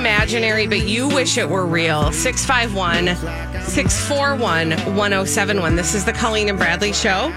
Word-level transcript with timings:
Imaginary 0.00 0.66
but 0.66 0.88
you 0.88 1.08
wish 1.08 1.36
it 1.36 1.46
were 1.46 1.66
real? 1.66 2.10
651 2.10 3.14
641 3.66 4.70
1071. 4.96 5.76
This 5.76 5.94
is 5.94 6.06
the 6.06 6.14
Colleen 6.14 6.48
and 6.48 6.56
Bradley 6.56 6.94
Show. 6.94 7.30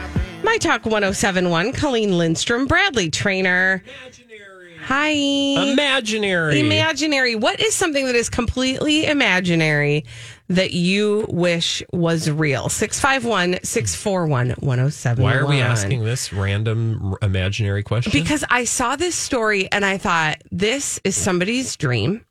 My 0.44 0.58
Talk 0.58 0.86
1071. 0.86 1.74
Colleen 1.74 2.18
Lindstrom, 2.18 2.66
Bradley 2.66 3.10
Traynor. 3.10 3.84
Imaginary. 3.86 4.78
Hi. 4.80 5.10
Imaginary. 5.10 6.62
Imaginary. 6.62 7.36
What 7.36 7.60
is 7.60 7.76
something 7.76 8.06
that 8.06 8.16
is 8.16 8.30
completely 8.30 9.08
imaginary 9.08 10.06
that 10.48 10.72
you 10.72 11.26
wish 11.28 11.84
was 11.92 12.32
real? 12.32 12.70
651 12.70 13.62
641 13.62 14.52
1071. 14.52 15.22
Why 15.22 15.38
are 15.38 15.46
we 15.46 15.60
asking 15.60 16.06
this 16.06 16.32
random 16.32 17.16
imaginary 17.22 17.84
question? 17.84 18.14
Because 18.14 18.46
I 18.50 18.64
saw 18.64 18.96
this 18.96 19.16
story 19.16 19.70
and 19.70 19.84
I 19.84 19.98
thought 19.98 20.42
this 20.50 21.02
is 21.04 21.18
somebody's 21.18 21.76
dream, 21.76 22.26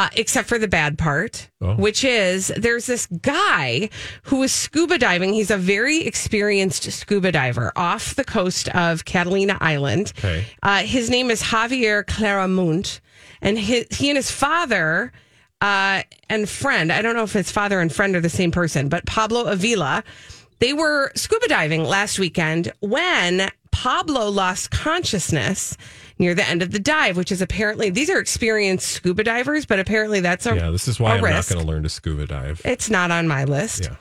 uh, 0.00 0.08
except 0.16 0.48
for 0.48 0.58
the 0.58 0.68
bad 0.68 0.96
part, 0.96 1.50
Oh. 1.60 1.74
which 1.74 2.04
is 2.04 2.50
there's 2.56 2.86
this 2.86 3.04
guy 3.06 3.90
who 4.24 4.36
was 4.38 4.50
scuba 4.52 4.96
diving. 4.96 5.34
He's 5.34 5.50
a 5.50 5.58
very 5.58 5.98
experienced 6.06 6.90
scuba 6.90 7.30
diver 7.32 7.70
off 7.76 8.14
the 8.14 8.24
coast 8.24 8.68
of 8.70 9.04
Catalina 9.04 9.58
Island. 9.60 10.12
Okay. 10.18 10.46
Uh, 10.62 10.78
his 10.84 11.10
name 11.10 11.30
is 11.30 11.42
Javier 11.42 12.02
Claramunt, 12.04 13.00
and 13.42 13.58
his, 13.58 13.86
he 13.90 14.08
and 14.08 14.16
his 14.16 14.30
father 14.30 15.12
uh, 15.60 16.02
and 16.30 16.48
friend, 16.48 16.90
I 16.90 17.02
don't 17.02 17.14
know 17.14 17.24
if 17.24 17.34
his 17.34 17.50
father 17.52 17.80
and 17.80 17.92
friend 17.92 18.16
are 18.16 18.20
the 18.22 18.30
same 18.30 18.50
person, 18.50 18.88
but 18.88 19.04
Pablo 19.04 19.44
Avila, 19.44 20.02
they 20.60 20.72
were 20.72 21.12
scuba 21.14 21.46
diving 21.48 21.84
last 21.84 22.18
weekend 22.18 22.72
when 22.80 23.50
Pablo 23.70 24.28
lost 24.30 24.70
consciousness 24.70 25.76
near 26.20 26.34
the 26.34 26.46
end 26.46 26.62
of 26.62 26.70
the 26.70 26.78
dive, 26.78 27.16
which 27.16 27.32
is 27.32 27.42
apparently 27.42 27.90
these 27.90 28.10
are 28.10 28.18
experienced 28.18 28.86
scuba 28.88 29.24
divers, 29.24 29.66
but 29.66 29.80
apparently 29.80 30.20
that's 30.20 30.46
a 30.46 30.54
yeah, 30.54 30.70
this 30.70 30.86
is 30.86 31.00
why 31.00 31.12
I'm 31.12 31.22
not 31.22 31.48
going 31.48 31.60
to 31.60 31.66
learn 31.66 31.82
to 31.82 31.88
scuba 31.88 32.26
dive. 32.26 32.60
It's 32.64 32.88
not 32.88 33.10
on 33.10 33.26
my 33.26 33.44
list. 33.44 33.84
Yeah. 33.84 33.96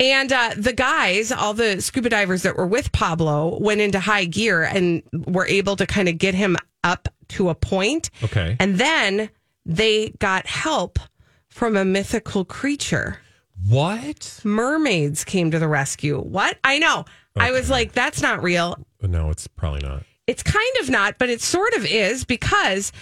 And 0.00 0.32
uh, 0.32 0.54
the 0.56 0.72
guys, 0.72 1.30
all 1.30 1.52
the 1.52 1.82
scuba 1.82 2.08
divers 2.08 2.42
that 2.42 2.56
were 2.56 2.66
with 2.66 2.90
Pablo, 2.90 3.58
went 3.60 3.82
into 3.82 4.00
high 4.00 4.24
gear 4.24 4.62
and 4.62 5.02
were 5.12 5.46
able 5.46 5.76
to 5.76 5.86
kind 5.86 6.08
of 6.08 6.16
get 6.16 6.34
him 6.34 6.56
up 6.82 7.08
to 7.28 7.50
a 7.50 7.54
point. 7.54 8.10
Okay. 8.24 8.56
And 8.58 8.76
then 8.76 9.28
they 9.66 10.08
got 10.18 10.46
help 10.46 10.98
from 11.48 11.76
a 11.76 11.84
mythical 11.84 12.46
creature. 12.46 13.20
What? 13.68 14.40
Mermaids 14.42 15.22
came 15.22 15.50
to 15.50 15.58
the 15.58 15.68
rescue. 15.68 16.18
What? 16.18 16.58
I 16.64 16.78
know. 16.78 17.04
I 17.36 17.52
was 17.52 17.70
like, 17.70 17.92
that's 17.92 18.22
not 18.22 18.42
real. 18.42 18.76
No, 19.02 19.30
it's 19.30 19.46
probably 19.46 19.80
not. 19.80 20.04
It's 20.30 20.42
kind 20.42 20.76
of 20.80 20.88
not, 20.88 21.18
but 21.18 21.28
it 21.28 21.40
sort 21.40 21.72
of 21.74 21.84
is 21.84 22.24
because 22.24 22.92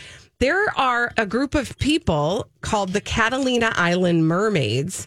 there 0.40 0.70
are 0.78 1.12
a 1.16 1.26
group 1.26 1.54
of 1.54 1.76
people 1.78 2.48
called 2.62 2.92
the 2.92 3.00
Catalina 3.00 3.72
Island 3.74 4.26
Mermaids, 4.26 5.06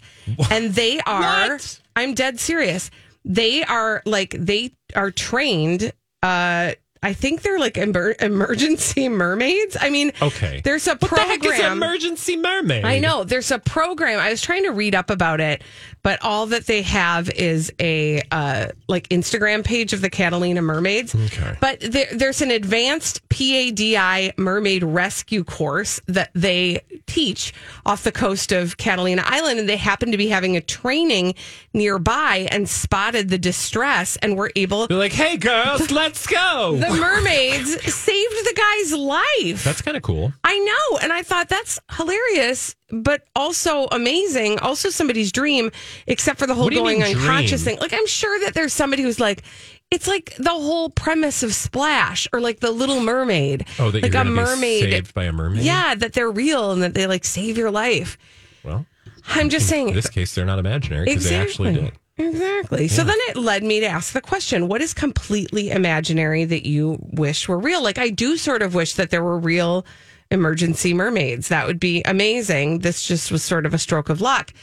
and 0.52 0.74
they 0.76 1.00
are. 1.02 1.50
What? 1.54 1.80
I'm 1.96 2.14
dead 2.14 2.40
serious. 2.40 2.92
They 3.26 3.64
are 3.64 4.02
like 4.06 4.36
they 4.38 4.72
are 4.96 5.10
trained. 5.12 5.94
Uh, 6.22 6.74
I 7.04 7.14
think 7.14 7.42
they're 7.42 7.58
like 7.60 7.78
emer- 7.80 8.16
emergency 8.20 9.10
mermaids. 9.24 9.76
I 9.80 9.90
mean, 9.90 10.12
Okay. 10.22 10.62
There's 10.64 10.86
a 10.88 10.92
What 10.92 11.10
the 11.10 11.22
heck 11.22 11.44
is 11.44 11.60
an 11.60 11.72
emergency 11.72 12.38
mermaid? 12.38 12.86
I 12.86 13.00
know 13.00 13.24
there's 13.24 13.50
a 13.52 13.58
program. 13.58 14.20
I 14.20 14.30
was 14.30 14.42
trying 14.42 14.64
to 14.66 14.72
read 14.72 14.94
up 14.94 15.10
about 15.10 15.42
it, 15.42 15.64
but 16.04 16.20
all 16.24 16.48
that 16.48 16.66
they 16.66 16.82
have 16.82 17.30
is 17.30 17.72
a 17.80 18.22
uh, 18.32 18.68
like 18.88 19.08
Instagram 19.10 19.64
page 19.64 19.94
of 19.94 20.02
the 20.02 20.10
Catalina 20.10 20.62
Mermaids. 20.62 21.14
Okay. 21.14 21.56
But 21.60 21.80
there, 21.82 22.08
there's 22.12 22.42
an 22.42 22.52
advanced 22.52 23.28
PADI 23.30 24.34
mermaid 24.38 24.84
rescue 24.84 25.44
course 25.44 26.00
that 26.08 26.32
they 26.34 26.82
teach 27.08 27.54
off 27.86 28.04
the 28.04 28.12
coast 28.12 28.52
of 28.52 28.78
Catalina 28.78 29.24
Island, 29.26 29.60
and 29.60 29.70
they 29.70 29.78
happen 29.78 30.12
to 30.12 30.18
be 30.18 30.28
having 30.28 30.58
a 30.58 30.62
training 30.62 31.36
nearby 31.74 32.48
and 32.52 32.68
spotted 32.68 33.30
the 33.30 33.38
distress 33.38 34.18
and 34.18 34.38
were 34.38 34.52
able. 34.56 34.88
They're 34.88 34.98
like, 34.98 35.12
hey, 35.14 35.38
girls, 35.38 35.92
let's 35.92 36.26
go. 36.26 36.78
The 36.80 36.90
mermaids 36.90 37.72
saved 37.94 38.46
the 38.46 38.54
guy's 38.56 38.94
life. 38.94 39.64
That's 39.64 39.82
kind 39.82 39.98
of 39.98 40.04
cool. 40.04 40.34
I 40.44 40.58
know. 40.60 41.00
And 41.00 41.14
I 41.14 41.22
thought 41.24 41.50
that's 41.50 41.80
hilarious, 41.98 42.76
but 42.92 43.24
also 43.36 43.88
amazing. 43.92 44.60
Also 44.60 44.90
somebody's 44.90 45.32
dream, 45.32 45.72
except 46.08 46.40
for 46.40 46.48
the 46.48 46.54
whole 46.54 46.66
What 46.66 46.72
do 46.72 46.78
you 46.78 46.84
going 46.84 47.00
mean 47.00 47.18
unconscious 47.18 47.64
dream? 47.64 47.78
thing. 47.78 47.82
Like, 47.82 47.94
I'm 47.94 48.08
sure 48.08 48.40
that 48.42 48.54
there's 48.54 48.74
somebody 48.74 49.04
who's 49.04 49.20
like, 49.20 49.44
it's 49.90 50.08
like 50.08 50.36
the 50.38 50.50
whole 50.52 50.90
premise 50.90 51.44
of 51.44 51.54
Splash 51.54 52.28
or 52.32 52.40
like 52.40 52.62
the 52.62 52.72
Little 52.72 53.02
Mermaid. 53.02 53.66
Oh, 53.78 53.92
that 53.92 54.02
like 54.02 54.16
a 54.16 54.24
mermaid. 54.24 54.84
saved 54.84 55.14
by 55.14 55.26
a 55.26 55.34
mermaid? 55.34 55.64
Yeah, 55.64 55.96
that 55.96 56.14
they're 56.14 56.32
real 56.32 56.72
and 56.72 56.82
that 56.84 56.94
they 56.94 57.08
like 57.08 57.26
save 57.26 57.58
your 57.58 57.72
life. 57.72 58.18
Well, 58.64 58.86
I'm 59.28 59.50
just 59.50 59.68
saying. 59.68 59.90
in 59.90 59.96
this 59.96 60.10
case, 60.10 60.34
they're 60.34 60.46
not 60.46 60.60
imaginary 60.60 61.06
because 61.06 61.30
they 61.30 61.36
actually 61.36 61.74
did. 61.74 61.92
Exactly. 62.18 62.88
So 62.88 63.04
then 63.04 63.18
it 63.30 63.38
led 63.38 63.64
me 63.64 63.80
to 63.80 63.88
ask 63.88 64.14
the 64.14 64.22
question 64.22 64.68
what 64.68 64.82
is 64.82 64.94
completely 64.94 65.72
imaginary 65.72 66.46
that 66.46 66.68
you 66.68 67.00
wish 67.14 67.48
were 67.48 67.60
real? 67.60 67.82
Like, 67.82 67.98
I 67.98 68.10
do 68.10 68.38
sort 68.38 68.62
of 68.62 68.76
wish 68.76 68.94
that 68.96 69.10
there 69.10 69.24
were 69.24 69.40
real 69.40 69.86
emergency 70.32 70.94
mermaids. 70.94 71.50
That 71.50 71.68
would 71.68 71.80
be 71.80 72.02
amazing. 72.06 72.80
This 72.80 73.06
just 73.06 73.32
was 73.32 73.44
sort 73.44 73.66
of 73.66 73.74
a 73.74 73.78
stroke 73.78 74.10
of 74.10 74.22
luck. 74.22 74.54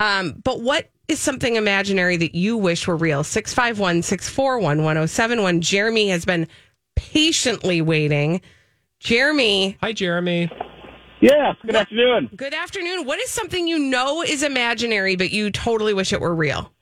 Um, 0.00 0.40
but 0.44 0.60
what 0.62 0.90
is 1.08 1.18
something 1.20 1.56
imaginary 1.56 2.16
that 2.16 2.34
you 2.34 2.56
wish 2.56 2.86
were 2.86 2.96
real? 2.96 3.24
651 3.24 4.02
641 4.02 4.78
1071. 4.78 5.60
Jeremy 5.60 6.08
has 6.10 6.24
been 6.24 6.46
patiently 6.94 7.80
waiting. 7.82 8.40
Jeremy, 9.00 9.76
Hi, 9.82 9.92
Jeremy. 9.92 10.50
Yes, 11.20 11.56
good 11.64 11.76
afternoon. 11.76 12.30
good 12.36 12.54
afternoon. 12.54 13.04
What 13.06 13.18
is 13.20 13.30
something 13.30 13.66
you 13.66 13.78
know 13.78 14.22
is 14.22 14.42
imaginary, 14.42 15.16
but 15.16 15.30
you 15.30 15.50
totally 15.50 15.94
wish 15.94 16.12
it 16.12 16.20
were 16.20 16.34
real? 16.34 16.72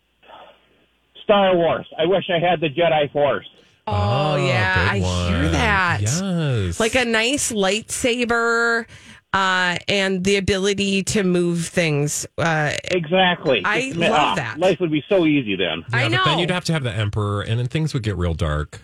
Star 1.22 1.56
Wars. 1.56 1.86
I 1.98 2.04
wish 2.06 2.24
I 2.28 2.38
had 2.38 2.60
the 2.60 2.68
Jedi 2.68 3.10
Force. 3.12 3.46
Oh, 3.86 4.36
yeah, 4.36 4.88
I 4.90 4.98
good 4.98 5.42
hear 5.42 5.48
that. 5.50 6.00
Yes. 6.00 6.80
Like 6.80 6.94
a 6.94 7.04
nice 7.04 7.52
lightsaber 7.52 8.86
uh, 9.32 9.76
and 9.88 10.24
the 10.24 10.36
ability 10.36 11.02
to 11.02 11.22
move 11.22 11.66
things. 11.66 12.26
Uh, 12.38 12.72
Exactly. 12.84 13.62
I 13.64 13.88
Just- 13.88 13.96
love 13.96 14.10
ah, 14.12 14.34
that. 14.36 14.58
Life 14.58 14.80
would 14.80 14.92
be 14.92 15.04
so 15.08 15.26
easy 15.26 15.56
then. 15.56 15.84
I 15.92 16.02
Yeah, 16.02 16.08
know. 16.08 16.16
But 16.18 16.24
then 16.30 16.38
you'd 16.38 16.50
have 16.50 16.64
to 16.64 16.72
have 16.72 16.82
the 16.82 16.92
emperor, 16.92 17.42
and 17.42 17.58
then 17.58 17.66
things 17.66 17.92
would 17.92 18.02
get 18.02 18.16
real 18.16 18.34
dark. 18.34 18.80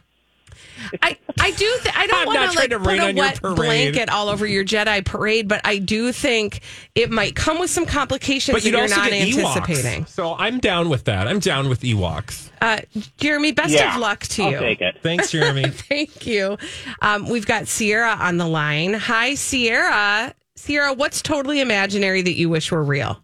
I, 1.02 1.16
I 1.40 1.50
do. 1.52 1.78
Th- 1.82 1.94
I 1.96 2.06
don't 2.06 2.26
want 2.26 2.38
not 2.40 2.46
to 2.50 2.52
trying 2.54 2.70
like 2.70 2.70
to 2.70 2.78
put 2.78 2.98
a 2.98 3.14
wet 3.14 3.56
blanket 3.56 4.08
all 4.10 4.28
over 4.28 4.46
your 4.46 4.64
Jedi 4.64 5.04
parade, 5.04 5.48
but 5.48 5.60
I 5.64 5.78
do 5.78 6.12
think 6.12 6.60
it 6.94 7.10
might 7.10 7.34
come 7.34 7.58
with 7.58 7.70
some 7.70 7.86
complications 7.86 8.54
But 8.54 8.62
that 8.62 8.68
you'd 8.68 8.72
you're 8.74 8.82
also 8.82 8.96
not 8.96 9.10
get 9.10 9.22
anticipating. 9.28 10.04
Ewoks. 10.04 10.08
So 10.08 10.34
I'm 10.36 10.58
down 10.58 10.88
with 10.88 11.04
that. 11.04 11.28
I'm 11.28 11.38
down 11.38 11.68
with 11.68 11.80
Ewoks. 11.82 12.50
Uh, 12.60 12.80
Jeremy, 13.18 13.52
best 13.52 13.70
Yeah, 13.70 13.94
of 13.94 14.00
luck 14.00 14.20
to 14.24 14.42
I'll 14.42 14.52
you. 14.52 14.58
take 14.58 14.80
it. 14.80 14.96
Thanks, 15.02 15.30
Jeremy. 15.30 15.64
Thank 15.70 16.26
you. 16.26 16.58
Um, 17.00 17.28
we've 17.28 17.46
got 17.46 17.68
Sierra 17.68 18.16
on 18.20 18.36
the 18.36 18.46
line. 18.46 18.94
Hi, 18.94 19.34
Sierra. 19.34 20.34
Sierra, 20.56 20.92
what's 20.92 21.22
totally 21.22 21.60
imaginary 21.60 22.20
that 22.22 22.34
you 22.36 22.48
wish 22.50 22.70
were 22.70 22.82
real? 22.84 23.22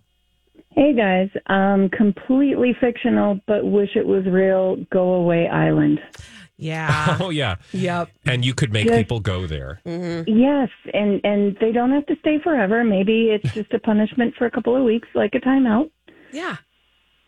Hey 0.71 0.93
guys, 0.95 1.31
um, 1.47 1.89
completely 1.89 2.77
fictional, 2.79 3.41
but 3.47 3.65
wish 3.65 3.97
it 3.97 4.07
was 4.07 4.27
real. 4.27 4.77
Go 4.93 5.15
Away 5.15 5.49
Island. 5.49 5.99
Yeah. 6.59 7.17
Oh 7.21 7.31
yeah, 7.31 7.57
yep. 7.73 8.09
and 8.25 8.45
you 8.45 8.55
could 8.55 8.73
make 8.73 8.87
Yes. 8.87 8.99
people 8.99 9.21
go 9.21 9.47
there. 9.47 9.81
Mm-hmm. 9.87 10.29
Yes, 10.39 10.69
and 10.95 11.21
and 11.25 11.57
they 11.61 11.73
don't 11.73 11.91
have 11.93 12.07
to 12.07 12.17
stay 12.21 12.39
forever. 12.43 12.83
Maybe 12.85 13.31
it's 13.31 13.53
just 13.61 13.73
a 13.75 13.79
punishment 13.79 14.35
for 14.37 14.47
a 14.47 14.51
couple 14.51 14.77
of 14.77 14.83
weeks, 14.85 15.09
like 15.15 15.35
a 15.35 15.41
timeout. 15.41 15.91
Yeah. 16.33 16.57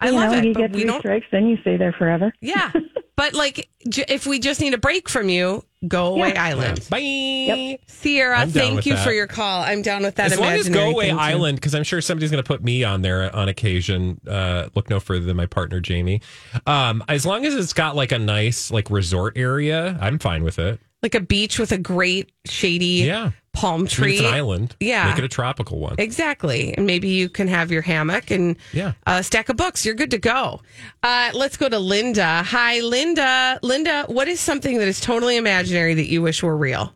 I 0.00 0.06
you 0.10 0.12
love 0.12 0.32
know, 0.32 0.38
it. 0.38 0.44
you 0.44 0.54
but 0.54 0.60
get 0.60 0.72
we 0.72 0.80
three 0.80 0.86
don't 0.90 1.00
strikes, 1.00 1.26
then 1.32 1.46
you 1.48 1.56
stay 1.62 1.76
there 1.76 1.92
forever. 1.92 2.32
Yeah. 2.40 2.70
but 3.16 3.34
like 3.34 3.68
j- 3.88 4.04
if 4.08 4.26
we 4.26 4.38
just 4.38 4.60
need 4.60 4.74
a 4.74 4.78
break 4.78 5.08
from 5.08 5.28
you, 5.28 5.64
go 5.88 6.14
away 6.14 6.32
Yeah. 6.34 6.44
island. 6.44 6.86
Bye. 6.90 7.78
Sierra, 7.86 8.38
I'm 8.40 8.50
thank 8.50 8.86
you 8.86 8.94
that. 8.94 9.04
for 9.04 9.12
your 9.12 9.26
call. 9.26 9.62
I'm 9.62 9.82
down 9.82 10.02
with 10.02 10.16
that 10.16 10.32
As 10.32 10.38
long 10.38 10.52
as 10.52 10.68
Go 10.68 10.90
Away. 10.90 11.10
Island, 11.10 11.56
because 11.56 11.74
I'm 11.74 11.82
sure 11.84 12.00
somebody's 12.00 12.30
going 12.30 12.42
to 12.42 12.46
put 12.46 12.62
me 12.62 12.84
on 12.84 13.02
there 13.02 13.34
on 13.34 13.48
occasion. 13.48 14.20
Uh, 14.26 14.68
look 14.74 14.88
no 14.90 15.00
further 15.00 15.24
than 15.24 15.36
my 15.36 15.46
partner 15.46 15.80
Jamie. 15.80 16.20
Um, 16.66 17.02
as 17.08 17.26
long 17.26 17.44
as 17.44 17.54
it's 17.54 17.72
got 17.72 17.96
like 17.96 18.12
a 18.12 18.18
nice 18.18 18.70
like 18.70 18.90
resort 18.90 19.36
area, 19.36 19.98
I'm 20.00 20.18
fine 20.18 20.44
with 20.44 20.58
it. 20.58 20.80
Like 21.02 21.14
a 21.14 21.20
beach 21.20 21.58
with 21.60 21.70
a 21.72 21.78
great 21.78 22.30
shady 22.44 23.04
Yeah, 23.04 23.30
palm 23.58 23.86
tree. 23.86 24.12
it's 24.14 24.20
an 24.20 24.26
island. 24.34 24.76
Yeah. 24.80 25.08
make 25.08 25.18
it 25.18 25.24
a 25.24 25.28
tropical 25.28 25.78
one. 25.78 25.96
Exactly. 25.98 26.74
And 26.76 26.86
maybe 26.86 27.08
you 27.08 27.28
can 27.28 27.48
have 27.48 27.70
your 27.70 27.82
hammock 27.82 28.30
and 28.30 28.56
Yeah. 28.72 28.92
a 29.06 29.22
stack 29.22 29.48
of 29.48 29.56
books. 29.56 29.84
You're 29.84 29.94
good 29.94 30.10
to 30.12 30.18
go. 30.18 30.60
Uh, 31.02 31.30
let's 31.34 31.56
go 31.56 31.68
to 31.68 31.78
Linda. 31.78 32.42
Hi, 32.44 32.80
Linda. 32.80 33.58
Linda, 33.62 34.04
what 34.08 34.28
is 34.28 34.40
something 34.40 34.78
that 34.78 34.88
is 34.88 35.00
totally 35.00 35.36
imaginary 35.36 35.94
that 35.94 36.06
you 36.08 36.22
wish 36.22 36.42
were 36.42 36.56
real? 36.56 36.94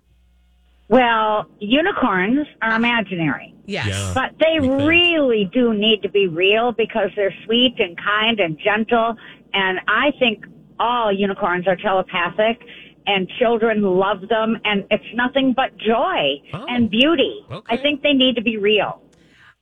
Well, 0.88 1.46
unicorns 1.58 2.46
are 2.60 2.74
imaginary, 2.74 3.54
Yes. 3.64 3.86
Yeah. 3.88 4.12
but 4.14 4.32
they 4.38 4.58
really 4.60 5.48
do 5.52 5.72
need 5.72 6.02
to 6.02 6.08
be 6.10 6.26
real 6.28 6.72
because 6.72 7.10
they're 7.16 7.34
sweet 7.46 7.76
and 7.78 7.96
kind 7.96 8.38
and 8.40 8.58
gentle. 8.58 9.16
And 9.54 9.80
I 9.88 10.12
think 10.18 10.44
all 10.78 11.10
unicorns 11.12 11.66
are 11.66 11.76
telepathic 11.76 12.60
and 13.06 13.28
children 13.38 13.82
love 13.82 14.28
them 14.28 14.58
and 14.64 14.84
it's 14.90 15.04
nothing 15.14 15.52
but 15.54 15.76
joy 15.76 16.40
Oh. 16.54 16.64
and 16.68 16.90
beauty. 16.90 17.44
Okay. 17.50 17.74
I 17.74 17.80
think 17.80 18.02
they 18.02 18.12
need 18.12 18.36
to 18.36 18.42
be 18.42 18.56
real. 18.56 19.02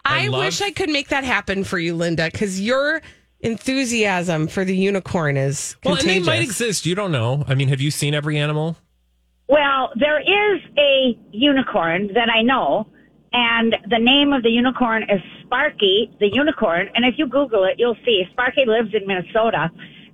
I, 0.04 0.24
I 0.24 0.28
love- 0.28 0.40
wish 0.44 0.60
I 0.62 0.70
could 0.70 0.90
make 0.90 1.08
that 1.08 1.24
happen 1.24 1.64
for 1.64 1.78
you, 1.78 1.94
Linda, 1.94 2.28
because 2.30 2.60
your 2.60 3.02
enthusiasm 3.40 4.46
for 4.48 4.64
the 4.64 4.76
unicorn 4.76 5.36
is 5.36 5.76
Well, 5.84 5.96
and 5.96 6.08
they 6.08 6.20
might 6.20 6.42
exist. 6.42 6.86
You 6.86 6.94
don't 6.94 7.12
know. 7.12 7.44
I 7.48 7.54
mean, 7.54 7.68
have 7.68 7.80
you 7.80 7.90
seen 7.90 8.14
every 8.14 8.38
animal? 8.38 8.76
Well, 9.48 9.90
there 9.96 10.20
is 10.20 10.60
a 10.78 11.18
unicorn 11.32 12.10
that 12.14 12.28
I 12.30 12.42
know, 12.42 12.86
and 13.32 13.76
the 13.88 13.98
name 13.98 14.32
of 14.32 14.42
the 14.42 14.50
unicorn 14.50 15.02
is 15.04 15.20
Sparky, 15.42 16.10
the 16.20 16.28
unicorn. 16.32 16.88
And 16.94 17.04
if 17.04 17.14
you 17.18 17.26
Google 17.26 17.64
it, 17.64 17.74
you'll 17.78 17.96
see 18.04 18.24
Sparky 18.30 18.64
lives 18.66 18.94
in 18.94 19.06
Minnesota, 19.06 19.70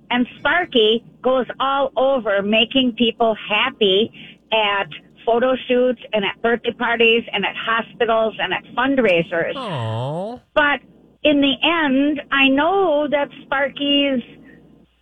and 0.09 0.25
Sparky 0.39 1.03
goes 1.21 1.45
all 1.59 1.91
over 1.97 2.41
making 2.41 2.93
people 2.93 3.35
happy 3.49 4.11
at 4.51 4.87
photo 5.25 5.55
shoots 5.67 6.01
and 6.13 6.23
at 6.23 6.41
birthday 6.41 6.71
parties 6.71 7.23
and 7.33 7.45
at 7.45 7.55
hospitals 7.55 8.35
and 8.39 8.53
at 8.53 8.63
fundraisers. 8.75 9.53
Oh, 9.55 10.39
But 10.53 10.79
in 11.23 11.41
the 11.41 11.53
end, 11.61 12.21
I 12.31 12.47
know 12.47 13.07
that 13.09 13.29
Sparky's 13.43 14.23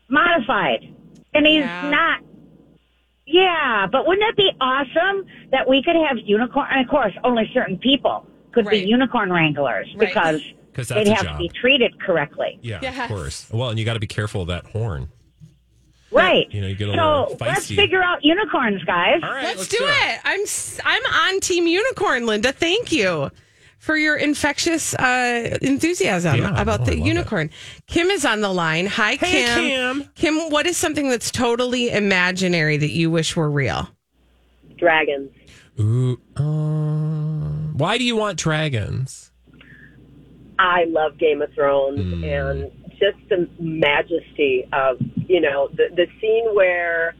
modified, 0.09 0.81
and 1.33 1.45
he's 1.45 1.65
Yeah. 1.65 1.89
not. 1.89 2.19
Yeah, 3.27 3.87
but 3.91 4.05
wouldn't 4.07 4.27
it 4.29 4.35
be 4.35 4.51
awesome 4.61 5.25
that 5.51 5.67
we 5.67 5.81
could 5.83 5.95
have 5.95 6.17
unicorn? 6.19 6.67
And 6.71 6.81
of 6.81 6.87
course, 6.89 7.13
only 7.23 7.49
certain 7.53 7.77
people 7.77 8.25
could 8.51 8.65
Right. 8.65 8.83
be 8.83 8.87
unicorn 8.89 9.31
wranglers 9.31 9.87
Right. 9.95 10.09
because 10.13 10.41
'Cause 10.75 10.89
that's 10.89 11.07
they'd 11.07 11.13
have 11.13 11.23
job. 11.25 11.37
to 11.37 11.43
be 11.43 11.49
treated 11.49 11.99
correctly. 11.99 12.59
yeah, 12.61 12.79
Yes. 12.81 13.09
of 13.09 13.15
course. 13.17 13.47
Well, 13.51 13.69
and 13.69 13.79
you 13.79 13.85
got 13.85 13.93
to 13.93 13.99
be 13.99 14.07
careful 14.07 14.41
of 14.41 14.47
that 14.49 14.65
horn. 14.67 15.09
Right. 16.11 16.45
You 16.51 16.61
know, 16.61 16.67
you 16.67 16.75
get 16.75 16.89
a 16.89 16.91
so 16.91 16.97
little 17.31 17.37
let's 17.41 17.67
figure 17.67 18.01
out 18.03 18.23
unicorns, 18.23 18.83
guys. 18.83 19.19
All 19.23 19.29
right, 19.31 19.43
Let's, 19.57 19.67
do 19.67 19.77
it. 19.81 20.19
I'm 20.23 20.41
s- 20.41 20.79
I'm 20.85 21.03
on 21.05 21.39
Team 21.41 21.65
Unicorn, 21.67 22.25
Linda. 22.25 22.51
Thank 22.53 22.91
you 22.93 23.31
for 23.79 23.97
your 23.97 24.15
infectious 24.15 24.93
uh, 24.95 25.57
enthusiasm 25.61 26.37
Yeah, 26.37 26.61
about 26.61 26.81
oh, 26.81 26.85
the 26.85 26.95
love 26.97 27.05
unicorn. 27.07 27.49
Kim 27.87 28.07
is 28.07 28.23
on 28.25 28.39
the 28.41 28.53
line. 28.53 28.85
Hi, 28.85 29.15
Hey, 29.15 29.43
Kim. 29.43 29.59
Kim. 30.03 30.09
Kim, 30.15 30.49
what 30.51 30.65
is 30.67 30.77
something 30.77 31.09
that's 31.09 31.31
totally 31.31 31.89
imaginary 31.91 32.77
that 32.77 32.91
you 32.91 33.09
wish 33.11 33.35
were 33.35 33.49
real? 33.49 33.89
dragons. 34.77 35.31
Ooh, 35.79 36.19
uh, 36.37 37.71
why 37.77 37.97
do 37.97 38.03
you 38.05 38.15
want 38.15 38.37
dragons? 38.37 39.31
I 40.59 40.85
love 40.85 41.17
Game 41.17 41.41
of 41.41 41.51
Thrones 41.53 41.99
and 42.23 42.71
just 42.91 43.17
the 43.29 43.49
majesty 43.59 44.67
of 44.73 44.97
you 45.27 45.41
know 45.41 45.69
the 45.73 45.89
the 45.95 46.07
scene 46.21 46.53
where 46.55 47.15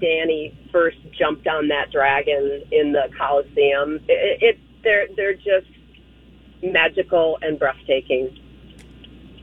Danny 0.00 0.56
first 0.72 0.98
jumped 1.18 1.46
on 1.46 1.68
that 1.68 1.90
dragon 1.92 2.62
in 2.72 2.92
the 2.92 3.08
Colosseum. 3.16 4.00
It, 4.08 4.42
it 4.42 4.58
they're 4.82 5.06
they're 5.16 5.34
just 5.34 5.66
magical 6.62 7.38
and 7.42 7.58
breathtaking. 7.58 8.36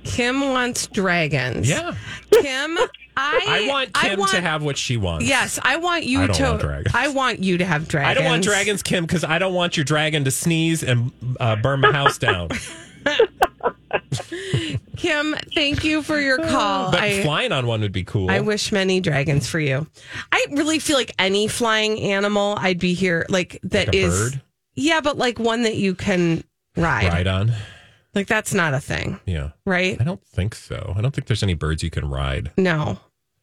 Kim 0.03 0.39
wants 0.49 0.87
dragons. 0.87 1.69
Yeah, 1.69 1.95
Kim, 2.31 2.77
I 3.17 3.65
I 3.65 3.67
want 3.69 3.93
Kim 3.93 4.19
want- 4.19 4.31
to 4.31 4.41
have 4.41 4.63
what 4.63 4.77
she 4.77 4.97
wants. 4.97 5.25
Yes, 5.25 5.59
I 5.61 5.77
want 5.77 6.05
you 6.05 6.21
I 6.21 6.27
don't 6.27 6.35
to. 6.37 6.43
want 6.43 6.61
dragons. 6.61 6.95
I 6.95 7.07
want 7.09 7.39
you 7.43 7.57
to 7.57 7.65
have 7.65 7.87
dragons. 7.87 8.11
I 8.11 8.13
don't 8.21 8.25
want 8.25 8.43
dragons, 8.43 8.83
Kim, 8.83 9.05
because 9.05 9.23
I 9.23 9.37
don't 9.39 9.53
want 9.53 9.75
your 9.77 9.83
dragon 9.83 10.23
to 10.25 10.31
sneeze 10.31 10.83
and 10.83 11.11
uh, 11.39 11.55
burn 11.57 11.81
my 11.81 11.91
house 11.91 12.17
down. 12.17 12.49
Kim, 14.97 15.35
thank 15.53 15.83
you 15.83 16.01
for 16.03 16.19
your 16.19 16.37
call. 16.37 16.91
But 16.91 16.99
I, 17.01 17.23
flying 17.23 17.51
on 17.51 17.67
one 17.67 17.81
would 17.81 17.91
be 17.91 18.03
cool. 18.03 18.29
I 18.31 18.39
wish 18.41 18.71
many 18.71 18.99
dragons 18.99 19.47
for 19.47 19.59
you. 19.59 19.87
I 20.31 20.45
really 20.51 20.79
feel 20.79 20.97
like 20.97 21.13
any 21.19 21.47
flying 21.47 21.99
animal, 22.01 22.57
I'd 22.59 22.79
be 22.79 22.93
here. 22.93 23.25
Like 23.29 23.59
that 23.63 23.87
Like 23.87 23.95
a 23.95 23.99
is- 23.99 24.31
bird? 24.31 24.41
Yeah, 24.75 25.01
but 25.01 25.17
like 25.17 25.39
one 25.39 25.63
that 25.63 25.75
you 25.75 25.95
can 25.95 26.43
ride. 26.75 27.07
ride 27.07 27.27
on. 27.27 27.51
Like 28.13 28.27
that's 28.27 28.53
not 28.53 28.73
a 28.73 28.79
thing, 28.79 29.19
Yeah, 29.25 29.51
right? 29.65 29.99
I 29.99 30.03
don't 30.03 30.23
think 30.25 30.55
so. 30.55 30.93
I 30.97 31.01
don't 31.01 31.13
think 31.13 31.27
there's 31.27 31.43
any 31.43 31.53
birds 31.53 31.83
you 31.83 31.89
can 31.91 32.09
ride 32.09 32.51
No, 32.57 32.99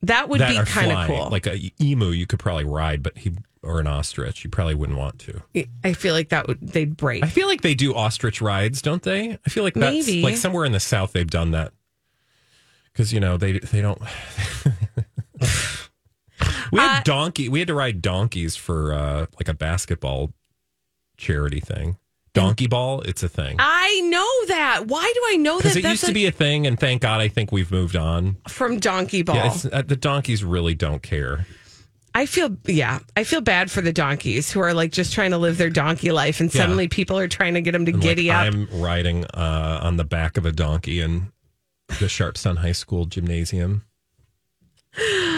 that 0.07 0.29
would 0.29 0.41
that 0.41 0.51
be 0.51 0.71
kind 0.71 0.93
of 0.93 1.07
cool. 1.07 1.29
Like 1.31 1.47
a 1.47 1.59
emu, 1.83 2.11
you 2.11 2.27
could 2.27 2.39
probably 2.39 2.65
ride, 2.65 3.03
but 3.03 3.19
he 3.19 3.33
or 3.63 3.81
an 3.81 3.87
ostrich, 3.87 4.45
you 4.45 4.51
probably 4.51 4.75
wouldn't 4.75 4.99
want 4.99 5.19
to. 5.21 5.43
I 5.83 5.95
feel 5.95 6.13
like 6.15 6.29
that 6.31 6.47
would 6.49 6.61
they'd 6.61 6.97
break. 6.97 7.25
I 7.25 7.29
feel 7.29 7.47
like 7.47 7.63
they 7.63 7.75
do 7.75 7.95
ostrich 7.95 8.41
rides, 8.43 8.83
don't 8.83 9.03
they? 9.03 9.39
I 9.45 9.49
feel 9.51 9.65
like 9.65 9.75
that's 9.75 10.07
Maybe. 10.07 10.23
like 10.23 10.37
somewhere 10.37 10.65
in 10.65 10.73
the 10.73 10.81
south 10.81 11.13
they've 11.13 11.31
done 11.31 11.53
that 11.53 11.73
because 12.93 13.13
you 13.13 13.21
know 13.21 13.37
they 13.37 13.59
they 13.59 13.81
don't. 13.81 14.01
we 16.73 16.79
had 16.79 16.99
Uh, 16.99 17.03
donkey. 17.05 17.49
We 17.49 17.59
had 17.61 17.69
to 17.69 17.75
ride 17.75 18.03
donkeys 18.03 18.57
for 18.57 18.93
uh, 18.93 19.27
like 19.39 19.49
a 19.49 19.55
basketball 19.55 20.33
charity 21.17 21.61
thing. 21.61 21.97
Donkey 22.35 22.67
ball, 22.67 23.01
it's 23.03 23.23
a 23.23 23.29
thing 23.29 23.57
I 23.59 24.01
know 24.05 24.47
that. 24.55 24.85
Why 24.87 25.11
do 25.15 25.21
I 25.33 25.37
know 25.37 25.57
because 25.59 25.75
that? 25.75 25.85
it 25.85 25.89
used 25.89 26.01
to 26.03 26.07
like 26.09 26.15
be 26.15 26.27
a 26.27 26.33
thing, 26.33 26.67
and 26.67 26.79
thank 26.79 27.01
God 27.03 27.21
I 27.21 27.29
think 27.29 27.51
we've 27.53 27.71
moved 27.71 27.97
on. 27.97 28.37
from 28.49 28.79
Donkey 28.81 29.23
Ball. 29.23 29.37
Yeah, 29.37 29.57
uh, 29.73 29.83
the 29.83 29.97
donkeys 29.97 30.45
really 30.45 30.75
don't 30.75 31.03
care. 31.03 31.47
I 32.17 32.27
feel 32.27 32.57
yeah, 32.67 33.01
I 33.17 33.25
feel 33.25 33.41
bad 33.41 33.71
for 33.71 33.81
the 33.81 33.93
donkeys 33.93 34.51
who 34.53 34.61
are 34.61 34.75
like 34.75 34.93
just 34.93 35.13
trying 35.13 35.31
to 35.33 35.39
live 35.39 35.59
their 35.59 35.71
donkey 35.71 36.11
life, 36.13 36.41
and 36.41 36.53
Yeah. 36.55 36.61
suddenly 36.63 36.87
people 36.89 37.19
are 37.19 37.29
trying 37.29 37.55
to 37.55 37.61
get 37.61 37.73
them 37.73 37.87
to 37.87 37.93
And, 37.93 38.03
giddy 38.03 38.29
like, 38.29 38.49
up. 38.49 38.55
I'm 38.55 38.69
riding 38.81 39.25
uh, 39.27 39.81
on 39.83 39.97
the 39.97 40.05
back 40.05 40.37
of 40.37 40.45
a 40.47 40.53
donkey 40.53 41.01
in 41.01 41.33
the 41.89 42.07
Sharpstown 42.07 42.59
High 42.59 42.73
School 42.73 43.07
gymnasium. 43.07 43.85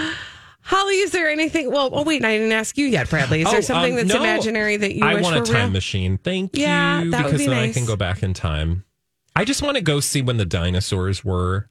Holly, 0.67 0.97
is 0.97 1.13
there 1.13 1.29
anything? 1.29 1.71
Well, 1.71 1.91
oh 1.93 2.03
wait, 2.03 2.25
I 2.25 2.37
didn't 2.37 2.53
ask 2.53 2.77
you 2.77 2.87
yet, 2.87 3.09
Bradley. 3.09 3.43
Is 3.43 3.47
Oh, 3.47 3.53
there 3.53 3.63
something 3.63 3.93
um, 3.93 3.97
that's 3.99 4.09
no. 4.09 4.21
imaginary 4.21 4.77
that 4.77 4.95
you 4.95 5.01
wish 5.05 5.05
for 5.05 5.11
I 5.11 5.15
wish 5.15 5.25
want 5.25 5.37
a 5.37 5.41
were 5.41 5.47
time 5.47 5.63
real? 5.67 5.71
machine. 5.71 6.19
Thank 6.19 6.57
Yeah, 6.57 7.03
you. 7.03 7.11
that 7.13 7.19
would 7.19 7.25
because 7.27 7.41
be 7.41 7.47
then 7.47 7.57
I 7.57 7.67
nice. 7.67 7.75
can 7.75 7.87
go 7.87 7.95
back 7.97 8.23
in 8.23 8.35
time. 8.35 8.85
I 9.37 9.45
just 9.45 9.63
want 9.63 9.77
to 9.77 9.83
go 9.83 10.01
see 10.01 10.23
when 10.23 10.39
the 10.39 10.45
dinosaurs 10.45 11.25
were. 11.25 11.69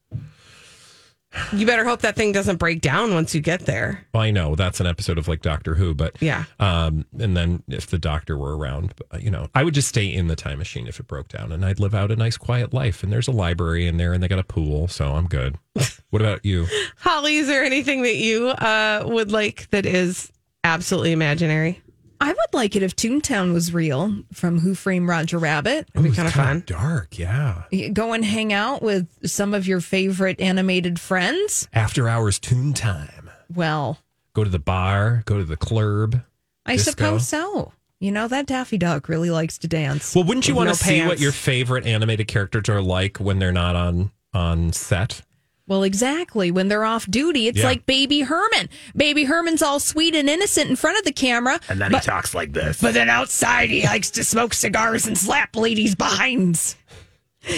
You 1.53 1.65
better 1.65 1.83
hope 1.83 2.01
that 2.01 2.15
thing 2.15 2.31
doesn't 2.31 2.57
break 2.57 2.81
down 2.81 3.13
once 3.13 3.35
you 3.35 3.41
get 3.41 3.61
there. 3.61 4.05
Well, 4.13 4.23
I 4.23 4.31
know 4.31 4.55
that's 4.55 4.79
an 4.79 4.87
episode 4.87 5.17
of 5.17 5.27
like 5.27 5.41
Doctor 5.41 5.75
Who, 5.75 5.93
but 5.93 6.21
Yeah. 6.21 6.45
Um, 6.59 7.05
and 7.19 7.35
then 7.35 7.63
if 7.67 7.87
the 7.87 7.97
doctor 7.97 8.37
were 8.37 8.57
around, 8.57 8.93
you 9.19 9.29
know, 9.31 9.47
I 9.53 9.63
would 9.63 9.73
just 9.73 9.87
stay 9.87 10.11
in 10.11 10.27
the 10.27 10.35
time 10.35 10.57
machine 10.59 10.87
if 10.87 10.99
it 10.99 11.07
broke 11.07 11.27
down, 11.29 11.51
and 11.51 11.65
I'd 11.65 11.79
live 11.79 11.93
out 11.93 12.11
a 12.11 12.15
nice, 12.15 12.37
quiet 12.37 12.73
life. 12.73 13.03
And 13.03 13.11
there's 13.11 13.27
a 13.27 13.31
library 13.31 13.87
in 13.87 13.97
there, 13.97 14.13
and 14.13 14.21
they 14.23 14.27
got 14.27 14.39
a 14.39 14.43
pool, 14.43 14.87
so 14.87 15.13
I'm 15.13 15.27
good. 15.27 15.57
what 16.09 16.21
about 16.21 16.45
you? 16.45 16.67
Holly, 16.97 17.37
is 17.37 17.47
there 17.47 17.63
anything 17.63 18.03
that 18.03 18.15
you 18.15 18.47
uh, 18.47 19.03
would 19.05 19.31
like 19.31 19.69
that 19.71 19.85
is 19.85 20.31
absolutely 20.63 21.11
imaginary? 21.11 21.81
I 22.21 22.27
would 22.29 22.53
like 22.53 22.75
it 22.75 22.83
if 22.83 22.95
Toontown 22.95 23.53
was 23.53 23.73
real 23.73 24.23
from 24.33 24.59
Who 24.59 24.75
Framed 24.75 25.07
Roger 25.07 25.37
Rabbit. 25.37 25.87
It'd 25.93 26.03
be 26.03 26.15
kind 26.15 26.27
of 26.27 26.33
fun. 26.33 26.63
Dark, 26.65 27.17
yeah. 27.17 27.63
You 27.71 27.89
Go 27.89 28.13
and 28.13 28.23
hang 28.23 28.53
out 28.53 28.81
with 28.81 29.07
some 29.29 29.53
of 29.53 29.67
your 29.67 29.81
favorite 29.81 30.39
animated 30.39 30.99
friends. 30.99 31.67
After 31.73 32.07
hours 32.07 32.39
tune 32.39 32.73
time. 32.73 33.29
Well, 33.53 33.99
Go 34.33 34.43
to 34.43 34.49
the 34.49 34.59
bar. 34.59 35.23
Go 35.25 35.37
to 35.37 35.45
the 35.45 35.57
club. 35.57 36.21
I 36.65 36.75
Disco. 36.75 36.91
suppose 36.91 37.27
so. 37.27 37.71
you 37.99 38.11
know, 38.11 38.27
that 38.27 38.45
Daffy 38.47 38.77
Duck 38.77 39.07
really 39.07 39.29
likes 39.29 39.57
to 39.59 39.67
dance. 39.67 40.13
Well, 40.15 40.23
wouldn't 40.25 40.47
you 40.47 40.55
want 40.55 40.67
no 40.67 40.73
to 40.73 40.77
see 40.83 41.05
what 41.05 41.19
your 41.19 41.31
favorite 41.31 41.85
animated 41.85 42.27
characters 42.27 42.67
are 42.69 42.81
like 42.81 43.17
when 43.17 43.39
they're 43.39 43.51
not 43.53 43.75
on 43.75 44.11
on 44.33 44.73
set? 44.73 45.21
Well, 45.67 45.81
exactly. 45.83 46.51
When 46.51 46.67
they're 46.67 46.85
off 46.85 47.09
duty, 47.09 47.47
it's 47.47 47.57
Yeah. 47.59 47.65
like 47.65 47.85
Baby 47.87 48.21
Herman. 48.21 48.69
Baby 48.95 49.23
Herman's 49.23 49.63
all 49.63 49.79
sweet 49.79 50.13
and 50.13 50.29
innocent 50.29 50.69
in 50.69 50.75
front 50.75 50.97
of 50.99 51.05
the 51.05 51.11
camera. 51.11 51.59
And 51.69 51.81
then 51.81 51.91
but, 51.91 52.03
he 52.03 52.05
talks 52.09 52.35
like 52.35 52.53
this. 52.53 52.79
but 52.81 52.93
then 52.93 53.09
outside, 53.09 53.69
he 53.71 53.83
likes 53.83 54.11
to 54.11 54.23
smoke 54.23 54.53
cigars 54.53 55.07
and 55.07 55.17
slap 55.17 55.55
ladies' 55.55 55.95
behinds. 55.95 56.75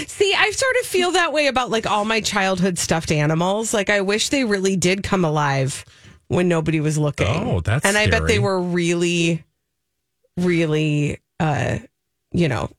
See, 0.07 0.33
I 0.33 0.51
sort 0.51 0.75
of 0.81 0.85
feel 0.85 1.11
that 1.11 1.31
way 1.33 1.47
about 1.47 1.69
like 1.69 1.85
all 1.85 2.05
my 2.05 2.21
childhood 2.21 2.77
stuffed 2.77 3.11
animals. 3.11 3.73
Like 3.73 3.89
I 3.89 4.01
wish 4.01 4.29
they 4.29 4.43
really 4.45 4.75
did 4.77 5.03
come 5.03 5.23
alive 5.25 5.83
when 6.27 6.47
nobody 6.47 6.79
was 6.79 6.97
looking. 6.97 7.27
Oh, 7.27 7.59
that's 7.61 7.85
and 7.85 7.97
I 7.97 8.09
bet 8.09 8.27
they 8.27 8.39
were 8.39 8.59
really, 8.61 9.43
really, 10.37 11.19
uh, 11.39 11.79
you 12.31 12.47
know, 12.47 12.69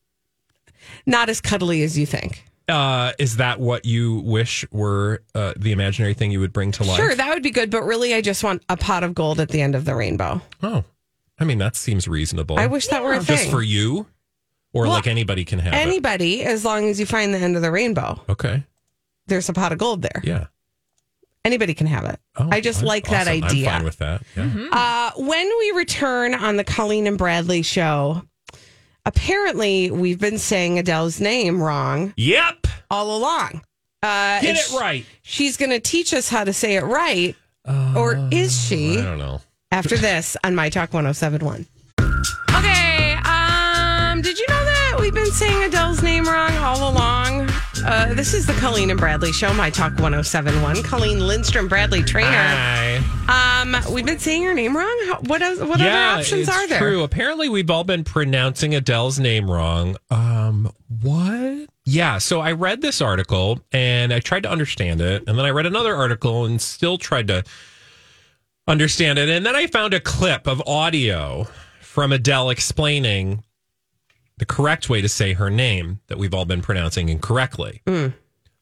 not 1.06 1.28
as 1.28 1.40
cuddly 1.40 1.82
as 1.82 1.98
you 1.98 2.06
think. 2.06 2.44
Uh, 2.68 3.12
is 3.18 3.36
that 3.38 3.60
what 3.60 3.84
you 3.86 4.20
wish 4.20 4.64
were 4.70 5.22
uh, 5.34 5.54
the 5.56 5.72
imaginary 5.72 6.12
thing 6.14 6.30
you 6.30 6.40
would 6.40 6.52
bring 6.52 6.70
to 6.72 6.84
life? 6.84 6.96
Sure, 6.98 7.14
that 7.14 7.32
would 7.32 7.42
be 7.42 7.50
good, 7.50 7.70
but 7.70 7.82
really, 7.82 8.12
I 8.14 8.20
just 8.20 8.44
want 8.44 8.62
a 8.68 8.76
pot 8.76 9.04
of 9.04 9.14
gold 9.14 9.40
at 9.40 9.48
the 9.48 9.62
end 9.62 9.74
of 9.74 9.84
the 9.86 9.94
rainbow. 9.94 10.42
Oh, 10.62 10.84
I 11.38 11.44
mean 11.44 11.58
that 11.58 11.76
seems 11.76 12.06
reasonable. 12.06 12.58
I 12.58 12.66
wish 12.66 12.88
that 12.88 13.02
were 13.02 13.14
a 13.14 13.22
thing. 13.22 13.36
just 13.38 13.50
for 13.50 13.62
you, 13.62 14.06
or 14.74 14.82
Well, 14.82 14.92
like 14.92 15.06
anybody 15.06 15.44
can 15.46 15.58
have 15.60 15.72
it. 15.72 15.76
Anybody, 15.76 16.44
as 16.44 16.64
long 16.64 16.88
as 16.88 17.00
you 17.00 17.06
find 17.06 17.32
the 17.32 17.38
end 17.38 17.56
of 17.56 17.62
the 17.62 17.70
rainbow, 17.70 18.20
Okay, 18.28 18.64
there's 19.28 19.48
a 19.48 19.52
pot 19.54 19.72
of 19.72 19.78
gold 19.78 20.02
there. 20.02 20.20
yeah. 20.22 20.46
Anybody 21.44 21.72
can 21.72 21.86
have 21.86 22.04
it. 22.04 22.20
Oh, 22.36 22.48
I 22.52 22.60
just 22.60 22.80
I'm- 22.80 22.86
like 22.88 23.08
that 23.08 23.28
idea. 23.28 23.68
I'm 23.70 23.76
fine 23.76 23.84
with 23.84 23.98
that. 23.98 24.22
Yeah. 24.36 24.50
Uh, 24.72 25.12
when 25.16 25.48
we 25.60 25.70
return 25.76 26.34
on 26.34 26.56
the 26.56 26.64
Colleen 26.64 27.06
and 27.06 27.16
Bradley 27.16 27.62
show, 27.62 28.22
apparently 29.08 29.90
we've 29.90 30.20
been 30.20 30.38
saying 30.38 30.78
Adele's 30.78 31.20
name 31.20 31.60
wrong 31.62 32.12
Yep. 32.16 32.66
all 32.90 33.16
along. 33.16 33.62
Uh, 34.02 34.40
Get 34.40 34.56
it 34.56 34.70
right. 34.78 35.04
She's 35.22 35.56
going 35.56 35.70
to 35.70 35.80
teach 35.80 36.12
us 36.14 36.28
how 36.28 36.44
to 36.44 36.52
say 36.52 36.76
it 36.76 36.84
right, 36.84 37.34
or 37.96 38.28
is 38.30 38.52
she? 38.66 38.98
I 38.98 39.02
don't 39.02 39.18
know. 39.18 39.40
After 39.72 39.96
this 39.96 40.36
on 40.44 40.54
My 40.54 40.68
Talk 40.68 40.92
1071. 40.94 41.66
Okay, 42.54 43.12
um, 43.24 44.22
did 44.22 44.38
you 44.38 44.46
know 44.48 44.64
that 44.64 44.96
we've 45.00 45.14
been 45.14 45.30
saying 45.32 45.64
Adele's 45.64 46.02
name 46.02 46.24
wrong 46.26 46.52
all 46.58 46.90
along? 46.92 47.07
Uh, 47.88 48.12
this 48.12 48.34
is 48.34 48.44
the 48.44 48.52
Colleen 48.52 48.90
and 48.90 49.00
Bradley 49.00 49.32
show, 49.32 49.50
My 49.54 49.70
Talk 49.70 49.92
1071. 49.92 50.82
Colleen 50.82 51.26
Lindstrom, 51.26 51.68
Bradley 51.68 52.02
Traynor. 52.02 52.28
Hi. 52.30 53.62
Um, 53.62 53.74
we've 53.90 54.04
been 54.04 54.18
saying 54.18 54.42
your 54.42 54.52
name 54.52 54.76
wrong. 54.76 54.94
How, 55.06 55.20
what 55.22 55.40
else, 55.40 55.58
what 55.60 55.80
other 55.80 55.88
options 55.88 56.50
are 56.50 56.68
there? 56.68 56.78
True. 56.78 57.02
Apparently, 57.02 57.48
we've 57.48 57.70
all 57.70 57.84
been 57.84 58.04
pronouncing 58.04 58.74
Adele's 58.74 59.18
name 59.18 59.50
wrong. 59.50 59.96
Um, 60.10 60.70
what? 61.00 61.70
Yeah. 61.86 62.18
So 62.18 62.40
I 62.40 62.52
read 62.52 62.82
this 62.82 63.00
article 63.00 63.58
and 63.72 64.12
I 64.12 64.20
tried 64.20 64.42
to 64.42 64.50
understand 64.50 65.00
it, 65.00 65.24
and 65.26 65.38
then 65.38 65.46
I 65.46 65.50
read 65.50 65.64
another 65.64 65.94
article 65.94 66.44
and 66.44 66.60
still 66.60 66.98
tried 66.98 67.28
to 67.28 67.42
understand 68.66 69.18
it, 69.18 69.30
and 69.30 69.46
then 69.46 69.56
I 69.56 69.66
found 69.66 69.94
a 69.94 70.00
clip 70.00 70.46
of 70.46 70.62
audio 70.66 71.46
from 71.80 72.12
Adele 72.12 72.50
explaining 72.50 73.44
the 74.38 74.46
correct 74.46 74.88
way 74.88 75.00
to 75.00 75.08
say 75.08 75.32
her 75.34 75.50
name 75.50 76.00
that 76.06 76.18
we've 76.18 76.34
all 76.34 76.44
been 76.44 76.62
pronouncing 76.62 77.08
incorrectly. 77.08 77.82
Hmm. 77.86 78.08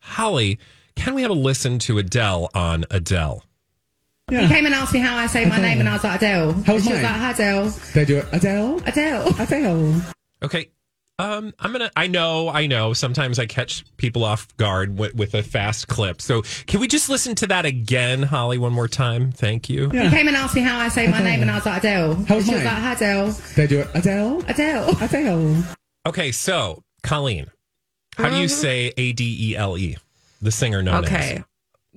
Holly, 0.00 0.58
can 0.94 1.14
we 1.14 1.22
have 1.22 1.30
a 1.30 1.34
listen 1.34 1.78
to 1.80 1.98
Adele 1.98 2.50
on 2.54 2.84
Adele? 2.90 3.44
He 4.28 4.48
came 4.48 4.66
and 4.66 4.74
asked 4.74 4.92
me 4.92 4.98
how 4.98 5.16
I 5.16 5.28
say 5.28 5.44
my 5.44 5.60
name, 5.60 5.78
and 5.78 5.88
I 5.88 5.92
was 5.92 6.02
like 6.02 6.16
Adele. 6.16 6.52
How's 6.52 6.68
and 6.68 6.84
she 6.84 6.92
was 6.94 7.02
like, 7.02 7.12
"Hi, 7.12 7.30
Adele, 7.30 7.68
They 7.94 8.04
do 8.04 8.16
it. 8.18 8.26
Adele. 8.32 8.80
Adele." 8.86 9.34
Adele. 9.40 10.02
Okay. 10.42 10.68
Um, 11.18 11.54
I'm 11.58 11.72
gonna. 11.72 11.90
I 11.96 12.08
know. 12.08 12.50
I 12.50 12.66
know. 12.66 12.92
Sometimes 12.92 13.38
I 13.38 13.46
catch 13.46 13.84
people 13.96 14.22
off 14.22 14.54
guard 14.58 14.98
with, 14.98 15.14
with 15.14 15.34
a 15.34 15.42
fast 15.42 15.88
clip. 15.88 16.20
So 16.20 16.42
can 16.66 16.78
we 16.78 16.88
just 16.88 17.08
listen 17.08 17.34
to 17.36 17.46
that 17.46 17.64
again, 17.64 18.22
Holly, 18.22 18.58
one 18.58 18.72
more 18.74 18.86
time? 18.88 19.32
Thank 19.32 19.70
you. 19.70 19.88
He 19.88 20.10
came 20.10 20.28
and 20.28 20.36
asked 20.36 20.54
me 20.54 20.60
how 20.60 20.78
I 20.78 20.88
say 20.88 21.06
my 21.06 21.22
name, 21.22 21.40
and 21.40 21.50
I 21.50 21.54
was 21.54 21.64
like 21.64 21.78
Adele. 21.78 22.16
How's 22.16 22.30
and 22.30 22.44
she 22.46 22.54
was 22.54 22.64
mine? 22.64 22.64
like, 22.64 22.82
"Hi, 22.82 22.92
Adele, 22.92 23.30
They 23.56 23.66
do 23.66 23.80
it. 23.80 23.88
Adele. 23.94 24.42
Adele." 24.46 24.96
Adele. 25.02 25.64
Okay. 26.06 26.32
So, 26.32 26.82
Colleen, 27.02 27.46
how 28.16 28.28
do 28.28 28.36
you 28.36 28.48
say 28.48 28.92
A 28.98 29.12
D 29.12 29.52
E 29.52 29.56
L 29.56 29.78
E? 29.78 29.96
The 30.42 30.50
singer 30.50 30.82
known 30.82 31.04
as. 31.04 31.10
Okay. 31.10 31.44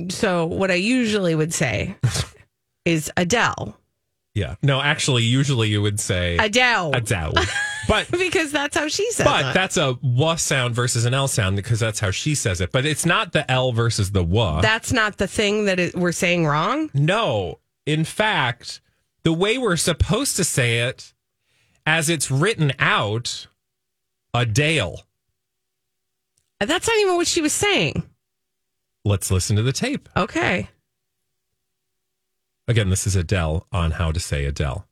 So 0.08 0.46
what 0.46 0.72
I 0.72 0.76
usually 0.76 1.36
would 1.36 1.54
say 1.54 1.98
is 2.86 3.12
Adele. 3.18 3.78
Yeah. 4.34 4.56
No, 4.64 4.82
actually, 4.82 5.24
usually 5.24 5.68
you 5.68 5.82
would 5.82 6.00
say 6.00 6.38
Adele. 6.38 6.92
Adele. 6.94 7.34
But 7.90 8.12
because 8.12 8.52
that's 8.52 8.78
how 8.78 8.88
she 8.88 9.12
says 9.12 9.26
but 9.26 9.48
it. 9.48 9.54
that's 9.56 9.76
a 9.76 9.96
w 9.96 10.38
sound 10.38 10.76
versus 10.76 11.06
an 11.06 11.16
L 11.16 11.28
sound 11.28 11.56
because 11.56 11.80
that's 11.80 12.00
how 12.00 12.12
she 12.12 12.36
says 12.36 12.62
it. 12.62 12.72
But 12.72 12.86
it's 12.86 13.06
not 13.06 13.34
the 13.34 13.50
L 13.52 13.72
versus 13.72 14.12
the 14.12 14.22
w. 14.22 14.62
That's 14.62 14.94
not 14.94 15.18
the 15.18 15.28
thing 15.28 15.66
that 15.66 15.80
it, 15.80 15.96
we're 15.96 16.12
saying 16.12 16.46
wrong. 16.46 16.92
No. 16.94 17.60
In 17.88 18.06
fact, 18.06 18.80
the 19.24 19.34
way 19.34 19.58
we're 19.58 19.76
supposed 19.76 20.36
to 20.38 20.44
say 20.44 20.82
it, 20.82 21.14
as 21.86 22.10
it's 22.10 22.30
written 22.30 22.74
out, 22.78 23.48
Adele. 24.36 25.04
Uh, 26.62 26.66
that's 26.66 26.88
not 26.88 26.98
even 27.00 27.16
what 27.16 27.28
she 27.28 27.42
was 27.42 27.54
saying. 27.54 28.04
Let's 29.04 29.32
listen 29.32 29.56
to 29.56 29.64
the 29.64 29.74
tape. 29.74 30.08
Okay. 30.16 30.70
Again, 32.68 32.92
this 32.92 33.08
is 33.08 33.16
Adele 33.16 33.66
on 33.72 33.92
how 33.92 34.12
to 34.12 34.20
say 34.20 34.46
Adele. 34.46 34.86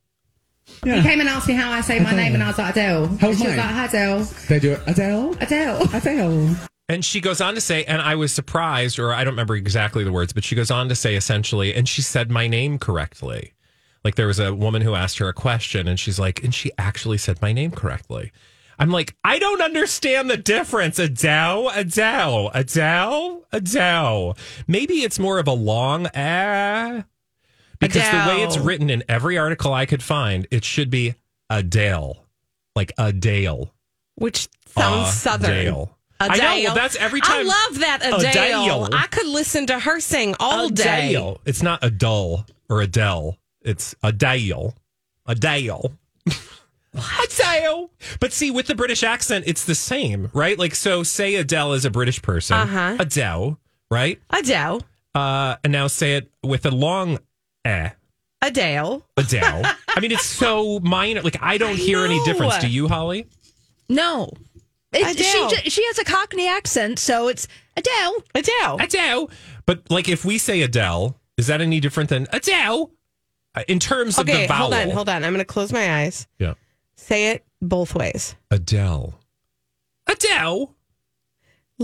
He 0.84 1.02
came 1.02 1.20
and 1.20 1.28
asked 1.28 1.48
me 1.48 1.54
how 1.54 1.70
I 1.72 1.80
say 1.80 1.98
my 1.98 2.14
name, 2.14 2.34
and 2.34 2.42
I 2.42 2.48
was 2.48 2.58
like 2.58 2.70
Adele. 2.72 3.06
How's 3.06 3.22
and 3.30 3.38
she 3.38 3.46
was 3.46 3.56
like, 3.56 3.66
"Hi, 3.66 3.84
Adele, 3.86 4.22
They 4.48 4.60
do 4.60 4.72
it. 4.72 4.80
Adele. 4.86 5.34
Adele." 5.40 5.94
Adele. 5.94 6.56
And 6.90 7.04
she 7.04 7.20
goes 7.20 7.40
on 7.42 7.54
to 7.54 7.60
say, 7.60 7.84
and 7.84 8.00
I 8.00 8.14
was 8.14 8.32
surprised, 8.32 8.98
or 8.98 9.12
I 9.12 9.22
don't 9.22 9.34
remember 9.34 9.54
exactly 9.54 10.04
the 10.04 10.12
words, 10.12 10.32
but 10.32 10.42
she 10.42 10.54
goes 10.54 10.70
on 10.70 10.88
to 10.88 10.94
say 10.94 11.16
essentially, 11.16 11.74
and 11.74 11.86
she 11.86 12.00
said 12.00 12.30
my 12.30 12.46
name 12.46 12.78
correctly. 12.78 13.52
Like 14.04 14.14
there 14.14 14.26
was 14.26 14.38
a 14.38 14.54
woman 14.54 14.80
who 14.80 14.94
asked 14.94 15.18
her 15.18 15.28
a 15.28 15.34
question, 15.34 15.86
and 15.86 16.00
she's 16.00 16.18
like, 16.18 16.42
and 16.42 16.54
she 16.54 16.70
actually 16.78 17.18
said 17.18 17.42
my 17.42 17.52
name 17.52 17.72
correctly. 17.72 18.32
I'm 18.78 18.90
like, 18.90 19.16
I 19.24 19.38
don't 19.38 19.60
understand 19.60 20.30
the 20.30 20.36
difference. 20.36 20.98
Adele, 20.98 21.70
Adele, 21.74 22.50
Adele, 22.54 23.44
Adele. 23.52 24.36
Maybe 24.66 25.02
it's 25.02 25.18
more 25.18 25.38
of 25.38 25.48
a 25.48 25.52
long 25.52 26.06
ah. 26.14 27.04
Because 27.78 28.10
the 28.10 28.28
way 28.28 28.42
it's 28.42 28.58
written 28.58 28.90
in 28.90 29.04
every 29.08 29.38
article 29.38 29.72
I 29.72 29.86
could 29.86 30.02
find, 30.02 30.46
it 30.50 30.64
should 30.64 30.90
be 30.90 31.14
Adele. 31.48 32.24
Like 32.74 32.92
Adele. 32.98 33.72
Which 34.16 34.48
sounds 34.66 35.14
southern. 35.14 35.50
Adele. 35.50 35.96
I 36.20 36.36
know. 36.36 36.64
Well, 36.64 36.74
that's 36.74 36.96
every 36.96 37.20
time. 37.20 37.40
I 37.40 37.42
love 37.42 37.80
that 37.80 38.00
Adele. 38.02 38.84
Adele. 38.84 38.88
I 38.92 39.06
could 39.06 39.26
listen 39.26 39.66
to 39.68 39.78
her 39.78 40.00
sing 40.00 40.34
all 40.40 40.68
day. 40.68 41.36
It's 41.44 41.62
not 41.62 41.78
Adele 41.82 42.44
or 42.68 42.80
Adele. 42.80 43.38
It's 43.62 43.94
Adele. 44.02 44.74
Adele. 45.26 45.92
What 46.92 47.32
Adele. 47.32 47.90
But 48.18 48.32
see, 48.32 48.50
with 48.50 48.66
the 48.66 48.74
British 48.74 49.02
accent, 49.02 49.44
it's 49.46 49.64
the 49.64 49.74
same, 49.74 50.30
right? 50.32 50.58
Like, 50.58 50.74
so 50.74 51.02
say 51.02 51.36
Adele 51.36 51.74
is 51.74 51.84
a 51.84 51.90
British 51.90 52.20
person. 52.22 52.56
Uh-huh. 52.56 52.96
Adele, 52.98 53.58
right? 53.90 54.20
Adele. 54.30 54.82
Uh, 55.14 55.56
and 55.62 55.72
now 55.72 55.86
say 55.86 56.16
it 56.16 56.30
with 56.42 56.66
a 56.66 56.70
long 56.70 57.18
eh. 57.64 57.90
Adele. 58.40 59.02
Adele. 59.16 59.62
I 59.88 60.00
mean, 60.00 60.12
it's 60.12 60.24
so 60.24 60.78
minor. 60.80 61.22
Like, 61.22 61.38
I 61.42 61.58
don't 61.58 61.70
I 61.72 61.74
hear 61.74 62.04
any 62.04 62.22
difference. 62.24 62.58
Do 62.58 62.68
you, 62.68 62.88
Holly? 62.88 63.26
No. 63.88 64.30
It, 64.92 65.16
Adele. 65.16 65.50
she, 65.50 65.70
she 65.70 65.84
has 65.86 65.98
a 65.98 66.04
Cockney 66.04 66.48
accent, 66.48 66.98
so 66.98 67.28
it's 67.28 67.48
Adele. 67.76 68.14
Adele. 68.34 68.76
Adele. 68.80 69.30
But 69.66 69.90
like, 69.90 70.08
if 70.08 70.24
we 70.24 70.38
say 70.38 70.62
Adele, 70.62 71.16
is 71.36 71.48
that 71.48 71.60
any 71.60 71.80
different 71.80 72.10
than 72.10 72.26
Adele? 72.32 72.90
Uh, 73.54 73.64
in 73.66 73.78
terms 73.80 74.18
of 74.18 74.28
Okay, 74.28 74.42
the 74.42 74.48
vowel. 74.48 74.60
hold 74.70 74.74
on, 74.74 74.90
hold 74.90 75.08
on. 75.08 75.24
I'm 75.24 75.32
going 75.32 75.38
to 75.40 75.44
close 75.44 75.72
my 75.72 76.00
eyes. 76.02 76.26
Yeah. 76.38 76.54
Say 76.96 77.32
it 77.32 77.44
both 77.60 77.94
ways. 77.94 78.34
Adele. 78.50 79.14
Adele. 80.06 80.74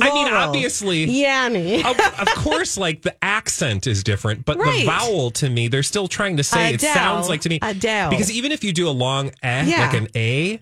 I 0.01 0.13
mean, 0.13 0.27
Laurel. 0.27 0.49
obviously, 0.49 1.05
Yanni. 1.05 1.85
of, 1.85 1.99
of 2.19 2.27
course, 2.35 2.77
like 2.77 3.03
the 3.03 3.15
accent 3.25 3.87
is 3.87 4.03
different, 4.03 4.45
but 4.45 4.59
Right. 4.59 4.81
the 4.81 4.87
vowel 4.87 5.31
to 5.33 5.49
me, 5.49 5.69
they're 5.69 5.85
still 5.85 6.09
trying 6.09 6.37
to 6.39 6.43
say 6.45 6.75
it 6.75 6.81
sounds 6.81 7.29
like 7.29 7.43
to 7.43 7.49
me 7.49 7.61
Adele. 7.63 8.11
because 8.11 8.31
even 8.33 8.51
if 8.51 8.65
you 8.65 8.73
do 8.73 8.89
a 8.89 8.91
long 8.91 9.29
eh, 9.43 9.65
Yeah. 9.67 9.81
like 9.87 9.95
an 9.95 10.09
a, 10.17 10.61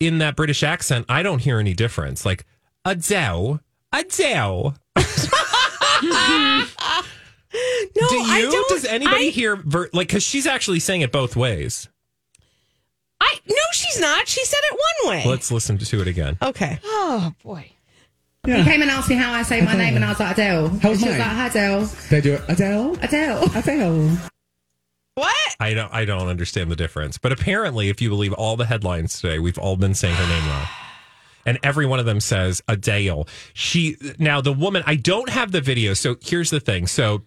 in 0.00 0.18
that 0.18 0.36
British 0.36 0.62
accent, 0.62 1.06
I 1.08 1.22
don't 1.22 1.38
hear 1.40 1.58
any 1.58 1.72
difference. 1.72 2.26
Like 2.26 2.44
Adele, 2.84 3.60
Adele. 3.92 4.76
no, 4.96 5.02
do 6.02 6.08
I 8.20 8.48
don't. 8.50 8.68
Does 8.68 8.84
anybody 8.84 9.28
I, 9.28 9.30
hear 9.30 9.56
ver- 9.56 9.90
like 9.92 10.08
because 10.08 10.22
she's 10.22 10.46
actually 10.46 10.80
saying 10.80 11.00
it 11.00 11.12
both 11.12 11.34
ways? 11.34 11.88
I 13.20 13.38
no, 13.48 13.56
she's 13.72 13.98
not. 14.00 14.28
She 14.28 14.44
said 14.44 14.60
it 14.70 14.78
one 15.02 15.16
way. 15.16 15.24
Let's 15.26 15.50
listen 15.50 15.78
to 15.78 16.00
it 16.00 16.06
again. 16.08 16.36
okay. 16.42 16.78
Oh, 16.84 17.32
boy. 17.42 17.70
He 18.46 18.64
came 18.64 18.80
and 18.82 18.90
asked 18.90 19.10
me 19.10 19.16
how 19.16 19.32
I 19.32 19.42
say 19.42 19.60
my 19.60 19.74
name, 19.76 19.96
and 19.96 20.04
I 20.04 20.08
was 20.10 20.20
like 20.20 20.32
Adele. 20.32 20.68
How's 20.68 20.92
and 20.92 21.00
she 21.00 21.08
was 21.08 21.18
mine? 21.18 21.18
like, 21.18 21.28
"Hi, 21.28 21.46
Adele, 21.48 21.84
They 22.08 22.20
do 22.20 22.34
it. 22.34 22.42
Adele. 22.48 22.96
Adele." 23.02 23.50
Adele. 23.56 24.18
What? 25.14 25.36
I 25.60 25.74
don't 25.74 25.92
I 25.92 26.04
don't 26.04 26.28
understand 26.28 26.70
the 26.70 26.76
difference. 26.76 27.18
But 27.18 27.32
apparently, 27.32 27.88
if 27.88 28.00
you 28.00 28.08
believe 28.08 28.32
all 28.32 28.56
the 28.56 28.66
headlines 28.66 29.20
today, 29.20 29.38
we've 29.38 29.58
all 29.58 29.76
been 29.76 29.94
saying 29.94 30.14
her 30.14 30.26
name 30.28 30.48
wrong. 30.48 30.66
And 31.44 31.58
every 31.62 31.86
one 31.86 31.98
of 31.98 32.06
them 32.06 32.20
says 32.20 32.62
Adele. 32.68 33.26
She 33.54 33.96
now 34.18 34.40
the 34.40 34.52
woman, 34.52 34.82
I 34.86 34.94
don't 34.94 35.28
have 35.30 35.50
the 35.52 35.60
video. 35.60 35.92
So 35.94 36.16
here's 36.22 36.50
the 36.50 36.60
thing. 36.60 36.86
So 36.86 37.22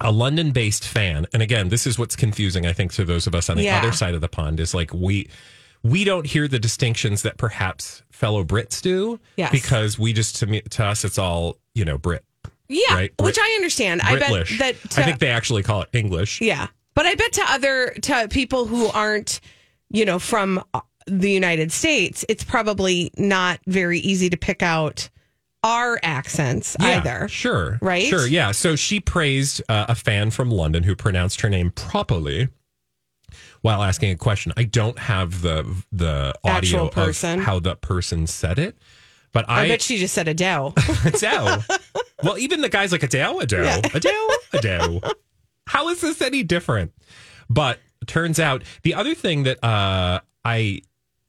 a 0.00 0.12
London 0.12 0.52
based 0.52 0.86
fan, 0.86 1.26
and 1.32 1.42
again, 1.42 1.70
this 1.70 1.86
is 1.86 1.98
what's 1.98 2.14
confusing, 2.14 2.64
I 2.66 2.72
think, 2.72 2.92
to 2.92 3.04
those 3.04 3.26
of 3.26 3.34
us 3.34 3.50
on 3.50 3.56
the 3.56 3.64
Yeah. 3.64 3.78
other 3.80 3.90
side 3.92 4.14
of 4.14 4.20
the 4.20 4.28
pond, 4.28 4.60
is 4.60 4.72
like 4.72 4.94
we 4.94 5.28
we 5.82 6.04
don't 6.04 6.26
hear 6.26 6.48
the 6.48 6.58
distinctions 6.58 7.22
that 7.22 7.36
perhaps 7.36 8.02
fellow 8.10 8.44
Brits 8.44 8.82
do. 8.82 9.20
Yes. 9.36 9.52
Because 9.52 9.98
we 9.98 10.12
just 10.12 10.36
to 10.36 10.46
me 10.46 10.60
to 10.62 10.84
us 10.84 11.04
it's 11.04 11.18
all, 11.18 11.56
you 11.74 11.84
know, 11.84 11.98
Brit. 11.98 12.24
Yeah, 12.68 12.94
Right? 12.94 13.12
which 13.20 13.38
I 13.40 13.54
understand. 13.56 14.02
I 14.02 14.18
bet 14.18 14.30
that 14.58 14.76
I 14.98 15.02
think 15.02 15.20
they 15.20 15.30
actually 15.30 15.62
call 15.62 15.82
it 15.82 15.88
English. 15.92 16.40
Yeah. 16.40 16.66
But 16.94 17.06
I 17.06 17.14
bet 17.14 17.32
to 17.34 17.42
other 17.48 17.94
to 18.02 18.28
people 18.28 18.66
who 18.66 18.88
aren't, 18.88 19.40
you 19.90 20.04
know, 20.04 20.18
from 20.18 20.62
uh, 20.74 20.80
the 21.06 21.30
United 21.30 21.72
States, 21.72 22.24
it's 22.28 22.44
probably 22.44 23.10
not 23.16 23.60
very 23.66 24.00
easy 24.00 24.28
to 24.28 24.36
pick 24.36 24.62
out 24.62 25.08
our 25.64 25.98
accents 26.02 26.76
Yeah, 26.78 26.98
either. 26.98 27.28
Sure. 27.28 27.78
Right? 27.80 28.04
Sure. 28.06 28.26
Yeah. 28.26 28.50
So 28.52 28.76
she 28.76 29.00
praised 29.00 29.62
uh, 29.68 29.86
a 29.88 29.94
fan 29.94 30.30
from 30.30 30.50
London 30.50 30.82
who 30.82 30.94
pronounced 30.94 31.40
her 31.40 31.48
name 31.48 31.70
properly 31.70 32.48
while 33.62 33.82
asking 33.82 34.10
a 34.10 34.16
question. 34.16 34.52
I 34.56 34.64
don't 34.64 34.98
have 34.98 35.42
the 35.42 35.64
the 35.92 36.34
audio 36.44 36.88
person. 36.88 37.40
of 37.40 37.44
how 37.44 37.58
the 37.60 37.76
person 37.76 38.26
said 38.26 38.58
it, 38.58 38.76
but 39.32 39.48
I, 39.48 39.62
I, 39.64 39.68
bet 39.68 39.82
she 39.82 39.98
just 39.98 40.14
said 40.14 40.28
Adele. 40.28 40.74
Adele. 41.04 41.64
well, 42.22 42.38
even 42.38 42.60
the 42.60 42.68
guy's 42.68 42.92
like 42.92 43.02
Adele, 43.02 43.40
Adele, 43.40 43.64
Yeah. 43.64 43.80
Adele, 43.94 44.28
Adele. 44.52 45.00
How 45.66 45.88
is 45.88 46.00
this 46.00 46.20
any 46.22 46.42
different? 46.42 46.92
But 47.50 47.78
turns 48.06 48.38
out 48.40 48.62
the 48.82 48.94
other 48.94 49.14
thing 49.14 49.42
that 49.44 49.62
uh, 49.64 50.20
I 50.44 50.82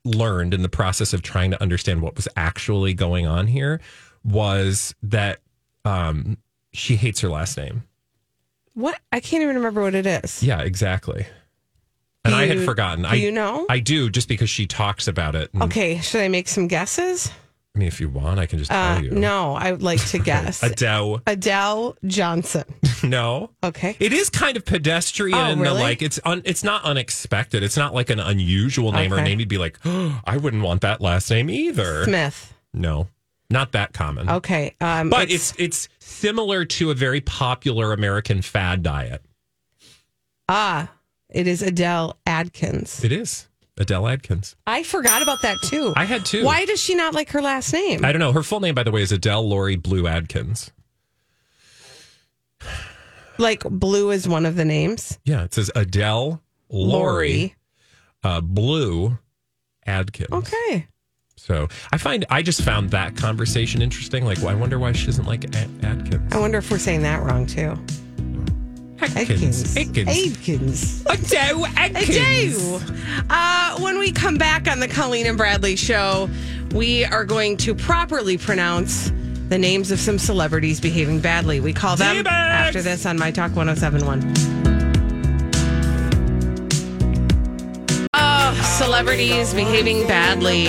learned 0.05 0.53
in 0.53 0.61
the 0.61 0.69
process 0.69 1.13
of 1.13 1.21
trying 1.21 1.51
to 1.51 1.61
understand 1.61 2.01
what 2.01 2.15
was 2.15 2.27
actually 2.37 2.93
going 2.93 3.25
on 3.27 3.47
here 3.47 3.81
was 4.23 4.95
that 5.03 5.39
um, 5.85 6.37
she 6.71 6.95
hates 6.95 7.19
her 7.21 7.29
last 7.29 7.57
name. 7.57 7.83
what? 8.73 8.99
I 9.11 9.19
can't 9.19 9.43
even 9.43 9.55
remember 9.57 9.81
what 9.81 9.95
it 9.95 10.05
is. 10.05 10.41
Yeah, 10.43 10.61
exactly. 10.61 11.25
And 12.25 12.33
Do 12.33 12.37
I 12.39 12.47
had 12.47 12.59
forgotten. 12.65 13.03
do 13.03 13.09
I 13.09 13.13
you 13.15 13.31
know? 13.31 13.65
I 13.69 13.79
do 13.79 14.09
just 14.09 14.27
because 14.27 14.49
she 14.49 14.67
talks 14.67 15.07
about 15.07 15.35
it. 15.35 15.49
And, 15.53 15.63
Okay, 15.63 15.99
should 15.99 16.21
I 16.21 16.27
make 16.27 16.47
some 16.47 16.67
guesses? 16.67 17.31
I 17.75 17.79
mean, 17.79 17.87
if 17.87 18.01
you 18.01 18.09
want, 18.09 18.39
I 18.39 18.45
can 18.45 18.59
just 18.59 18.71
Uh, 18.71 18.95
tell 18.95 19.03
you. 19.05 19.11
no, 19.11 19.53
I 19.55 19.71
would 19.71 19.81
like 19.83 20.03
to 20.07 20.19
guess. 20.31 20.61
Adele. 20.61 21.21
Adele 21.25 21.95
Johnson. 22.05 22.65
no. 23.03 23.51
Okay. 23.63 23.95
It 23.99 24.11
is 24.11 24.29
kind 24.29 24.57
of 24.57 24.65
pedestrian. 24.65 25.37
Oh, 25.37 25.55
really? 25.55 25.81
like 25.81 26.01
it's 26.01 26.19
un, 26.25 26.41
it's 26.45 26.63
not 26.63 26.83
unexpected. 26.83 27.63
It's 27.63 27.77
not 27.77 27.93
like 27.93 28.09
an 28.09 28.19
unusual 28.19 28.91
name 28.91 29.13
or 29.13 29.21
name 29.21 29.39
you'd 29.39 29.47
be 29.47 29.57
like, 29.59 29.79
oh, 29.85 30.19
I 30.25 30.35
wouldn't 30.37 30.63
want 30.63 30.81
that 30.81 30.99
last 30.99 31.29
name 31.29 31.49
either. 31.49 32.03
Smith. 32.03 32.53
No, 32.73 33.07
not 33.49 33.71
that 33.71 33.93
common. 33.93 34.29
Okay. 34.29 34.75
Um, 34.81 35.09
but 35.09 35.31
it's, 35.31 35.53
it's 35.57 35.87
similar 35.99 36.65
to 36.65 36.91
a 36.91 36.95
very 36.95 37.21
popular 37.21 37.93
American 37.93 38.41
fad 38.41 38.83
diet. 38.83 39.23
ah, 40.49 40.91
it 41.29 41.47
is 41.47 41.61
Adele 41.61 42.17
Adkins. 42.25 43.03
It 43.03 43.11
is 43.11 43.47
Adele 43.77 44.07
Adkins. 44.07 44.55
I 44.67 44.83
forgot 44.83 45.21
about 45.21 45.41
that 45.43 45.57
too. 45.63 45.93
I 45.95 46.05
had 46.05 46.25
too. 46.25 46.43
Why 46.43 46.65
does 46.65 46.81
she 46.81 46.95
not 46.95 47.13
like 47.13 47.29
her 47.31 47.41
last 47.41 47.71
name? 47.73 48.03
I 48.03 48.11
don't 48.11 48.19
know. 48.19 48.31
Her 48.33 48.43
full 48.43 48.59
name, 48.59 48.75
by 48.75 48.83
the 48.83 48.91
way, 48.91 49.01
is 49.01 49.11
Adele 49.11 49.47
Laurie 49.47 49.75
Blue 49.75 50.07
Adkins. 50.07 50.71
Like 53.37 53.63
blue 53.63 54.11
is 54.11 54.27
one 54.27 54.45
of 54.45 54.55
the 54.55 54.65
names. 54.65 55.17
Yeah, 55.23 55.43
it 55.43 55.53
says 55.53 55.71
Adele 55.75 56.41
Laurie, 56.69 57.55
uh, 58.21 58.41
Blue 58.41 59.17
Adkins. 59.85 60.29
Okay. 60.31 60.87
So 61.37 61.69
I 61.93 61.97
find 61.97 62.25
I 62.29 62.41
just 62.41 62.61
found 62.63 62.91
that 62.91 63.15
conversation 63.15 63.81
interesting. 63.81 64.25
Like, 64.25 64.39
well, 64.39 64.49
I 64.49 64.55
wonder 64.55 64.77
why 64.77 64.91
she 64.91 65.05
doesn't 65.05 65.25
like 65.25 65.45
Ad- 65.55 65.69
Adkins. 65.83 66.33
I 66.33 66.39
wonder 66.39 66.57
if 66.57 66.69
we're 66.69 66.79
saying 66.79 67.03
that 67.03 67.23
wrong 67.23 67.45
too. 67.45 67.77
Adkins. 69.01 69.75
Adkins. 69.77 70.07
Adkins. 70.37 71.03
Adele 71.05 71.65
Adkins. 71.77 72.09
Adele. 72.09 72.81
Uh, 73.29 73.79
when 73.79 73.97
we 73.99 74.11
come 74.11 74.37
back 74.37 74.67
on 74.67 74.79
the 74.79 74.87
Colleen 74.87 75.25
and 75.25 75.37
Bradley 75.37 75.75
show, 75.75 76.29
we 76.73 77.05
are 77.05 77.25
going 77.25 77.57
to 77.57 77.73
properly 77.75 78.37
pronounce 78.37 79.11
the 79.49 79.57
names 79.57 79.91
of 79.91 79.99
some 79.99 80.19
celebrities 80.19 80.79
behaving 80.79 81.19
badly. 81.21 81.59
We 81.59 81.73
call 81.73 81.95
them 81.95 82.17
D-bags. 82.17 82.67
after 82.75 82.81
this 82.81 83.05
on 83.05 83.17
My 83.17 83.31
Talk 83.31 83.55
1071. 83.55 84.33
Oh, 88.13 88.75
celebrities 88.77 89.53
behaving 89.53 90.07
badly. 90.07 90.67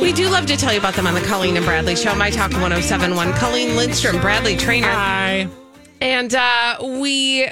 We 0.00 0.12
do 0.12 0.28
love 0.28 0.46
to 0.46 0.56
tell 0.56 0.72
you 0.72 0.78
about 0.78 0.94
them 0.94 1.06
on 1.06 1.14
the 1.14 1.20
Colleen 1.20 1.56
and 1.56 1.64
Bradley 1.64 1.94
show, 1.94 2.14
My 2.14 2.30
Talk 2.30 2.50
1071. 2.52 3.32
Colleen 3.34 3.76
Lindstrom, 3.76 4.20
Bradley 4.20 4.56
Traynor. 4.56 4.88
Hi. 4.90 5.48
And 6.00 6.34
uh, 6.34 6.76
we 6.80 7.44
uh, 7.44 7.50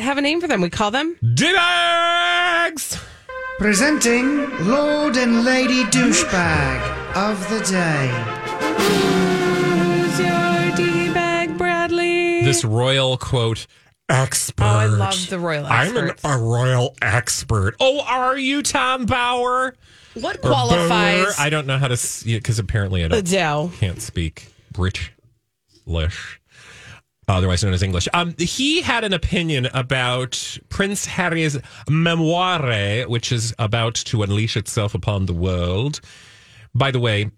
have 0.00 0.16
a 0.16 0.22
name 0.22 0.40
for 0.40 0.48
them. 0.48 0.60
We 0.62 0.70
call 0.70 0.90
them 0.90 1.16
D-bags. 1.34 2.98
Presenting 3.58 4.48
Lord 4.66 5.16
and 5.18 5.44
Lady 5.44 5.84
Douchebag 5.84 7.14
of 7.14 7.38
the 7.50 7.60
Day. 7.60 8.08
Who's 10.08 10.18
your 10.18 10.76
D-bag, 10.76 11.58
Bradley? 11.58 12.42
This 12.42 12.64
royal 12.64 13.18
quote 13.18 13.66
expert. 14.08 14.64
Oh, 14.64 14.66
I 14.66 14.86
love 14.86 15.28
the 15.28 15.38
royal 15.38 15.66
expert. 15.66 15.74
I'm 15.90 15.96
an, 16.04 16.10
experts. 16.10 16.24
a 16.34 16.38
royal 16.42 16.94
expert. 17.02 17.76
Oh, 17.80 18.00
are 18.00 18.38
you 18.38 18.62
Tom 18.62 19.04
Bower? 19.04 19.74
What 20.14 20.36
Or 20.38 20.40
qualifies 20.40 20.88
Bower? 20.88 21.32
I 21.38 21.50
don't 21.50 21.66
know 21.66 21.76
how 21.76 21.88
to 21.88 21.98
see 21.98 22.34
because 22.34 22.58
apparently 22.58 23.04
I 23.04 23.08
don't 23.08 23.18
Adele? 23.18 23.70
can't 23.78 24.00
speak 24.00 24.48
British, 24.72 25.12
otherwise 27.36 27.62
known 27.62 27.72
as 27.72 27.82
English. 27.82 28.08
Um, 28.14 28.34
he 28.38 28.82
had 28.82 29.04
an 29.04 29.12
opinion 29.12 29.66
about 29.74 30.58
Prince 30.68 31.06
Harry's 31.06 31.58
memoire, 31.88 33.02
which 33.08 33.32
is 33.32 33.54
about 33.58 33.94
to 33.94 34.22
unleash 34.22 34.56
itself 34.56 34.94
upon 34.94 35.26
the 35.26 35.34
world. 35.34 36.00
By 36.74 36.90
the 36.90 37.00
way, 37.00 37.30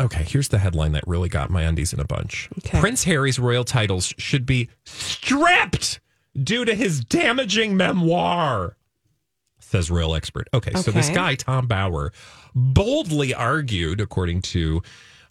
okay, 0.00 0.24
here's 0.24 0.48
the 0.48 0.58
headline 0.58 0.92
that 0.92 1.04
really 1.06 1.28
got 1.28 1.50
my 1.50 1.62
undies 1.62 1.92
in 1.92 2.00
a 2.00 2.04
bunch. 2.04 2.48
Okay. 2.58 2.80
Prince 2.80 3.04
Harry's 3.04 3.38
royal 3.38 3.64
titles 3.64 4.14
should 4.18 4.46
be 4.46 4.68
stripped 4.84 6.00
due 6.42 6.64
to 6.64 6.74
his 6.74 7.04
damaging 7.04 7.76
memoir. 7.76 8.76
Says 9.60 9.90
royal 9.90 10.14
expert. 10.14 10.48
Okay, 10.52 10.72
so 10.74 10.90
this 10.90 11.08
guy, 11.10 11.34
Tom 11.34 11.66
Bower, 11.66 12.12
boldly 12.54 13.34
argued, 13.34 14.00
according 14.00 14.42
to 14.42 14.82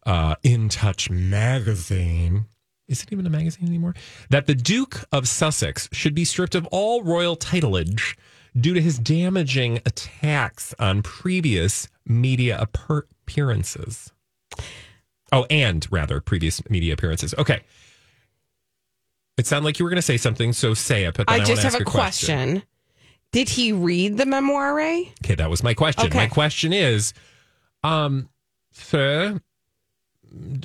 uh, 0.06 0.36
In 0.44 0.70
Touch 0.70 1.10
magazine, 1.10 2.46
is 2.94 3.04
it 3.04 3.12
even 3.12 3.26
a 3.26 3.30
magazine 3.30 3.68
anymore? 3.68 3.96
That 4.30 4.46
the 4.46 4.56
Duke 4.56 5.04
of 5.12 5.28
Sussex 5.28 5.90
should 5.92 6.16
be 6.16 6.24
stripped 6.24 6.56
of 6.56 6.66
all 6.68 7.04
royal 7.04 7.36
titleage 7.36 8.16
due 8.56 8.74
to 8.74 8.82
his 8.82 9.00
damaging 9.00 9.78
attacks 9.86 10.74
on 10.80 11.02
previous 11.02 11.90
media 12.06 12.58
appearances. 12.60 14.14
Oh, 15.32 15.46
and 15.50 15.86
rather 15.92 16.22
previous 16.22 16.68
media 16.70 16.94
appearances. 16.94 17.34
Okay. 17.38 17.62
It 19.38 19.48
sounded 19.48 19.66
like 19.66 19.80
you 19.80 19.86
were 19.86 19.90
going 19.90 19.98
to 19.98 20.04
say 20.04 20.18
something, 20.18 20.54
so 20.54 20.76
say 20.76 21.06
it. 21.06 21.16
But 21.16 21.30
I, 21.30 21.38
I 21.38 21.40
just 21.44 21.64
have 21.64 21.74
a 21.74 21.84
question. 21.84 22.62
Did 23.32 23.50
he 23.50 23.74
read 23.74 24.18
the 24.18 24.28
memoir? 24.28 24.80
Okay, 24.80 25.34
that 25.36 25.50
was 25.50 25.64
my 25.64 25.74
question. 25.74 26.06
Okay. 26.06 26.18
My 26.18 26.28
question 26.28 26.72
is, 26.72 27.16
um, 27.84 28.30
sir, 28.74 29.42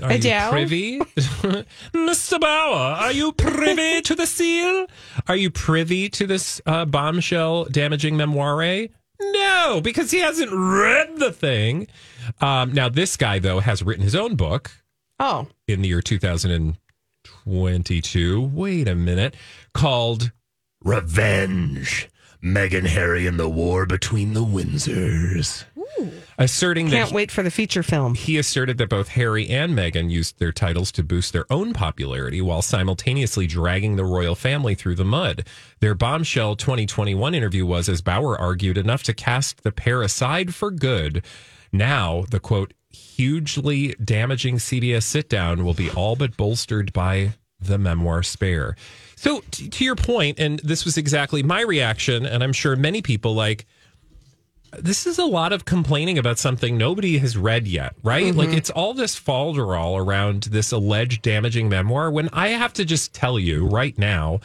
are 0.02 0.14
you 0.14 0.40
privy, 0.50 0.98
Mr. 1.92 2.40
Bower? 2.40 2.74
Are 2.74 3.12
you 3.12 3.32
privy 3.32 4.00
to 4.02 4.14
the 4.14 4.26
seal? 4.26 4.86
Are 5.26 5.36
you 5.36 5.50
privy 5.50 6.08
to 6.10 6.26
this 6.26 6.60
uh, 6.66 6.84
bombshell 6.86 7.64
damaging 7.66 8.16
memoire? 8.16 8.86
No, 9.20 9.80
because 9.82 10.10
he 10.10 10.20
hasn't 10.20 10.50
read 10.52 11.18
the 11.18 11.32
thing. 11.32 11.88
Um, 12.40 12.72
now, 12.72 12.88
this 12.88 13.16
guy 13.16 13.38
though 13.38 13.60
has 13.60 13.82
written 13.82 14.04
his 14.04 14.14
own 14.14 14.36
book 14.36 14.70
Oh, 15.20 15.48
in 15.66 15.82
the 15.82 15.88
year 15.88 16.00
2022. 16.00 18.40
Wait 18.52 18.86
a 18.88 18.94
minute, 18.94 19.34
called 19.74 20.30
Revenge. 20.84 22.08
Meghan 22.42 22.86
Harry 22.86 23.26
and 23.26 23.38
the 23.40 23.48
War 23.48 23.84
Between 23.84 24.32
the 24.32 24.44
Windsors. 24.44 25.64
Asserting 26.38 26.88
can't 26.88 27.08
that 27.08 27.14
wait 27.14 27.30
for 27.30 27.42
the 27.42 27.50
feature 27.50 27.82
film. 27.82 28.14
he 28.14 28.38
asserted 28.38 28.78
that 28.78 28.88
both 28.88 29.08
Harry 29.08 29.48
and 29.48 29.72
Meghan 29.74 30.10
used 30.10 30.38
their 30.38 30.52
titles 30.52 30.92
to 30.92 31.02
boost 31.02 31.32
their 31.32 31.50
own 31.52 31.72
popularity 31.72 32.40
while 32.40 32.62
simultaneously 32.62 33.46
dragging 33.46 33.96
the 33.96 34.04
royal 34.04 34.34
family 34.34 34.74
through 34.74 34.94
the 34.94 35.04
mud. 35.04 35.44
Their 35.80 35.94
bombshell 35.94 36.56
2021 36.56 37.34
interview 37.34 37.66
was, 37.66 37.88
as 37.88 38.00
Bower 38.02 38.38
argued, 38.38 38.78
enough 38.78 39.02
to 39.04 39.14
cast 39.14 39.62
the 39.62 39.72
pair 39.72 40.02
aside 40.02 40.54
for 40.54 40.70
good. 40.70 41.24
Now, 41.72 42.24
the 42.30 42.40
quote, 42.40 42.72
hugely 42.90 43.94
damaging 44.02 44.56
CBS 44.56 45.02
sit 45.02 45.28
down 45.28 45.64
will 45.64 45.74
be 45.74 45.90
all 45.90 46.16
but 46.16 46.36
bolstered 46.36 46.92
by 46.92 47.34
the 47.60 47.78
memoir 47.78 48.22
Spare. 48.22 48.76
So, 49.16 49.42
t- 49.50 49.68
to 49.68 49.84
your 49.84 49.96
point, 49.96 50.38
and 50.38 50.60
this 50.60 50.84
was 50.84 50.96
exactly 50.96 51.42
my 51.42 51.60
reaction, 51.62 52.24
and 52.24 52.44
I'm 52.44 52.52
sure 52.52 52.76
many 52.76 53.02
people 53.02 53.34
like, 53.34 53.66
this 54.72 55.06
is 55.06 55.18
a 55.18 55.24
lot 55.24 55.52
of 55.52 55.64
complaining 55.64 56.18
about 56.18 56.38
something 56.38 56.76
nobody 56.76 57.18
has 57.18 57.36
read 57.36 57.66
yet, 57.66 57.94
right? 58.02 58.34
Like 58.34 58.50
it's 58.50 58.70
all 58.70 58.94
this 58.94 59.18
falderall 59.18 59.98
around 60.04 60.44
this 60.44 60.72
alleged 60.72 61.22
damaging 61.22 61.68
memoir. 61.68 62.10
When 62.10 62.28
I 62.32 62.48
have 62.48 62.72
to 62.74 62.84
just 62.84 63.12
tell 63.14 63.38
you 63.38 63.66
right 63.66 63.96
now, 63.98 64.40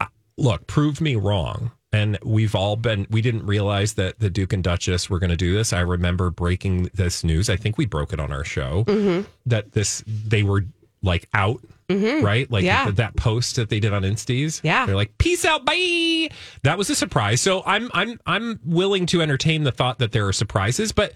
I- 0.00 0.06
look, 0.36 0.66
prove 0.66 1.00
me 1.00 1.16
wrong. 1.16 1.70
And 1.92 2.18
we've 2.24 2.56
all 2.56 2.74
been, 2.74 3.06
we 3.08 3.22
didn't 3.22 3.46
realize 3.46 3.94
that 3.94 4.18
the 4.18 4.28
Duke 4.28 4.52
and 4.52 4.64
Duchess 4.64 5.08
were 5.08 5.20
going 5.20 5.30
to 5.30 5.36
do 5.36 5.54
this. 5.54 5.72
I 5.72 5.78
remember 5.80 6.28
breaking 6.30 6.90
this 6.92 7.22
news. 7.22 7.48
I 7.48 7.54
think 7.56 7.78
we 7.78 7.86
broke 7.86 8.12
it 8.12 8.18
on 8.18 8.32
our 8.32 8.42
show 8.42 8.82
Mhm. 8.88 9.26
that 9.46 9.72
this, 9.72 10.02
they 10.06 10.42
were 10.42 10.64
like 11.02 11.28
out, 11.34 11.60
Mhm. 11.88 12.22
right? 12.22 12.50
Like 12.50 12.64
Yeah. 12.64 12.84
th- 12.84 12.96
that 12.96 13.16
post 13.16 13.56
that 13.56 13.68
they 13.68 13.78
did 13.80 13.92
on 13.92 14.02
Insties. 14.02 14.60
Yeah. 14.64 14.86
They're 14.86 14.94
like, 14.96 15.16
peace 15.18 15.44
out, 15.44 15.64
bye. 15.66 16.28
That 16.62 16.78
was 16.78 16.88
a 16.90 16.94
surprise. 16.94 17.40
So 17.40 17.62
I'm, 17.66 17.90
I'm, 17.92 18.18
I'm 18.26 18.58
willing 18.64 19.06
to 19.06 19.20
entertain 19.20 19.64
the 19.64 19.72
thought 19.72 19.98
that 19.98 20.12
there 20.12 20.26
are 20.26 20.32
surprises. 20.32 20.92
But 20.92 21.12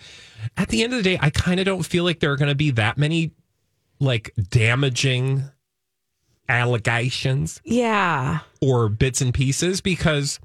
at 0.57 0.69
the 0.69 0.83
end 0.85 0.93
of 0.93 0.99
the 0.99 1.03
day, 1.03 1.19
I 1.21 1.31
kind 1.31 1.59
of 1.59 1.67
don't 1.67 1.85
feel 1.85 2.05
like 2.05 2.21
there 2.21 2.33
are 2.33 2.37
going 2.37 2.51
to 2.51 2.55
be 2.55 2.71
that 2.73 2.99
many 2.99 3.33
like 4.01 4.33
damaging 4.51 5.45
allegations 6.49 7.61
Yeah. 7.65 8.41
or 8.61 8.89
bits 8.89 9.21
and 9.21 9.35
pieces 9.35 9.81
because 9.81 10.41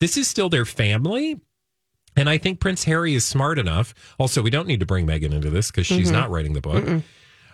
this 0.00 0.16
is 0.16 0.28
still 0.28 0.48
their 0.48 0.64
family. 0.64 1.40
And 2.16 2.28
I 2.28 2.38
think 2.38 2.58
Prince 2.58 2.84
Harry 2.84 3.14
is 3.14 3.24
smart 3.24 3.58
enough. 3.58 3.94
Also, 4.18 4.42
we 4.42 4.50
don't 4.50 4.66
need 4.66 4.80
to 4.80 4.86
bring 4.86 5.06
Meghan 5.06 5.32
into 5.32 5.50
this 5.50 5.70
because 5.70 5.86
she's 5.86 6.08
Mhm. 6.10 6.14
not 6.14 6.30
writing 6.30 6.54
the 6.54 6.60
book. 6.60 6.84
Mm-mm. 6.84 7.02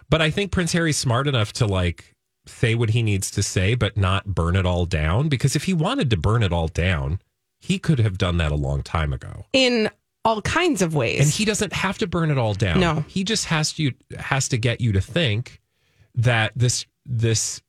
But 0.08 0.22
I 0.22 0.30
think 0.30 0.52
Prince 0.52 0.72
Harry's 0.72 0.96
smart 0.96 1.26
enough 1.26 1.52
to 1.54 1.66
like 1.66 2.14
say 2.46 2.74
what 2.74 2.90
he 2.90 3.02
needs 3.02 3.30
to 3.32 3.42
say, 3.42 3.74
but 3.74 3.96
not 3.96 4.26
burn 4.26 4.56
it 4.56 4.66
all 4.66 4.86
down. 4.86 5.28
Because 5.28 5.56
if 5.56 5.64
he 5.64 5.74
wanted 5.74 6.10
to 6.10 6.16
burn 6.16 6.42
it 6.42 6.52
all 6.52 6.68
down, 6.68 7.20
he 7.60 7.78
could 7.78 7.98
have 7.98 8.18
done 8.18 8.38
that 8.38 8.52
a 8.52 8.56
long 8.56 8.82
time 8.82 9.12
ago. 9.12 9.46
In 9.52 9.90
all 10.24 10.42
kinds 10.42 10.82
of 10.82 10.94
ways. 10.94 11.20
And 11.20 11.30
he 11.30 11.44
doesn't 11.44 11.72
have 11.72 11.98
to 11.98 12.06
burn 12.06 12.30
it 12.30 12.38
all 12.38 12.54
down. 12.54 12.80
No. 12.80 13.04
He 13.08 13.24
just 13.24 13.46
has 13.46 13.72
to 13.74 13.92
has 14.18 14.48
to 14.48 14.58
get 14.58 14.80
you 14.80 14.92
to 14.92 15.00
think 15.00 15.60
that 16.16 16.52
this 16.56 16.84
this 17.04 17.62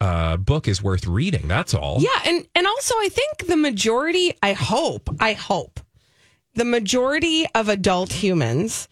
uh, 0.00 0.36
book 0.36 0.66
is 0.66 0.82
worth 0.82 1.06
reading. 1.06 1.46
That's 1.46 1.74
all. 1.74 1.98
Yeah, 2.00 2.20
and 2.24 2.46
and 2.54 2.66
also 2.66 2.94
I 2.96 3.08
think 3.10 3.46
the 3.46 3.56
majority, 3.56 4.36
I 4.42 4.52
hope, 4.54 5.08
I 5.20 5.34
hope, 5.34 5.80
the 6.54 6.64
majority 6.64 7.46
of 7.54 7.68
adult 7.68 8.12
humans 8.12 8.88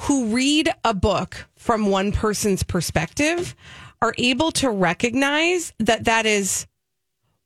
who 0.00 0.26
read 0.34 0.72
a 0.84 0.94
book 0.94 1.46
from 1.56 1.86
one 1.86 2.12
person's 2.12 2.62
perspective 2.62 3.54
are 4.00 4.14
able 4.16 4.50
to 4.50 4.70
recognize 4.70 5.74
that 5.78 6.04
that 6.04 6.24
is 6.24 6.66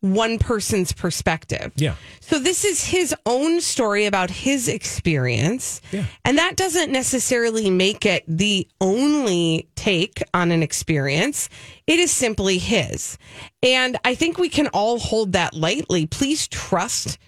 one 0.00 0.38
person's 0.38 0.92
perspective. 0.92 1.72
Yeah. 1.76 1.94
So 2.20 2.38
this 2.38 2.64
is 2.64 2.84
his 2.84 3.14
own 3.24 3.60
story 3.60 4.04
about 4.04 4.30
his 4.30 4.68
experience. 4.68 5.80
Yeah. 5.90 6.04
And 6.24 6.36
that 6.38 6.56
doesn't 6.56 6.92
necessarily 6.92 7.70
make 7.70 8.04
it 8.04 8.22
the 8.28 8.68
only 8.80 9.68
take 9.74 10.22
on 10.34 10.52
an 10.52 10.62
experience. 10.62 11.48
It 11.86 11.98
is 11.98 12.12
simply 12.12 12.58
his. 12.58 13.16
And 13.62 13.96
I 14.04 14.14
think 14.14 14.38
we 14.38 14.50
can 14.50 14.68
all 14.68 14.98
hold 14.98 15.32
that 15.32 15.54
lightly. 15.54 16.06
Please 16.06 16.46
trust, 16.46 17.18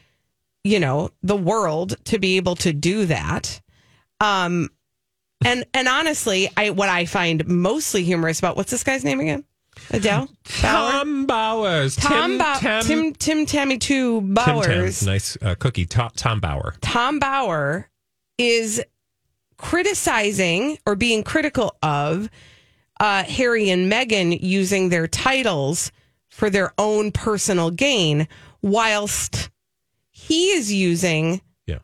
you 0.63 0.79
know, 0.79 1.11
the 1.23 1.37
world 1.37 1.97
to 2.05 2.19
be 2.19 2.37
able 2.37 2.57
to 2.57 2.73
do 2.73 3.07
that. 3.07 3.61
Um 4.21 4.69
and 5.47 5.65
and 5.75 5.89
honestly, 5.89 6.49
I 6.57 6.71
what 6.71 6.89
I 6.89 7.07
find 7.07 7.47
mostly 7.47 8.03
humorous 8.05 8.39
about 8.39 8.57
what's 8.57 8.71
this 8.71 8.85
guy's 8.85 9.05
name 9.05 9.21
again? 9.21 9.45
Adele? 9.91 10.29
Bower? 10.63 10.91
Tom 10.91 11.27
Bowers. 11.27 11.97
Tom 11.97 12.39
Tim. 12.39 12.39
Tam- 12.39 12.83
Tim 12.85 13.13
Tim 13.15 13.47
Tammy 13.47 13.79
Two 13.79 14.21
Tim 14.21 14.35
Bowers. 14.35 15.01
Tam. 15.01 15.07
Nice 15.07 15.37
uh, 15.43 15.55
cookie. 15.55 15.85
Tom, 15.87 16.11
Tom 16.17 16.41
Bower. 16.41 16.75
Tom 16.81 17.19
Bower 17.19 17.89
is 18.39 18.83
criticizing 19.59 20.79
or 20.87 20.95
being 20.97 21.23
critical 21.23 21.77
of 21.83 22.29
uh, 23.01 23.25
Harry 23.25 23.69
and 23.71 23.91
Meghan 23.91 24.39
using 24.41 24.89
their 24.89 25.07
titles 25.07 25.93
for 26.29 26.51
their 26.51 26.73
own 26.79 27.13
personal 27.13 27.71
gain, 27.71 28.29
whilst 28.63 29.51
he 30.11 30.51
is 30.51 30.73
using 30.73 31.41
Yeah. 31.67 31.79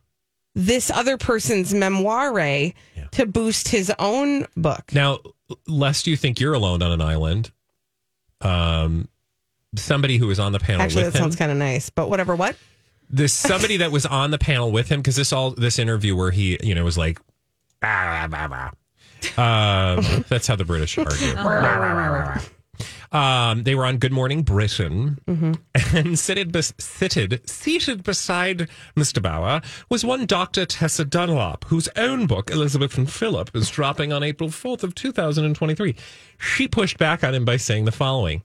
this 0.54 0.90
other 0.90 1.16
person's 1.18 1.72
memoire 1.74 2.32
to 3.12 3.26
boost 3.26 3.68
his 3.68 3.92
own 3.98 4.46
book. 4.56 4.92
Now, 4.92 5.20
lest 5.66 6.06
you 6.06 6.16
think 6.16 6.40
you're 6.40 6.54
alone 6.54 6.82
on 6.82 6.92
an 6.92 7.00
island, 7.00 7.50
um, 8.40 9.08
somebody 9.76 10.16
who 10.18 10.26
was 10.26 10.38
on 10.38 10.52
the 10.52 10.58
panel 10.58 10.82
Actually, 10.82 11.04
with 11.04 11.12
that 11.12 11.18
him, 11.18 11.24
sounds 11.24 11.36
kind 11.36 11.50
of 11.50 11.58
nice. 11.58 11.90
But 11.90 12.10
whatever. 12.10 12.34
What? 12.34 12.56
this 13.12 13.32
somebody 13.52 13.76
that 13.76 13.92
was 13.92 14.06
on 14.06 14.30
the 14.30 14.38
panel 14.38 14.72
with 14.72 14.88
him 14.88 15.00
because 15.00 15.16
this 15.16 15.32
all 15.32 15.50
this 15.50 15.78
interview 15.78 16.16
where 16.16 16.30
he 16.30 16.58
you 16.62 16.74
know 16.74 16.82
was 16.82 16.98
like 16.98 17.20
"Bah, 17.80 18.26
bah, 18.26 18.48
bah, 18.48 18.70
bah." 19.36 19.38
um, 19.40 20.24
that's 20.28 20.46
how 20.48 20.56
the 20.56 20.64
british 20.64 20.98
argue 20.98 21.34
um, 23.12 23.62
they 23.64 23.74
were 23.74 23.84
on 23.86 23.98
good 23.98 24.12
morning 24.12 24.42
britain 24.42 25.18
and 25.94 26.18
seated, 26.18 26.54
seated 26.80 27.48
seated 27.48 28.02
beside 28.02 28.68
mr. 28.96 29.22
Bower 29.22 29.60
was 29.88 30.04
one 30.04 30.26
dr 30.26 30.66
tessa 30.66 31.04
dunlop 31.04 31.64
whose 31.66 31.88
own 31.96 32.26
book 32.26 32.50
elizabeth 32.50 32.96
and 32.98 33.10
philip 33.10 33.54
is 33.54 33.70
dropping 33.70 34.12
on 34.12 34.22
april 34.22 34.48
4th 34.48 34.82
of 34.82 34.94
2023 34.94 35.94
she 36.38 36.68
pushed 36.68 36.98
back 36.98 37.22
on 37.22 37.34
him 37.34 37.44
by 37.44 37.56
saying 37.56 37.84
the 37.84 37.92
following 37.92 38.42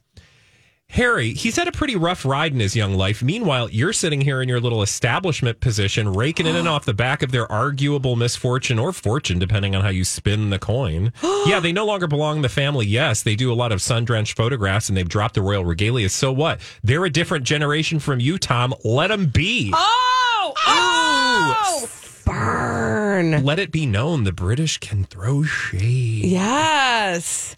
Harry, 0.92 1.34
he's 1.34 1.58
had 1.58 1.68
a 1.68 1.72
pretty 1.72 1.96
rough 1.96 2.26
ride 2.26 2.54
in 2.54 2.60
his 2.60 2.76
young 2.76 2.94
life. 2.96 3.22
Meanwhile, 3.22 3.70
you're 3.70 3.94
sitting 3.94 4.22
here 4.22 4.42
in 4.42 4.48
your 4.50 4.60
little 4.60 4.82
establishment 4.82 5.60
position, 5.60 6.14
raking 6.14 6.48
in 6.48 6.56
and 6.56 6.68
off 6.68 6.86
the 6.86 6.94
back 6.94 7.22
of 7.22 7.32
their 7.32 7.52
arguable 7.52 8.16
misfortune 8.16 8.80
or 8.80 8.94
fortune, 8.94 9.38
depending 9.38 9.76
on 9.76 9.84
how 9.84 9.90
you 9.90 10.04
spin 10.04 10.50
the 10.50 10.60
coin. 10.60 11.12
yeah, 11.46 11.60
they 11.60 11.74
no 11.74 11.86
longer 11.86 12.08
belong 12.08 12.38
in 12.38 12.42
the 12.42 12.50
family. 12.50 12.86
Yes, 12.86 13.22
they 13.22 13.36
do 13.36 13.52
a 13.52 13.56
lot 13.56 13.72
of 13.72 13.82
sun 13.82 14.06
drenched 14.06 14.38
photographs 14.38 14.88
and 14.88 14.98
they've 14.98 15.08
dropped 15.08 15.36
the 15.36 15.42
royal 15.42 15.66
regalia. 15.66 16.10
So 16.10 16.32
what? 16.32 16.62
They're 16.84 17.06
a 17.06 17.10
different 17.10 17.46
generation 17.46 18.00
from 18.00 18.20
you, 18.20 18.38
Tom. 18.38 18.74
Let 18.84 19.08
them 19.08 19.28
be. 19.28 19.72
Oh! 19.76 20.54
Oh! 20.66 22.07
Burn. 22.28 23.44
Let 23.44 23.60
it 23.60 23.72
be 23.72 23.86
known 23.86 24.24
the 24.24 24.32
British 24.32 24.78
can 24.78 25.04
throw 25.06 25.44
shade. 25.44 26.26
Yes. 26.26 27.56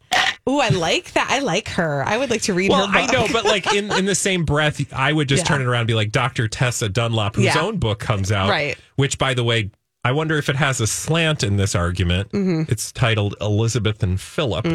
Ooh, 0.47 0.59
I 0.59 0.69
like 0.69 1.11
that. 1.13 1.27
I 1.29 1.39
like 1.39 1.67
her. 1.69 2.03
I 2.05 2.17
would 2.17 2.29
like 2.29 2.43
to 2.43 2.53
read 2.53 2.69
Well, 2.71 2.87
her 2.87 2.93
book. 2.93 3.09
I 3.09 3.13
know, 3.13 3.27
but 3.31 3.45
like 3.45 3.73
in, 3.73 3.91
in 3.91 4.05
the 4.05 4.15
same 4.15 4.45
breath, 4.45 4.81
I 4.93 5.11
would 5.13 5.27
just 5.29 5.43
Yeah. 5.43 5.47
turn 5.55 5.61
it 5.61 5.65
around 5.67 5.81
and 5.81 5.87
be 5.87 5.93
like 5.95 6.11
Dr. 6.11 6.47
Tessa 6.47 6.89
Dunlop, 6.89 7.35
whose 7.35 7.45
Yeah. 7.45 7.59
own 7.61 7.77
book 7.77 7.99
comes 7.99 8.31
out. 8.31 8.49
Right. 8.49 8.77
Which, 8.95 9.17
by 9.17 9.33
the 9.33 9.43
way, 9.43 9.69
I 10.03 10.11
wonder 10.13 10.37
if 10.37 10.49
it 10.49 10.55
has 10.55 10.79
a 10.81 10.87
slant 10.87 11.43
in 11.43 11.57
this 11.57 11.75
argument. 11.75 12.31
Mm-hmm. 12.31 12.71
It's 12.71 12.91
titled 12.91 13.35
Elizabeth 13.41 14.01
and 14.01 14.19
Philip. 14.19 14.65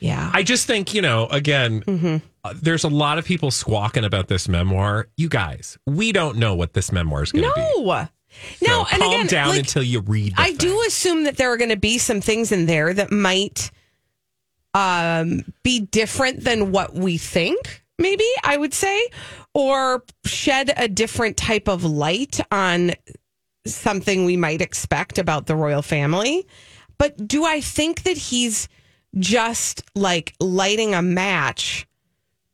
Yeah. 0.00 0.30
I 0.32 0.42
just 0.42 0.66
think, 0.66 0.92
you 0.94 1.02
know, 1.02 1.26
again, 1.26 1.82
Mm-hmm. 1.82 2.16
uh, 2.44 2.54
there's 2.60 2.84
a 2.84 2.88
lot 2.88 3.18
of 3.18 3.24
people 3.24 3.50
squawking 3.50 4.04
about 4.04 4.28
this 4.28 4.48
memoir. 4.48 5.08
You 5.16 5.28
guys, 5.28 5.78
we 5.86 6.12
don't 6.12 6.36
know 6.38 6.54
what 6.54 6.74
this 6.74 6.90
memoir 6.92 7.22
is 7.22 7.32
going 7.32 7.44
to 7.44 7.52
be. 7.54 7.82
No. 8.62 8.84
So 8.84 8.86
and 8.92 9.02
calm 9.02 9.12
again, 9.12 9.26
down 9.26 9.48
like, 9.50 9.58
until 9.60 9.82
you 9.82 10.00
read 10.00 10.34
I 10.36 10.52
do 10.52 10.82
assume 10.86 11.24
that 11.24 11.36
there 11.36 11.52
are 11.52 11.56
going 11.56 11.70
to 11.70 11.76
be 11.76 11.98
some 11.98 12.20
things 12.20 12.52
in 12.52 12.66
there 12.66 12.92
that 12.94 13.10
might 13.10 13.70
um, 14.74 15.44
be 15.62 15.80
different 15.80 16.44
than 16.44 16.70
what 16.70 16.94
we 16.94 17.16
think, 17.16 17.82
maybe 17.98 18.26
I 18.44 18.56
would 18.56 18.74
say, 18.74 19.08
or 19.54 20.04
shed 20.24 20.72
a 20.76 20.86
different 20.86 21.36
type 21.36 21.66
of 21.66 21.82
light 21.84 22.40
on 22.50 22.92
something 23.64 24.24
we 24.24 24.36
might 24.36 24.60
expect 24.60 25.18
about 25.18 25.46
the 25.46 25.56
royal 25.56 25.82
family. 25.82 26.46
But 26.98 27.26
do 27.26 27.44
I 27.44 27.60
think 27.60 28.02
that 28.02 28.16
he's 28.16 28.68
just 29.18 29.82
like 29.94 30.34
lighting 30.40 30.94
a 30.94 31.02
match 31.02 31.86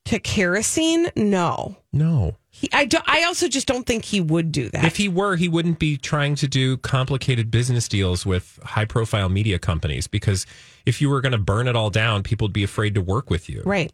to 0.07 0.19
kerosene? 0.21 1.11
No. 1.17 1.77
No. 1.93 2.37
He, 2.63 2.69
I, 2.73 2.85
do, 2.85 2.99
I 3.07 3.25
also 3.25 3.49
just 3.49 3.67
don't 3.67 3.85
think 3.85 4.05
he 4.05 4.21
would 4.21 4.53
do 4.53 4.69
that. 4.69 4.85
If 4.85 4.97
he 4.97 5.09
were, 5.09 5.35
he 5.35 5.49
wouldn't 5.49 5.81
be 5.81 5.97
trying 5.97 6.37
to 6.37 6.47
do 6.47 6.77
complicated 6.77 7.51
business 7.51 7.89
deals 7.89 8.25
with 8.25 8.61
high 8.63 8.85
profile 8.85 9.29
media 9.29 9.59
companies 9.59 10.07
because 10.07 10.47
if 10.87 11.01
you 11.01 11.11
were 11.11 11.21
going 11.21 11.33
to 11.33 11.39
burn 11.39 11.67
it 11.67 11.75
all 11.75 11.91
down, 11.91 12.23
people 12.23 12.45
would 12.47 12.53
be 12.53 12.63
afraid 12.63 12.95
to 12.95 13.01
work 13.01 13.31
with 13.31 13.49
you. 13.51 13.63
right. 13.65 13.93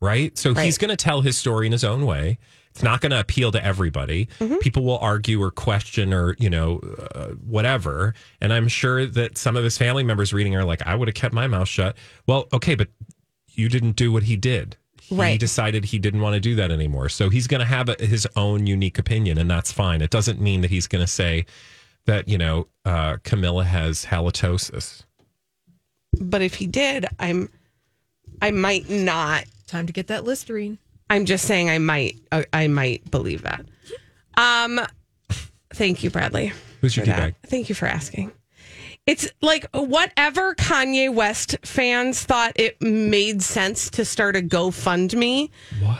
Right. 0.00 0.38
So 0.38 0.52
Right. 0.52 0.64
he's 0.64 0.78
going 0.78 0.90
to 0.90 0.96
tell 0.96 1.22
his 1.22 1.36
story 1.36 1.66
in 1.66 1.72
his 1.72 1.82
own 1.82 2.06
way. 2.06 2.38
It's 2.70 2.84
not 2.84 3.00
going 3.00 3.10
to 3.10 3.18
appeal 3.18 3.50
to 3.50 3.64
everybody. 3.64 4.28
Mm-hmm. 4.38 4.58
People 4.58 4.84
will 4.84 4.98
argue 4.98 5.42
or 5.42 5.50
question 5.50 6.14
or, 6.14 6.36
you 6.38 6.48
know, 6.48 6.78
uh, 7.16 7.30
whatever. 7.44 8.14
And 8.40 8.52
I'm 8.52 8.68
sure 8.68 9.06
that 9.06 9.36
some 9.36 9.56
of 9.56 9.64
his 9.64 9.76
family 9.76 10.04
members 10.04 10.32
reading 10.32 10.54
are 10.54 10.64
like, 10.64 10.86
I 10.86 10.94
would 10.94 11.08
have 11.08 11.16
kept 11.16 11.34
my 11.34 11.48
mouth 11.48 11.66
shut. 11.66 11.96
Well, 12.28 12.46
okay, 12.52 12.76
but 12.76 12.86
you 13.48 13.68
didn't 13.68 13.96
do 13.96 14.12
what 14.12 14.22
he 14.22 14.36
did. 14.36 14.76
He 15.08 15.14
Right. 15.16 15.40
decided 15.40 15.86
he 15.86 15.98
didn't 15.98 16.20
want 16.20 16.34
to 16.34 16.40
do 16.40 16.54
that 16.56 16.70
anymore. 16.70 17.08
So 17.08 17.30
he's 17.30 17.46
going 17.46 17.60
to 17.60 17.66
have 17.66 17.88
a, 17.88 17.96
his 17.98 18.26
own 18.36 18.66
unique 18.66 18.98
opinion, 18.98 19.38
and 19.38 19.50
that's 19.50 19.72
fine. 19.72 20.02
It 20.02 20.10
doesn't 20.10 20.40
mean 20.40 20.60
that 20.60 20.70
he's 20.70 20.86
going 20.86 21.02
to 21.02 21.10
say 21.10 21.46
that, 22.06 22.28
you 22.28 22.36
know, 22.38 22.66
uh, 22.84 23.16
Camilla 23.22 23.64
has 23.64 24.04
halitosis. 24.06 25.02
But 26.20 26.42
if 26.42 26.54
he 26.54 26.66
did, 26.66 27.06
I'm 27.18 27.48
I 28.42 28.50
might 28.50 28.88
not. 28.90 29.44
Time 29.66 29.86
to 29.86 29.92
get 29.92 30.06
that 30.08 30.24
Listerine. 30.24 30.78
I'm 31.10 31.24
just 31.26 31.44
saying 31.46 31.68
I 31.70 31.78
might 31.78 32.16
uh, 32.32 32.42
I 32.52 32.66
might 32.68 33.10
believe 33.10 33.42
that. 33.42 33.64
Um 34.36 34.80
thank 35.74 36.02
you 36.02 36.10
Bradley. 36.10 36.52
Who's 36.80 36.96
your 36.96 37.04
for 37.04 37.10
tea 37.12 37.16
that. 37.16 37.20
bag? 37.20 37.34
Thank 37.46 37.68
you 37.68 37.74
for 37.74 37.86
asking. 37.86 38.32
It's 39.08 39.26
like 39.40 39.66
whatever 39.72 40.54
Kanye 40.54 41.10
West 41.12 41.56
fans 41.62 42.22
thought 42.22 42.52
it 42.56 42.78
made 42.82 43.40
sense 43.40 43.88
to 43.92 44.04
start 44.04 44.36
a 44.36 44.40
GoFundMe 44.40 45.48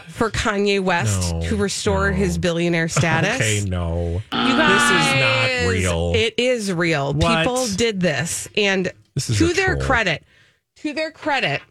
for 0.09 0.29
Kanye 0.29 0.79
West 0.79 1.33
No, 1.33 1.41
to 1.41 1.55
restore 1.55 2.11
his 2.11 2.37
billionaire 2.37 2.87
status. 2.87 3.37
Okay, 3.37 3.63
no. 3.67 4.21
Guys, 4.31 4.69
This 4.69 4.91
is 4.91 5.65
not 5.65 5.71
real. 5.71 6.11
It 6.13 6.35
is 6.37 6.71
real. 6.71 7.15
What? 7.15 7.39
People 7.39 7.65
did 7.65 7.99
this, 7.99 8.47
and 8.55 8.93
to 9.17 9.53
their 9.53 9.73
troll. 9.73 9.87
credit, 9.87 10.23
to 10.77 10.93
their 10.93 11.09
credit, 11.09 11.61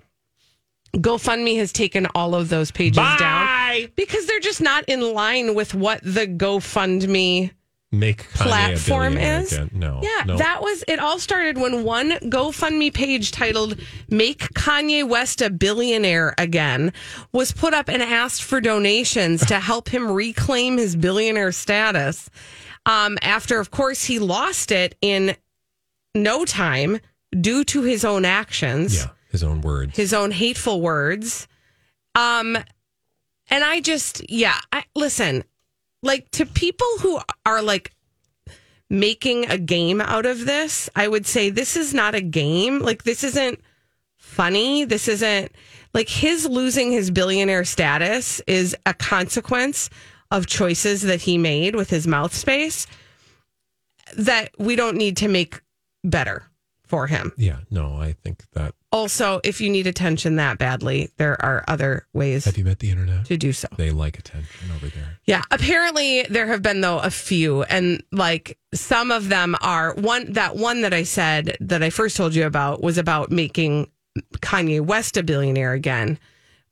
GoFundMe 0.96 1.56
has 1.58 1.70
taken 1.72 2.08
all 2.16 2.34
of 2.34 2.48
those 2.48 2.72
pages 2.72 2.96
Bye. 2.96 3.16
down 3.16 3.92
because 3.94 4.26
they're 4.26 4.40
just 4.40 4.60
not 4.60 4.84
in 4.88 5.14
line 5.14 5.54
with 5.54 5.72
what 5.72 6.00
the 6.02 6.26
GoFundMe 6.26 7.52
Make 7.90 8.24
Kanye 8.32 8.36
platform 8.36 9.16
a 9.16 9.40
is. 9.40 9.52
Again. 9.52 9.70
No. 9.72 10.00
Yeah, 10.02 10.24
no. 10.26 10.36
that 10.36 10.60
was 10.60 10.84
it. 10.86 10.98
All 10.98 11.18
started 11.18 11.56
when 11.56 11.84
one 11.84 12.10
GoFundMe 12.10 12.92
page 12.92 13.30
titled 13.30 13.80
"Make 14.10 14.40
Kanye 14.52 15.08
West 15.08 15.40
a 15.40 15.48
Billionaire 15.48 16.34
Again" 16.36 16.92
was 17.32 17.50
put 17.52 17.72
up 17.72 17.88
and 17.88 18.02
asked 18.02 18.42
for 18.42 18.60
donations 18.60 19.46
to 19.46 19.58
help 19.58 19.88
him 19.88 20.10
reclaim 20.10 20.76
his 20.76 20.96
billionaire 20.96 21.52
status. 21.52 22.28
Um, 22.84 23.16
after, 23.22 23.58
of 23.58 23.70
course, 23.70 24.04
he 24.04 24.18
lost 24.18 24.70
it 24.70 24.94
in 25.00 25.34
no 26.14 26.44
time 26.44 27.00
due 27.38 27.64
to 27.64 27.82
his 27.82 28.04
own 28.04 28.24
actions 28.24 28.96
yeah, 28.96 29.10
his 29.30 29.42
own 29.42 29.60
words. 29.60 29.96
his 29.96 30.12
own 30.12 30.30
hateful 30.30 30.80
words. 30.80 31.48
Um, 32.14 32.56
and 33.50 33.64
I 33.64 33.80
just, 33.80 34.28
yeah, 34.30 34.58
I, 34.72 34.84
listen, 34.94 35.44
like 36.02 36.30
to 36.32 36.46
people 36.46 36.86
who 37.00 37.20
are 37.44 37.62
like 37.62 37.92
making 38.90 39.50
a 39.50 39.58
game 39.58 40.00
out 40.00 40.26
of 40.26 40.46
this, 40.46 40.88
I 40.96 41.08
would 41.08 41.26
say 41.26 41.50
this 41.50 41.76
is 41.76 41.92
not 41.92 42.14
a 42.14 42.20
game. 42.20 42.80
Like, 42.80 43.02
this 43.02 43.22
isn't 43.22 43.60
funny. 44.16 44.84
This 44.84 45.08
isn't 45.08 45.52
like 45.94 46.08
his 46.08 46.46
losing 46.46 46.92
his 46.92 47.10
billionaire 47.10 47.64
status 47.64 48.40
is 48.46 48.76
a 48.86 48.94
consequence 48.94 49.90
of 50.30 50.46
choices 50.46 51.02
that 51.02 51.22
he 51.22 51.38
made 51.38 51.74
with 51.74 51.90
his 51.90 52.06
mouth 52.06 52.34
space 52.34 52.86
that 54.16 54.50
we 54.58 54.76
don't 54.76 54.96
need 54.96 55.16
to 55.18 55.28
make 55.28 55.60
better 56.04 56.44
for 56.84 57.06
him. 57.06 57.32
yeah, 57.36 57.58
no, 57.70 57.96
I 57.96 58.12
think 58.12 58.44
that. 58.52 58.74
Also, 58.90 59.38
if 59.44 59.60
you 59.60 59.68
need 59.68 59.86
attention 59.86 60.36
that 60.36 60.56
badly, 60.56 61.10
there 61.18 61.40
are 61.44 61.62
other 61.68 62.06
ways 62.14 62.46
Have 62.46 62.56
you 62.56 62.64
met 62.64 62.78
the 62.78 62.90
internet? 62.90 63.26
to 63.26 63.36
do 63.36 63.52
so. 63.52 63.68
They 63.76 63.90
like 63.90 64.18
attention 64.18 64.70
over 64.74 64.86
there. 64.88 65.18
Yeah, 65.26 65.42
apparently 65.50 66.22
there 66.30 66.46
have 66.46 66.62
been 66.62 66.80
though 66.80 66.98
a 66.98 67.10
few, 67.10 67.64
and 67.64 68.02
like 68.12 68.56
some 68.72 69.10
of 69.10 69.28
them 69.28 69.56
are 69.60 69.92
one 69.94 70.32
that 70.32 70.56
one 70.56 70.80
that 70.80 70.94
I 70.94 71.02
said 71.02 71.56
that 71.60 71.82
I 71.82 71.90
first 71.90 72.16
told 72.16 72.34
you 72.34 72.46
about 72.46 72.82
was 72.82 72.96
about 72.96 73.30
making 73.30 73.90
Kanye 74.40 74.80
West 74.80 75.18
a 75.18 75.22
billionaire 75.22 75.74
again, 75.74 76.18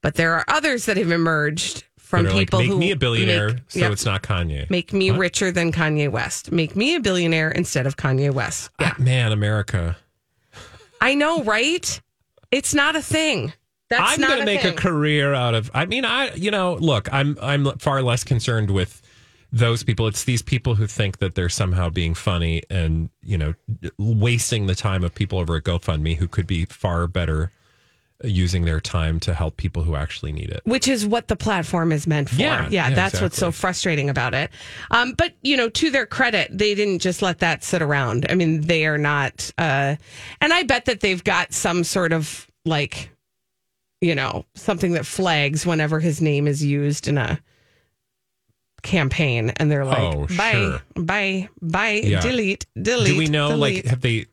but 0.00 0.14
there 0.14 0.32
are 0.34 0.44
others 0.48 0.86
that 0.86 0.96
have 0.96 1.10
emerged 1.12 1.84
from 1.98 2.26
people 2.28 2.60
like, 2.60 2.68
make 2.68 2.72
who 2.72 2.78
me 2.78 2.90
a 2.92 2.96
billionaire, 2.96 3.48
make- 3.48 3.58
so 3.68 3.78
Yep. 3.80 3.92
it's 3.92 4.04
not 4.06 4.22
Kanye. 4.22 4.70
make 4.70 4.92
me 4.94 5.10
What? 5.10 5.20
richer 5.20 5.50
than 5.52 5.70
Kanye 5.70 6.08
West, 6.10 6.50
make 6.50 6.74
me 6.76 6.94
a 6.94 7.00
billionaire 7.00 7.50
instead 7.50 7.86
of 7.86 7.96
Kanye 7.98 8.32
West. 8.32 8.70
Yeah, 8.80 8.92
Ah, 8.96 9.02
man, 9.02 9.32
America. 9.32 9.96
I 11.00 11.14
know, 11.14 11.42
right? 11.42 12.00
It's 12.50 12.74
not 12.74 12.96
a 12.96 13.02
thing. 13.02 13.52
That's 13.88 14.14
I'm 14.14 14.20
going 14.20 14.40
to 14.40 14.44
make 14.44 14.62
thing. 14.62 14.72
a 14.72 14.76
career 14.76 15.32
out 15.32 15.54
of. 15.54 15.70
I 15.72 15.86
mean, 15.86 16.04
I 16.04 16.34
you 16.34 16.50
know, 16.50 16.74
look, 16.74 17.12
I'm 17.12 17.38
I'm 17.40 17.78
far 17.78 18.02
less 18.02 18.24
concerned 18.24 18.70
with 18.70 19.00
those 19.52 19.82
people. 19.82 20.06
It's 20.08 20.24
these 20.24 20.42
people 20.42 20.74
who 20.74 20.86
think 20.86 21.18
that 21.18 21.34
they're 21.34 21.48
somehow 21.48 21.88
being 21.90 22.14
funny 22.14 22.62
and 22.68 23.10
you 23.22 23.38
know 23.38 23.54
wasting 23.98 24.66
the 24.66 24.74
time 24.74 25.04
of 25.04 25.14
people 25.14 25.38
over 25.38 25.56
at 25.56 25.64
GoFundMe 25.64 26.16
who 26.16 26.26
could 26.26 26.46
be 26.46 26.64
far 26.64 27.06
better 27.06 27.52
using 28.24 28.64
their 28.64 28.80
time 28.80 29.20
to 29.20 29.34
help 29.34 29.56
people 29.58 29.82
who 29.82 29.94
actually 29.94 30.32
need 30.32 30.48
it. 30.50 30.60
which 30.64 30.88
is 30.88 31.06
what 31.06 31.28
the 31.28 31.36
platform 31.36 31.92
is 31.92 32.06
meant 32.06 32.28
for. 32.30 32.36
Yeah, 32.36 32.62
Yeah, 32.70 32.88
yeah, 32.88 32.94
that's 32.94 33.20
what's 33.20 33.36
so 33.36 33.52
frustrating 33.52 34.08
about 34.08 34.32
it. 34.34 34.50
Um, 34.90 35.12
but 35.12 35.34
you 35.42 35.56
know, 35.56 35.68
to 35.68 35.90
their 35.90 36.06
credit, 36.06 36.48
they 36.56 36.74
didn't 36.74 37.00
just 37.00 37.20
let 37.20 37.40
that 37.40 37.62
sit 37.62 37.82
around. 37.82 38.26
I 38.30 38.34
mean, 38.34 38.62
they 38.62 38.86
are 38.86 38.96
not, 38.98 39.50
uh, 39.58 39.96
and 40.40 40.52
I 40.52 40.62
bet 40.62 40.86
that 40.86 41.00
they've 41.00 41.22
got 41.22 41.52
some 41.52 41.84
sort 41.84 42.12
of 42.12 42.46
like, 42.64 43.10
you 44.00 44.14
know, 44.14 44.44
something 44.54 44.92
that 44.92 45.04
flags 45.06 45.66
whenever 45.66 46.00
his 46.00 46.20
name 46.22 46.46
is 46.48 46.64
used 46.64 47.08
in 47.08 47.18
a 47.18 47.38
campaign, 48.82 49.50
and 49.56 49.70
they're 49.70 49.84
like, 49.84 49.98
Oh, 49.98 50.26
bye, 50.36 50.52
sure. 50.52 50.82
bye, 50.94 51.48
bye, 51.60 52.00
Yeah. 52.04 52.20
delete, 52.20 52.66
delete. 52.80 53.06
Do 53.12 53.18
we 53.18 53.26
know 53.26 53.48
delete. 53.50 53.84
like 53.84 53.84
have 53.86 54.00
they 54.00 54.26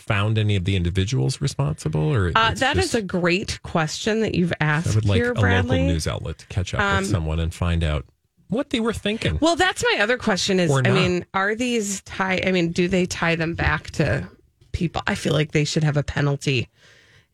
found 0.00 0.38
any 0.38 0.56
of 0.56 0.64
the 0.64 0.76
individuals 0.76 1.40
responsible 1.40 2.00
or 2.14 2.32
Uh, 2.34 2.54
that 2.54 2.76
is 2.76 2.84
just- 2.84 2.94
a 2.94 3.02
great 3.02 3.60
question 3.62 4.20
that 4.20 4.34
you've 4.34 4.52
asked 4.60 4.88
I 4.88 4.94
would 4.94 5.04
like 5.04 5.16
here, 5.16 5.30
a 5.32 5.34
Bradley. 5.34 5.78
local 5.78 5.92
news 5.92 6.06
outlet 6.06 6.38
to 6.38 6.46
catch 6.46 6.74
up 6.74 6.80
Um, 6.80 6.98
with 7.02 7.10
someone 7.10 7.38
and 7.40 7.52
find 7.54 7.84
out 7.84 8.04
what 8.48 8.70
they 8.70 8.80
were 8.80 8.92
thinking. 8.92 9.38
Well, 9.40 9.56
that's 9.56 9.84
my 9.94 10.00
other 10.02 10.18
question 10.18 10.58
is 10.58 10.70
I 10.70 10.82
mean, 10.90 11.24
are 11.34 11.54
these 11.54 12.00
tie 12.02 12.42
I 12.44 12.50
mean, 12.52 12.72
do 12.72 12.88
they 12.88 13.06
tie 13.06 13.34
them 13.36 13.54
back 13.54 13.90
to 13.92 14.28
people? 14.72 15.02
I 15.06 15.14
feel 15.14 15.32
like 15.32 15.52
they 15.52 15.64
should 15.64 15.84
have 15.84 15.96
a 15.96 16.02
penalty 16.02 16.68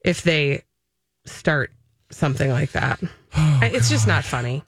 if 0.04 0.22
they 0.22 0.62
start 1.24 1.72
something 2.10 2.50
like 2.50 2.72
that. 2.72 3.00
Oh, 3.38 3.58
it's 3.62 3.90
just 3.90 4.06
not 4.06 4.24
funny. 4.24 4.64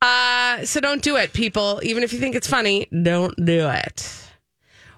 Uh, 0.00 0.64
so 0.64 0.78
don't 0.78 1.02
do 1.02 1.16
it, 1.16 1.32
people. 1.32 1.80
Even 1.82 2.04
if 2.04 2.12
you 2.12 2.20
think 2.20 2.36
it's 2.36 2.46
funny, 2.46 2.86
don't 3.02 3.34
do 3.44 3.68
it. 3.68 4.08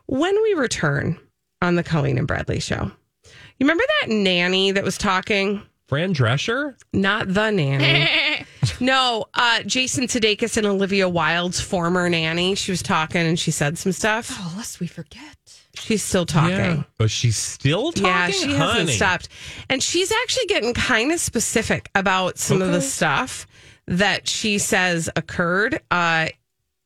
When 0.04 0.34
we 0.42 0.52
return 0.52 1.18
on 1.62 1.74
the 1.76 1.82
Colleen 1.82 2.18
and 2.18 2.26
Bradley 2.26 2.60
show, 2.60 2.90
you 3.24 3.66
remember 3.66 3.84
that 4.00 4.10
nanny 4.10 4.72
that 4.72 4.84
was 4.84 4.96
talking? 4.98 5.62
Fran 5.86 6.14
Drescher? 6.14 6.76
Not 6.92 7.34
the 7.34 7.50
nanny. 7.50 8.46
no, 8.80 9.26
uh, 9.34 9.62
Jason 9.64 10.04
Sudeikis 10.04 10.56
and 10.56 10.66
Olivia 10.66 11.08
Wilde's 11.08 11.60
former 11.60 12.08
nanny. 12.08 12.54
She 12.54 12.70
was 12.70 12.82
talking 12.82 13.22
and 13.22 13.38
she 13.38 13.50
said 13.50 13.76
some 13.76 13.92
stuff. 13.92 14.30
Oh, 14.38 14.54
lest 14.56 14.80
we 14.80 14.86
forget. 14.86 15.36
She's 15.74 16.02
still 16.02 16.26
talking. 16.26 16.56
Yeah. 16.56 16.82
But 16.98 17.10
she's 17.10 17.36
still 17.36 17.92
talking. 17.92 18.06
Yeah, 18.06 18.30
she 18.30 18.52
hasn't 18.52 18.90
stopped. 18.90 19.28
And 19.68 19.82
she's 19.82 20.12
actually 20.12 20.46
getting 20.46 20.74
kind 20.74 21.12
of 21.12 21.20
specific 21.20 21.90
about 21.94 22.38
some 22.38 22.62
of 22.62 22.72
the 22.72 22.80
stuff 22.80 23.46
that 23.86 24.28
she 24.28 24.58
says 24.58 25.10
occurred 25.16 25.80
uh, 25.90 26.28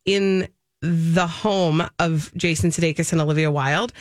in 0.05 0.49
the 0.81 1.27
home 1.27 1.83
of 1.99 2.33
Jason 2.37 2.71
Sudeikis 2.71 3.13
and 3.13 3.21
Olivia 3.21 3.51
Wilde. 3.51 3.93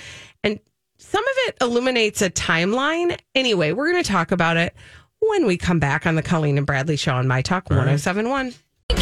And 0.43 0.59
some 0.97 1.23
of 1.23 1.33
it 1.47 1.57
illuminates 1.61 2.21
a 2.21 2.29
timeline. 2.29 3.17
Anyway, 3.35 3.71
we're 3.71 3.91
going 3.91 4.03
to 4.03 4.09
talk 4.09 4.31
about 4.31 4.57
it 4.57 4.73
when 5.19 5.45
we 5.45 5.57
come 5.57 5.79
back 5.79 6.05
on 6.05 6.15
the 6.15 6.21
Colleen 6.21 6.57
and 6.57 6.67
Bradley 6.67 6.95
Show 6.97 7.13
on 7.13 7.27
My 7.27 7.41
Talk 7.41 7.69
1071. 7.69 8.53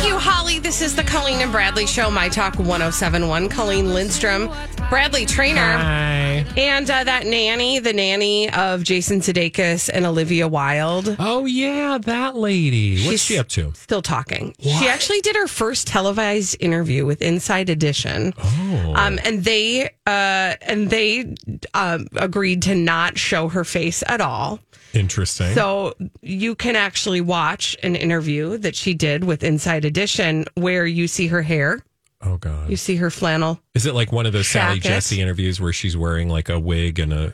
Thank 0.02 0.14
you, 0.14 0.20
Holly. 0.20 0.58
This 0.58 0.82
is 0.82 0.96
the 0.96 1.04
Colleen 1.04 1.42
and 1.42 1.52
Bradley 1.52 1.86
Show, 1.86 2.10
My 2.10 2.28
Talk 2.28 2.56
1071. 2.58 3.50
Colleen 3.50 3.94
Lindstrom, 3.94 4.50
Bradley 4.90 5.28
Traynor. 5.28 5.62
Hi. 5.78 6.44
And 6.58 6.90
uh, 6.90 7.04
that 7.04 7.28
nanny, 7.28 7.78
the 7.78 7.94
nanny 7.94 8.50
of 8.52 8.82
Jason 8.82 9.20
Sudeikis 9.20 9.92
and 9.94 10.08
Olivia 10.08 10.48
Wilde, 10.48 11.16
Oh 11.20 11.46
yeah, 11.46 12.00
that 12.00 12.36
lady. 12.36 12.96
What's 12.96 13.10
She's- 13.10 13.22
she 13.22 13.38
up 13.38 13.48
to? 13.50 13.74
still 13.76 14.02
talking. 14.02 14.56
She 14.60 14.88
actually 14.88 15.22
did 15.22 15.36
her 15.36 15.48
first 15.48 15.86
televised 15.86 16.58
interview 16.60 17.06
with 17.06 17.22
Inside 17.22 17.70
Edition, 17.70 18.34
Oh. 18.44 18.94
um, 18.96 19.20
and 19.24 19.44
they 19.44 19.86
uh, 20.08 20.56
and 20.64 20.90
they 20.90 21.36
um, 21.76 22.08
agreed 22.16 22.64
to 22.64 22.74
not 22.74 23.20
show 23.20 23.50
her 23.50 23.64
face 23.64 24.04
at 24.08 24.20
all. 24.20 24.60
Interesting. 24.94 25.54
So 25.54 25.94
you 26.22 26.56
can 26.56 26.76
actually 26.76 27.22
watch 27.22 27.78
an 27.84 27.96
interview 27.96 28.58
that 28.58 28.76
she 28.76 28.94
did 28.94 29.24
with 29.24 29.44
Inside 29.44 29.86
Edition, 29.86 30.46
where 30.56 30.86
you 30.86 31.08
see 31.08 31.28
her 31.28 31.42
hair, 31.42 31.82
oh 32.22 32.38
god. 32.38 32.70
you 32.70 32.76
see 32.76 32.96
her 32.98 33.10
flannel. 33.10 33.60
Is 33.74 33.86
it 33.86 33.96
like 33.96 34.12
one 34.12 34.26
of 34.26 34.34
those 34.34 34.48
Sally 34.48 34.80
Jacket. 34.80 34.96
Jesse 34.96 35.22
interviews 35.22 35.62
where 35.62 35.74
she's 35.74 35.96
wearing 35.96 36.30
like 36.30 36.50
a 36.50 36.60
wig 36.60 37.00
and 37.00 37.14
a 37.14 37.34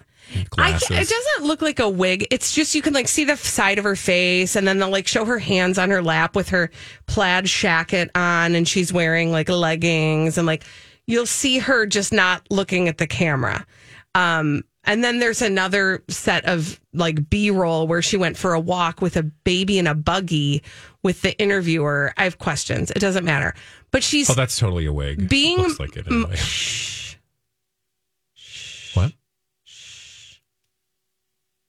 glasses? 0.49 0.89
it 0.91 1.09
doesn't 1.09 1.47
look 1.47 1.61
like 1.61 1.79
a 1.79 1.89
wig. 1.89 2.27
It's 2.31 2.53
just 2.53 2.75
you 2.75 2.81
can 2.81 2.93
like 2.93 3.07
see 3.07 3.25
the 3.25 3.35
side 3.37 3.77
of 3.79 3.83
her 3.83 3.95
face, 3.95 4.55
and 4.55 4.67
then 4.67 4.77
they'll 4.79 4.89
like 4.89 5.07
show 5.07 5.25
her 5.25 5.39
hands 5.39 5.77
on 5.77 5.89
her 5.89 6.01
lap 6.01 6.35
with 6.35 6.49
her 6.49 6.69
plaid 7.07 7.45
shacket 7.45 8.09
on, 8.15 8.55
and 8.55 8.67
she's 8.67 8.93
wearing 8.93 9.31
like 9.31 9.49
leggings, 9.49 10.37
and 10.37 10.45
like 10.45 10.63
you'll 11.07 11.25
see 11.25 11.57
her 11.57 11.85
just 11.85 12.13
not 12.13 12.45
looking 12.51 12.87
at 12.87 12.97
the 12.97 13.07
camera. 13.07 13.65
Um, 14.15 14.63
and 14.87 15.03
then 15.03 15.19
there's 15.19 15.41
another 15.41 16.03
set 16.07 16.45
of 16.45 16.79
like 16.93 17.29
B 17.29 17.51
roll 17.51 17.85
where 17.87 18.01
she 18.01 18.17
went 18.17 18.37
for 18.37 18.53
a 18.53 18.59
walk 18.59 19.01
with 19.01 19.17
a 19.17 19.23
baby 19.23 19.77
in 19.77 19.85
a 19.85 19.93
buggy 19.93 20.63
with 21.03 21.21
the 21.21 21.37
interviewer. 21.39 22.13
I 22.17 22.23
have 22.23 22.39
questions. 22.39 22.89
It 22.89 22.99
doesn't 22.99 23.25
matter, 23.25 23.53
but 23.91 24.01
she's 24.03 24.29
oh, 24.29 24.33
that's 24.33 24.57
totally 24.57 24.85
a 24.85 24.93
wig. 24.93 25.29
being 25.29 25.57
Looks 25.57 25.79
like 25.79 25.97
it 25.97 26.07
anyway. 26.07 26.35
Shh. 26.37 27.17
What? 28.93 29.11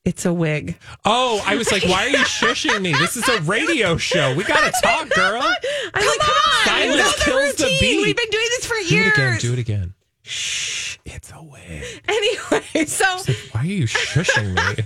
It's 0.05 0.25
a 0.25 0.33
wig. 0.33 0.79
Oh, 1.05 1.43
I 1.45 1.57
was 1.57 1.71
like, 1.71 1.85
why 1.85 2.07
are 2.07 2.09
you 2.09 2.19
shushing 2.19 2.81
me? 2.81 2.93
This 2.93 3.17
is 3.17 3.29
a 3.29 3.43
radio 3.43 3.97
show. 3.97 4.35
We 4.35 4.45
gotta 4.45 4.73
talk, 4.83 5.11
girl. 5.11 5.43
I'm 5.43 6.07
like, 6.07 6.19
come 6.21 6.31
on. 6.31 6.65
Silence 6.65 6.97
know 6.97 7.11
the 7.11 7.25
kills 7.25 7.55
the 7.57 7.77
beat. 7.81 8.01
We've 8.01 8.17
been 8.17 8.31
doing 8.31 8.47
this 8.51 8.65
for 8.65 8.77
years. 8.77 8.93
Do 8.93 9.03
it 9.03 9.19
again. 9.19 9.39
Do 9.41 9.53
it 9.53 9.59
again. 9.59 9.95
Shh. 10.23 10.99
It's 11.05 11.33
a 11.33 11.43
wig. 11.43 12.03
So 12.87 13.33
Why 13.53 13.61
are 13.61 13.67
you 13.67 13.85
shushing 13.85 14.55
me? 14.55 14.85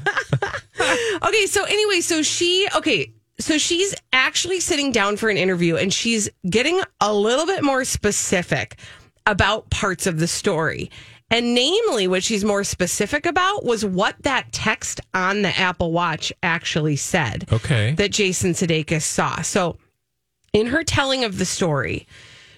okay, 1.28 1.46
so 1.46 1.64
anyway, 1.64 2.00
so 2.00 2.22
she 2.22 2.68
okay, 2.74 3.12
so 3.38 3.58
she's 3.58 3.94
actually 4.12 4.60
sitting 4.60 4.92
down 4.92 5.16
for 5.16 5.28
an 5.28 5.36
interview 5.36 5.76
and 5.76 5.92
she's 5.92 6.28
getting 6.48 6.80
a 7.00 7.12
little 7.12 7.46
bit 7.46 7.62
more 7.62 7.84
specific 7.84 8.78
about 9.26 9.70
parts 9.70 10.06
of 10.06 10.18
the 10.18 10.26
story. 10.26 10.90
And 11.30 11.54
namely, 11.54 12.08
what 12.08 12.22
she's 12.22 12.44
more 12.44 12.62
specific 12.62 13.24
about 13.24 13.64
was 13.64 13.86
what 13.86 14.16
that 14.22 14.52
text 14.52 15.00
on 15.14 15.40
the 15.40 15.58
Apple 15.58 15.90
Watch 15.90 16.30
actually 16.42 16.96
said. 16.96 17.46
Okay. 17.50 17.92
That 17.92 18.10
Jason 18.10 18.52
Sudeikis 18.52 19.00
saw. 19.00 19.40
So, 19.40 19.78
in 20.52 20.66
her 20.66 20.84
telling 20.84 21.24
of 21.24 21.38
the 21.38 21.46
story, 21.46 22.06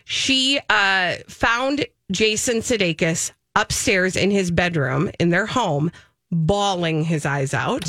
she 0.05 0.59
uh, 0.69 1.15
found 1.29 1.87
Jason 2.11 2.57
Sudeikis 2.57 3.31
upstairs 3.57 4.17
in 4.17 4.31
his 4.31 4.51
bedroom 4.51 5.11
in 5.19 5.31
their 5.31 5.47
home, 5.47 5.91
bawling 6.31 7.05
his 7.05 7.25
eyes 7.27 7.55
out. 7.55 7.89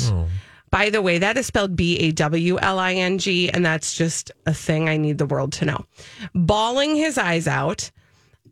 By 0.70 0.90
the 0.90 1.00
way, 1.00 1.18
that 1.18 1.36
is 1.36 1.46
spelled 1.46 1.76
B 1.76 1.96
A 1.98 2.12
W 2.12 2.58
L 2.60 2.78
I 2.78 2.94
N 2.94 3.18
G, 3.18 3.48
and 3.50 3.64
that's 3.64 3.94
just 3.96 4.30
a 4.46 4.52
thing 4.54 4.88
I 4.88 4.96
need 4.96 5.18
the 5.18 5.26
world 5.26 5.52
to 5.54 5.64
know. 5.64 5.86
Bawling 6.34 6.96
his 6.96 7.18
eyes 7.18 7.46
out. 7.46 7.90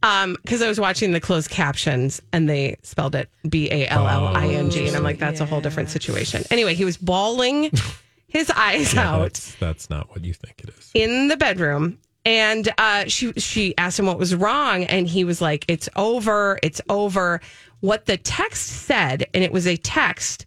Um, 0.03 0.37
because 0.42 0.61
I 0.61 0.68
was 0.68 0.79
watching 0.79 1.12
the 1.12 1.20
closed 1.20 1.48
captions 1.50 2.20
and 2.31 2.46
they 2.46 2.77
spelled 2.83 3.14
it 3.14 3.31
B 3.48 3.70
A 3.70 3.88
L 3.88 4.07
L 4.07 4.27
I 4.29 4.48
N 4.48 4.70
G, 4.70 4.87
and 4.87 4.96
I'm 4.96 5.03
like, 5.03 5.18
that's 5.18 5.40
a 5.40 5.46
whole 5.46 5.61
different 5.62 5.88
situation. 5.90 6.44
Anyway, 6.50 6.74
he 6.74 6.85
was 6.85 6.96
bawling 6.98 7.70
his 8.29 8.50
eyes 8.50 8.92
Yeah, 8.94 9.11
out 9.14 9.22
that's, 9.22 9.55
that's 9.57 9.90
not 9.90 10.11
what 10.11 10.24
you 10.24 10.35
think 10.35 10.61
it 10.62 10.68
is. 10.79 10.90
in 10.94 11.29
the 11.29 11.37
bedroom 11.38 11.98
and 12.24 12.72
uh, 12.78 13.04
she 13.06 13.32
she 13.32 13.76
asked 13.76 13.98
him 13.98 14.06
what 14.06 14.18
was 14.18 14.34
wrong 14.34 14.84
and 14.84 15.06
he 15.06 15.24
was 15.24 15.40
like 15.40 15.64
it's 15.68 15.88
over 15.96 16.58
it's 16.62 16.80
over. 16.88 17.40
What 17.80 18.06
the 18.06 18.16
text 18.16 18.66
said 18.66 19.26
and 19.34 19.44
it 19.44 19.52
was 19.52 19.66
a 19.66 19.76
text 19.76 20.46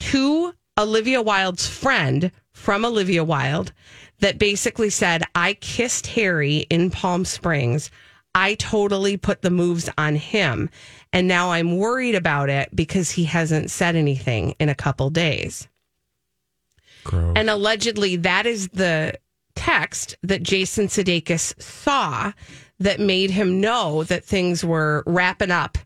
to 0.00 0.54
olivia 0.76 1.22
wilde's 1.22 1.68
friend 1.68 2.32
from 2.52 2.84
olivia 2.84 3.22
wilde 3.22 3.72
that 4.18 4.38
basically 4.38 4.90
said 4.90 5.22
i 5.34 5.54
kissed 5.54 6.06
harry 6.08 6.66
in 6.68 6.90
palm 6.90 7.24
springs. 7.24 7.90
I 8.34 8.56
totally 8.56 9.16
put 9.16 9.42
the 9.42 9.50
moves 9.50 9.88
on 9.96 10.16
him. 10.16 10.68
And 11.12 11.28
now 11.28 11.52
i'm 11.52 11.78
worried 11.78 12.16
about 12.16 12.50
it 12.50 12.74
because 12.74 13.12
he 13.12 13.24
hasn't 13.24 13.70
said 13.70 13.94
anything 13.94 14.56
in 14.58 14.68
a 14.68 14.74
couple 14.74 15.08
days. 15.10 15.68
And 17.36 17.50
allegedly, 17.50 18.16
that 18.16 18.46
is 18.46 18.68
the 18.68 19.14
text 19.64 20.16
that 20.22 20.42
Jason 20.42 20.88
Sudeikis 20.88 21.60
saw 21.60 22.32
that 22.80 23.00
made 23.00 23.30
him 23.30 23.60
know 23.62 24.04
that 24.04 24.24
things 24.24 24.62
were 24.62 25.02
wrapping 25.06 25.50
up 25.50 25.78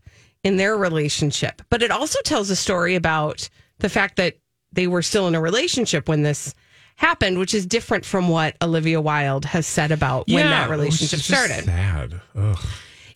in 0.43 0.57
their 0.57 0.75
relationship. 0.75 1.61
But 1.69 1.81
it 1.81 1.89
also 1.89 2.19
tells 2.23 2.49
a 2.49 2.55
story 2.57 2.95
about 2.95 3.47
the 3.77 3.87
fact 3.87 4.17
that 4.17 4.35
they 4.73 4.87
were 4.87 5.01
still 5.01 5.27
in 5.27 5.35
a 5.35 5.41
relationship 5.41 6.09
when 6.09 6.23
this 6.23 6.53
happened, 6.97 7.39
which 7.39 7.53
is 7.53 7.65
different 7.65 8.03
from 8.03 8.27
what 8.27 8.57
Olivia 8.61 8.99
Wilde 8.99 9.45
has 9.45 9.65
said 9.65 9.91
about 9.91 10.27
when 10.27 10.43
Yeah, 10.43 10.49
that 10.49 10.67
it 10.67 10.69
was 10.69 10.77
relationship 10.77 11.19
started. 11.19 11.63
Sad. 11.63 12.21
Ugh. 12.35 12.59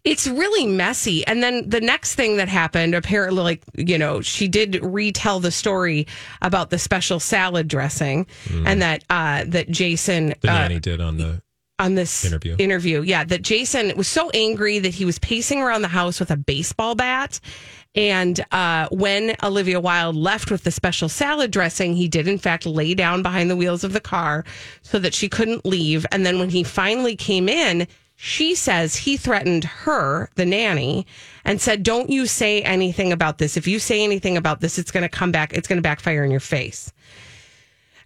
It's 0.04 0.28
really 0.28 0.66
messy. 0.68 1.26
And 1.26 1.42
then 1.42 1.70
the 1.70 1.80
next 1.80 2.16
thing 2.16 2.38
that 2.38 2.50
happened, 2.50 2.94
apparently, 2.94 3.42
like, 3.42 3.64
you 3.76 3.98
know, 3.98 4.20
she 4.22 4.50
did 4.50 4.84
retell 4.84 5.40
the 5.40 5.52
story 5.52 6.08
about 6.42 6.70
the 6.72 6.78
special 6.78 7.22
salad 7.22 7.70
dressing 7.70 8.28
and 8.66 8.82
that, 8.82 9.06
uh, 9.10 9.46
that 9.48 9.70
Jason, 9.70 10.34
The 10.42 10.50
uh, 10.52 10.54
nanny 10.54 10.80
did 10.80 11.00
on 11.00 11.18
the 11.18 11.42
on 11.80 11.96
this 11.96 12.24
Interview. 12.24 12.56
interview, 12.60 13.02
yeah, 13.02 13.24
that 13.24 13.42
Jason 13.42 13.92
was 13.98 14.08
so 14.08 14.30
angry 14.30 14.78
that 14.80 14.94
he 14.94 15.06
was 15.06 15.18
pacing 15.20 15.60
around 15.60 15.82
the 15.82 15.88
house 15.88 16.20
with 16.20 16.30
a 16.32 16.38
baseball 16.38 16.94
bat. 16.96 17.40
And 17.96 18.44
uh, 18.52 18.88
when 18.92 19.36
Olivia 19.42 19.80
Wilde 19.80 20.16
left 20.16 20.52
with 20.52 20.64
the 20.64 20.72
special 20.72 21.10
salad 21.10 21.52
dressing, 21.52 21.96
he 21.96 22.08
did 22.08 22.28
in 22.28 22.38
fact 22.38 22.66
lay 22.66 22.94
down 22.94 23.24
behind 23.24 23.50
the 23.50 23.56
wheels 23.56 23.84
of 23.84 23.94
the 23.94 24.00
car 24.00 24.46
so 24.82 25.00
that 25.00 25.14
she 25.14 25.28
couldn't 25.30 25.66
leave. 25.66 26.06
And 26.12 26.26
then 26.26 26.40
when 26.40 26.50
he 26.50 26.64
finally 26.64 27.16
came 27.16 27.50
in, 27.50 27.88
she 28.16 28.56
says 28.56 28.96
he 28.96 29.18
threatened 29.18 29.64
her, 29.64 30.30
the 30.36 30.46
nanny, 30.46 31.06
and 31.44 31.60
said, 31.60 31.84
Don't 31.84 32.10
you 32.10 32.26
say 32.26 32.62
anything 32.62 33.12
about 33.12 33.38
this. 33.38 33.58
If 33.58 33.68
you 33.68 33.80
say 33.80 34.04
anything 34.04 34.38
about 34.38 34.62
this, 34.62 34.78
it's 34.78 34.92
going 34.92 35.04
to 35.04 35.10
come 35.10 35.32
back, 35.32 35.54
it's 35.54 35.68
going 35.68 35.78
to 35.78 35.82
backfire 35.84 36.24
in 36.24 36.32
your 36.32 36.40
face. 36.40 36.92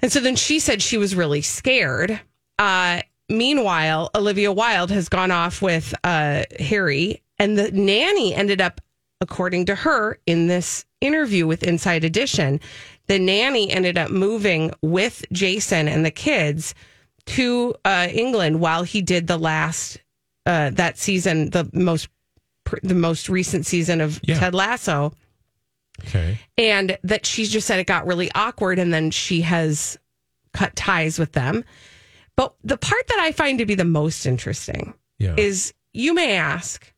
And 0.02 0.12
so 0.12 0.20
then 0.20 0.36
she 0.36 0.60
said 0.60 0.82
she 0.82 0.98
was 0.98 1.16
really 1.16 1.42
scared. 1.42 2.20
Uh, 2.60 3.02
meanwhile, 3.30 4.10
Olivia 4.16 4.52
Wilde 4.52 4.92
has 4.92 5.10
gone 5.10 5.32
off 5.32 5.62
with 5.62 5.94
uh, 6.04 6.44
Harry, 6.60 7.22
and 7.40 7.58
the 7.58 7.72
nanny 7.72 8.34
ended 8.34 8.62
up, 8.62 8.82
according 9.22 9.66
to 9.66 9.76
her, 9.76 10.20
in 10.26 10.48
this 10.48 10.86
interview 11.02 11.46
with 11.46 11.64
Inside 11.64 12.04
Edition, 12.04 12.60
the 13.08 13.20
nanny 13.20 13.72
ended 13.72 13.98
up 13.98 14.12
moving 14.12 14.72
with 14.82 15.26
Jason 15.32 15.88
and 15.88 16.06
the 16.06 16.12
kids 16.12 16.74
to 17.28 17.76
uh, 17.86 18.08
England 18.12 18.60
while 18.60 18.84
he 18.84 19.02
did 19.02 19.28
the 19.28 19.38
last 19.38 20.00
uh, 20.46 20.70
that 20.72 20.98
season, 20.98 21.50
the 21.52 21.70
most 21.74 22.10
the 22.84 22.94
most 22.96 23.30
recent 23.30 23.66
season 23.66 24.02
of 24.02 24.22
Ted 24.24 24.54
Lasso 24.54 25.14
Okay. 26.06 26.38
and 26.58 26.98
that 27.04 27.26
she 27.26 27.46
just 27.46 27.66
said 27.66 27.80
it 27.80 27.88
got 27.88 28.06
really 28.06 28.30
awkward 28.36 28.78
and 28.78 28.94
then 28.94 29.10
she 29.10 29.42
has 29.42 29.98
cut 30.54 30.76
ties 30.76 31.18
with 31.18 31.32
them. 31.32 31.64
But 32.36 32.54
the 32.64 32.78
part 32.78 33.08
that 33.08 33.20
I 33.20 33.32
find 33.32 33.58
to 33.60 33.66
be 33.66 33.74
the 33.76 33.86
most 33.86 34.26
interesting 34.26 34.94
Yeah. 35.18 35.36
is 35.38 35.74
you 35.94 36.14
may 36.14 36.36
ask, 36.36 36.94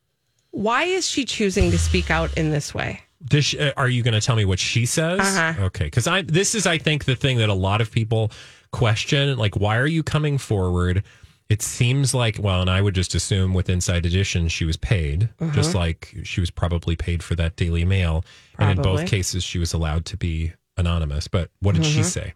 why 0.50 0.84
is 0.84 1.06
she 1.08 1.24
choosing 1.24 1.70
to 1.70 1.78
speak 1.78 2.10
out 2.10 2.36
in 2.36 2.50
this 2.50 2.74
way? 2.74 3.00
She, 3.38 3.58
uh, 3.58 3.72
are 3.76 3.88
you 3.88 4.02
going 4.02 4.14
to 4.14 4.20
tell 4.20 4.34
me 4.36 4.44
what 4.44 4.58
she 4.58 4.86
says? 4.86 5.20
Uh-huh. 5.20 5.64
Okay, 5.66 5.84
because 5.84 6.06
I 6.08 6.22
this 6.22 6.54
is 6.56 6.66
I 6.66 6.78
think 6.78 7.04
the 7.04 7.14
thing 7.16 7.38
that 7.38 7.48
a 7.48 7.54
lot 7.54 7.80
of 7.80 7.90
people 7.92 8.32
question, 8.72 9.36
like 9.36 9.56
why 9.56 9.76
are 9.76 9.86
you 9.86 10.02
coming 10.02 10.38
forward? 10.38 11.02
It 11.48 11.62
seems 11.62 12.14
like 12.14 12.38
well, 12.40 12.60
and 12.60 12.70
I 12.70 12.80
would 12.80 12.94
just 12.94 13.14
assume 13.14 13.54
with 13.54 13.68
Inside 13.68 14.06
Edition 14.06 14.48
she 14.48 14.64
was 14.64 14.76
paid, 14.76 15.28
Uh-huh. 15.40 15.50
just 15.52 15.74
like 15.74 16.14
she 16.22 16.40
was 16.40 16.50
probably 16.50 16.94
paid 16.96 17.22
for 17.22 17.34
that 17.34 17.56
Daily 17.56 17.84
Mail, 17.84 18.24
and 18.58 18.78
in 18.78 18.82
both 18.82 19.06
cases 19.06 19.42
she 19.42 19.58
was 19.58 19.72
allowed 19.72 20.04
to 20.06 20.16
be 20.16 20.52
anonymous. 20.76 21.26
But 21.28 21.50
what 21.60 21.74
did 21.74 21.84
she 21.84 22.00
Mhm. 22.00 22.04
say? 22.04 22.34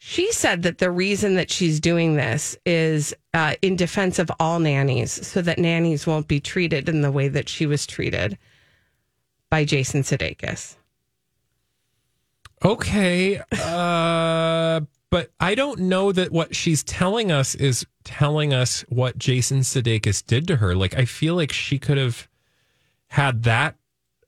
She 0.00 0.30
said 0.30 0.62
that 0.62 0.78
the 0.78 0.92
reason 0.92 1.34
that 1.34 1.50
she's 1.50 1.80
doing 1.80 2.14
this 2.14 2.56
is 2.64 3.12
uh, 3.34 3.56
in 3.62 3.74
defense 3.74 4.20
of 4.20 4.30
all 4.38 4.60
nannies, 4.60 5.26
so 5.26 5.42
that 5.42 5.58
nannies 5.58 6.06
won't 6.06 6.28
be 6.28 6.38
treated 6.38 6.88
in 6.88 7.02
the 7.02 7.10
way 7.10 7.26
that 7.26 7.48
she 7.48 7.66
was 7.66 7.84
treated 7.84 8.38
by 9.50 9.64
Jason 9.64 10.02
Sudeikis. 10.02 10.76
Okay. 12.64 13.40
Uh, 13.52 14.80
but 15.10 15.30
I 15.40 15.54
don't 15.54 15.80
know 15.80 16.12
that 16.12 16.32
what 16.32 16.54
she's 16.54 16.82
telling 16.84 17.32
us 17.32 17.54
is 17.54 17.86
telling 18.04 18.52
us 18.52 18.82
what 18.88 19.18
Jason 19.18 19.60
Sudeikis 19.60 20.24
did 20.26 20.46
to 20.48 20.56
her. 20.56 20.74
Like, 20.74 20.94
I 20.96 21.04
feel 21.04 21.34
like 21.34 21.52
she 21.52 21.78
could 21.78 21.98
have 21.98 22.28
had 23.08 23.44
that. 23.44 23.76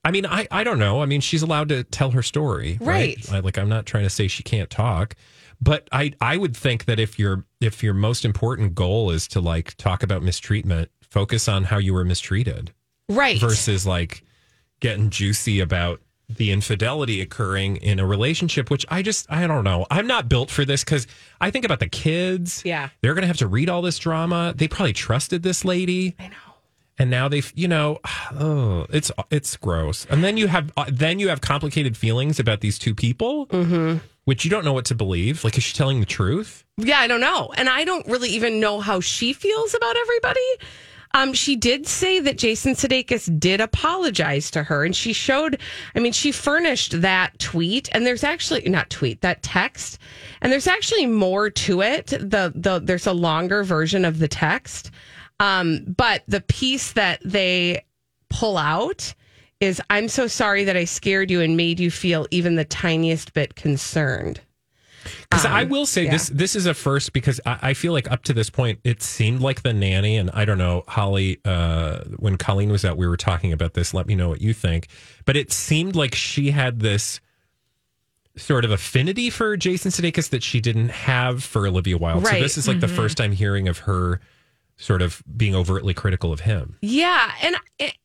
I 0.03 0.09
mean, 0.11 0.25
I, 0.25 0.47
I 0.49 0.63
don't 0.63 0.79
know. 0.79 1.01
I 1.01 1.05
mean, 1.05 1.21
she's 1.21 1.43
allowed 1.43 1.69
to 1.69 1.83
tell 1.83 2.11
her 2.11 2.23
story, 2.23 2.77
right? 2.81 3.15
Right. 3.27 3.31
I, 3.33 3.39
like, 3.39 3.57
I'm 3.59 3.69
not 3.69 3.85
trying 3.85 4.03
to 4.05 4.09
say 4.09 4.27
she 4.27 4.41
can't 4.41 4.69
talk, 4.69 5.15
but 5.61 5.87
I, 5.91 6.13
I 6.19 6.37
would 6.37 6.57
think 6.57 6.85
that 6.85 6.99
if 6.99 7.19
your 7.19 7.45
if 7.59 7.83
your 7.83 7.93
most 7.93 8.25
important 8.25 8.73
goal 8.73 9.11
is 9.11 9.27
to 9.29 9.39
like 9.39 9.75
talk 9.77 10.01
about 10.01 10.23
mistreatment, 10.23 10.89
focus 11.07 11.47
on 11.47 11.65
how 11.65 11.77
you 11.77 11.93
were 11.93 12.03
mistreated, 12.03 12.71
Right. 13.09 13.39
versus 13.39 13.85
like 13.85 14.23
getting 14.79 15.11
juicy 15.11 15.59
about 15.59 16.01
the 16.37 16.51
infidelity 16.51 17.21
occurring 17.21 17.77
in 17.77 17.99
a 17.99 18.05
relationship 18.05 18.69
which 18.69 18.85
i 18.89 19.01
just 19.01 19.25
i 19.29 19.45
don't 19.47 19.63
know 19.63 19.85
i'm 19.91 20.07
not 20.07 20.27
built 20.29 20.49
for 20.49 20.65
this 20.65 20.83
because 20.83 21.07
i 21.39 21.51
think 21.51 21.65
about 21.65 21.79
the 21.79 21.87
kids 21.89 22.61
Yeah. 22.65 22.89
they're 23.01 23.13
gonna 23.13 23.27
have 23.27 23.37
to 23.37 23.47
read 23.47 23.69
all 23.69 23.81
this 23.81 23.97
drama 23.99 24.53
they 24.55 24.67
probably 24.67 24.93
trusted 24.93 25.43
this 25.43 25.63
lady 25.65 26.15
I 26.19 26.27
know. 26.27 26.35
and 26.97 27.09
now 27.09 27.27
they've 27.27 27.51
you 27.55 27.67
know 27.67 27.99
oh 28.33 28.85
it's 28.89 29.11
it's 29.29 29.55
gross 29.57 30.05
and 30.09 30.23
then 30.23 30.37
you 30.37 30.47
have 30.47 30.71
uh, 30.77 30.85
then 30.89 31.19
you 31.19 31.29
have 31.29 31.41
complicated 31.41 31.95
feelings 31.97 32.39
about 32.39 32.61
these 32.61 32.77
two 32.79 32.95
people 32.95 33.47
Mm-hmm. 33.47 33.97
which 34.25 34.43
you 34.45 34.51
don't 34.51 34.63
know 34.65 34.73
what 34.73 34.85
to 34.85 34.95
believe 34.95 35.43
like 35.43 35.57
is 35.57 35.63
she 35.63 35.75
telling 35.75 35.99
the 35.99 36.05
truth 36.05 36.63
Yeah, 36.77 36.99
I 36.99 37.07
don't 37.07 37.21
know. 37.21 37.51
And 37.57 37.69
I 37.69 37.83
don't 37.85 38.05
really 38.07 38.29
even 38.29 38.59
know 38.59 38.79
how 38.79 38.99
she 39.01 39.33
feels 39.33 39.73
about 39.75 39.95
everybody. 39.97 40.49
Um, 41.13 41.33
she 41.33 41.55
did 41.55 41.87
say 41.87 42.19
that 42.19 42.37
Jason 42.37 42.73
Sudeikis 42.73 43.39
did 43.39 43.61
apologize 43.61 44.49
to 44.51 44.63
her, 44.63 44.85
and 44.85 44.95
she 44.95 45.13
showed. 45.13 45.59
I 45.95 45.99
mean, 45.99 46.13
she 46.13 46.31
furnished 46.31 47.01
that 47.01 47.37
tweet, 47.39 47.89
and 47.91 48.05
there's 48.05 48.23
actually 48.23 48.67
not 48.69 48.89
tweet 48.89 49.21
that 49.21 49.43
text, 49.43 49.99
and 50.41 50.51
there's 50.51 50.67
actually 50.67 51.05
more 51.05 51.49
to 51.49 51.81
it. 51.81 52.07
The 52.07 52.53
the 52.55 52.81
there's 52.83 53.07
a 53.07 53.13
longer 53.13 53.63
version 53.63 54.05
of 54.05 54.19
the 54.19 54.27
text, 54.27 54.91
um, 55.39 55.85
but 55.97 56.23
the 56.27 56.41
piece 56.41 56.93
that 56.93 57.19
they 57.25 57.83
pull 58.29 58.57
out 58.57 59.13
is 59.59 59.81
I'm 59.89 60.07
so 60.07 60.27
sorry 60.27 60.63
that 60.63 60.75
I 60.75 60.85
scared 60.85 61.29
you 61.29 61.41
and 61.41 61.55
made 61.55 61.79
you 61.79 61.91
feel 61.91 62.27
even 62.31 62.55
the 62.55 62.65
tiniest 62.65 63.33
bit 63.33 63.55
concerned. 63.55 64.41
Because 65.29 65.45
I 65.45 65.63
Um, 65.63 65.69
will 65.69 65.85
say 65.85 66.05
yeah. 66.05 66.11
this 66.11 66.27
this 66.29 66.55
is 66.55 66.65
a 66.65 66.73
first 66.73 67.13
because 67.13 67.39
I, 67.45 67.59
I 67.61 67.73
feel 67.73 67.93
like 67.93 68.09
up 68.11 68.23
to 68.25 68.33
this 68.33 68.49
point 68.49 68.79
it 68.83 69.01
seemed 69.01 69.41
like 69.41 69.63
the 69.63 69.73
nanny 69.73 70.17
and 70.17 70.29
I 70.33 70.45
don't 70.45 70.57
know 70.57 70.83
Holly 70.87 71.39
uh, 71.45 71.99
when 72.17 72.37
Colleen 72.37 72.71
was 72.71 72.85
out 72.85 72.97
we 72.97 73.07
were 73.07 73.17
talking 73.17 73.51
about 73.53 73.73
this. 73.73 73.93
Let 73.93 74.07
me 74.07 74.15
know 74.15 74.29
what 74.29 74.41
you 74.41 74.53
think. 74.53 74.87
But 75.25 75.35
it 75.37 75.51
seemed 75.51 75.95
like 75.95 76.15
she 76.15 76.51
had 76.51 76.79
this 76.79 77.19
sort 78.37 78.63
of 78.63 78.71
affinity 78.71 79.29
for 79.29 79.57
Jason 79.57 79.91
Sudeikis 79.91 80.29
that 80.29 80.41
she 80.43 80.61
didn't 80.61 80.89
have 80.89 81.43
for 81.43 81.67
Olivia 81.67 81.97
Wilde. 81.97 82.25
So 82.25 82.33
this 82.39 82.57
is 82.57 82.67
like 82.67 82.79
the 82.79 82.87
Mhm. 82.87 82.95
first 82.95 83.17
time 83.17 83.33
hearing 83.33 83.67
of 83.67 83.79
her 83.79 84.21
sort 84.77 85.01
of 85.01 85.21
being 85.37 85.53
overtly 85.53 85.93
critical 85.93 86.31
of 86.31 86.39
him. 86.39 86.77
Yeah, 86.81 87.31
and 87.43 87.55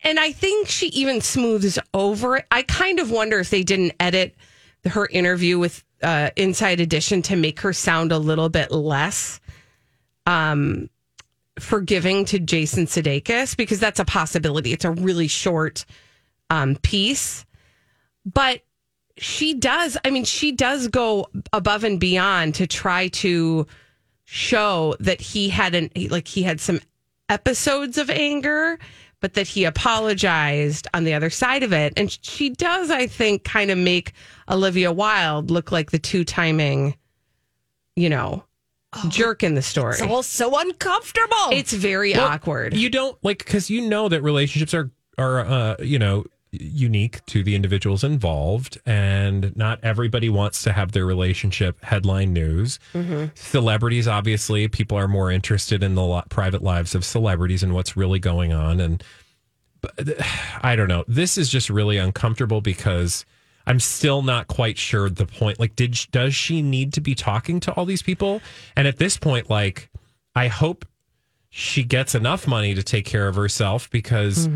and 0.02 0.18
I 0.18 0.32
think 0.32 0.68
she 0.68 0.88
even 0.88 1.20
smooths 1.20 1.78
over 1.94 2.36
it. 2.38 2.46
I 2.50 2.62
kind 2.62 2.98
of 2.98 3.10
wonder 3.10 3.38
if 3.38 3.50
they 3.50 3.62
didn't 3.62 3.92
edit 4.00 4.34
her 4.86 5.06
interview 5.06 5.58
with 5.58 5.84
uh, 6.02 6.30
Inside 6.36 6.80
Edition 6.80 7.22
to 7.22 7.36
make 7.36 7.60
her 7.60 7.72
sound 7.72 8.12
a 8.12 8.18
little 8.18 8.48
bit 8.48 8.70
less 8.70 9.40
um, 10.26 10.90
forgiving 11.58 12.24
to 12.26 12.38
Jason 12.38 12.86
Sudeikis 12.86 13.56
because 13.56 13.80
that's 13.80 14.00
a 14.00 14.04
possibility. 14.04 14.72
It's 14.72 14.84
a 14.84 14.90
really 14.90 15.28
short 15.28 15.84
um, 16.50 16.76
piece, 16.76 17.44
but 18.24 18.62
she 19.16 19.54
does. 19.54 19.96
I 20.04 20.10
mean, 20.10 20.24
she 20.24 20.52
does 20.52 20.88
go 20.88 21.26
above 21.52 21.84
and 21.84 21.98
beyond 21.98 22.56
to 22.56 22.66
try 22.66 23.08
to 23.08 23.66
show 24.24 24.96
that 25.00 25.20
he 25.20 25.48
had 25.48 25.74
an 25.74 25.90
like 26.10 26.28
he 26.28 26.42
had 26.42 26.60
some 26.60 26.80
episodes 27.28 27.96
of 27.96 28.10
anger 28.10 28.78
but 29.26 29.34
that 29.34 29.48
he 29.48 29.64
apologized 29.64 30.86
on 30.94 31.02
the 31.02 31.12
other 31.12 31.30
side 31.30 31.64
of 31.64 31.72
it. 31.72 31.92
And 31.96 32.16
she 32.22 32.50
does 32.50 32.92
i 32.92 33.08
think 33.08 33.42
kind 33.42 33.72
of 33.72 33.78
make 33.78 34.12
olivia 34.48 34.92
wilde 34.92 35.50
look 35.50 35.72
like 35.72 35.90
the 35.90 35.98
two-timing 35.98 36.94
you 37.96 38.08
know 38.08 38.44
jerk 39.08 39.42
in 39.42 39.56
the 39.56 39.62
story. 39.62 39.94
It's 39.94 40.02
all 40.02 40.22
so 40.22 40.56
uncomfortable. 40.56 41.50
it's 41.50 41.72
very 41.72 42.12
Well, 42.12 42.28
awkward. 42.28 42.74
You 42.74 42.88
don't 42.88 43.18
like 43.24 43.38
because 43.38 43.68
you 43.68 43.80
know 43.88 44.08
that 44.08 44.22
relationships 44.22 44.72
are 44.74 44.92
are 45.18 45.40
uh, 45.40 45.76
you 45.80 45.98
know 45.98 46.24
unique 46.60 47.24
to 47.26 47.42
the 47.42 47.54
individuals 47.54 48.04
involved, 48.04 48.78
and 48.86 49.56
not 49.56 49.78
everybody 49.82 50.28
wants 50.28 50.62
to 50.62 50.72
have 50.72 50.92
their 50.92 51.06
relationship 51.06 51.82
headline 51.84 52.32
news. 52.32 52.78
Mm-hmm. 52.94 53.26
Celebrities, 53.34 54.08
obviously, 54.08 54.68
people 54.68 54.98
are 54.98 55.08
more 55.08 55.30
interested 55.30 55.82
in 55.82 55.94
the 55.94 56.04
li- 56.04 56.22
private 56.28 56.62
lives 56.62 56.94
of 56.94 57.04
celebrities 57.04 57.62
and 57.62 57.74
what's 57.74 57.96
really 57.96 58.18
going 58.18 58.52
on. 58.52 58.80
And 58.80 59.02
but, 59.80 59.92
I 60.62 60.76
don't 60.76 60.88
know. 60.88 61.04
This 61.08 61.38
is 61.38 61.48
just 61.48 61.70
really 61.70 61.98
uncomfortable 61.98 62.60
because. 62.60 63.24
I'm 63.68 63.80
still 63.80 64.22
not 64.22 64.46
quite 64.46 64.78
sure 64.78 65.10
the 65.10 65.26
point. 65.26 65.58
Like, 65.58 65.74
did 65.74 65.98
does 66.12 66.36
she 66.36 66.62
need 66.62 66.92
to 66.92 67.00
be 67.00 67.16
talking 67.16 67.58
to 67.58 67.72
all 67.72 67.84
these 67.84 68.00
people? 68.00 68.40
And 68.76 68.86
at 68.86 68.98
this 68.98 69.16
point, 69.16 69.50
like, 69.50 69.90
I 70.36 70.46
hope 70.46 70.84
she 71.50 71.82
gets 71.82 72.14
enough 72.14 72.46
money 72.46 72.74
to 72.74 72.82
take 72.82 73.06
care 73.06 73.26
of 73.28 73.34
herself 73.34 73.90
because 73.90 74.46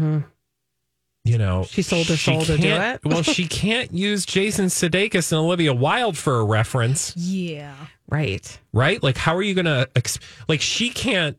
you 1.30 1.38
know 1.38 1.64
She 1.64 1.82
sold 1.82 2.06
her 2.08 2.16
soul 2.16 2.42
to 2.42 2.56
do 2.56 2.62
can't- 2.62 3.00
it. 3.04 3.08
well, 3.08 3.22
she 3.22 3.46
can't 3.62 3.92
use 3.92 4.26
Jason 4.26 4.66
Sudeikis 4.66 5.30
and 5.32 5.38
Olivia 5.40 5.72
Wilde 5.72 6.16
for 6.16 6.40
a 6.40 6.44
reference, 6.44 7.14
yeah. 7.16 7.74
right 8.08 8.58
right? 8.72 9.02
Like, 9.02 9.16
how 9.16 9.36
are 9.36 9.42
you 9.42 9.54
gonna 9.54 9.86
ex- 9.94 10.18
like? 10.48 10.60
She 10.60 10.90
can't. 10.90 11.36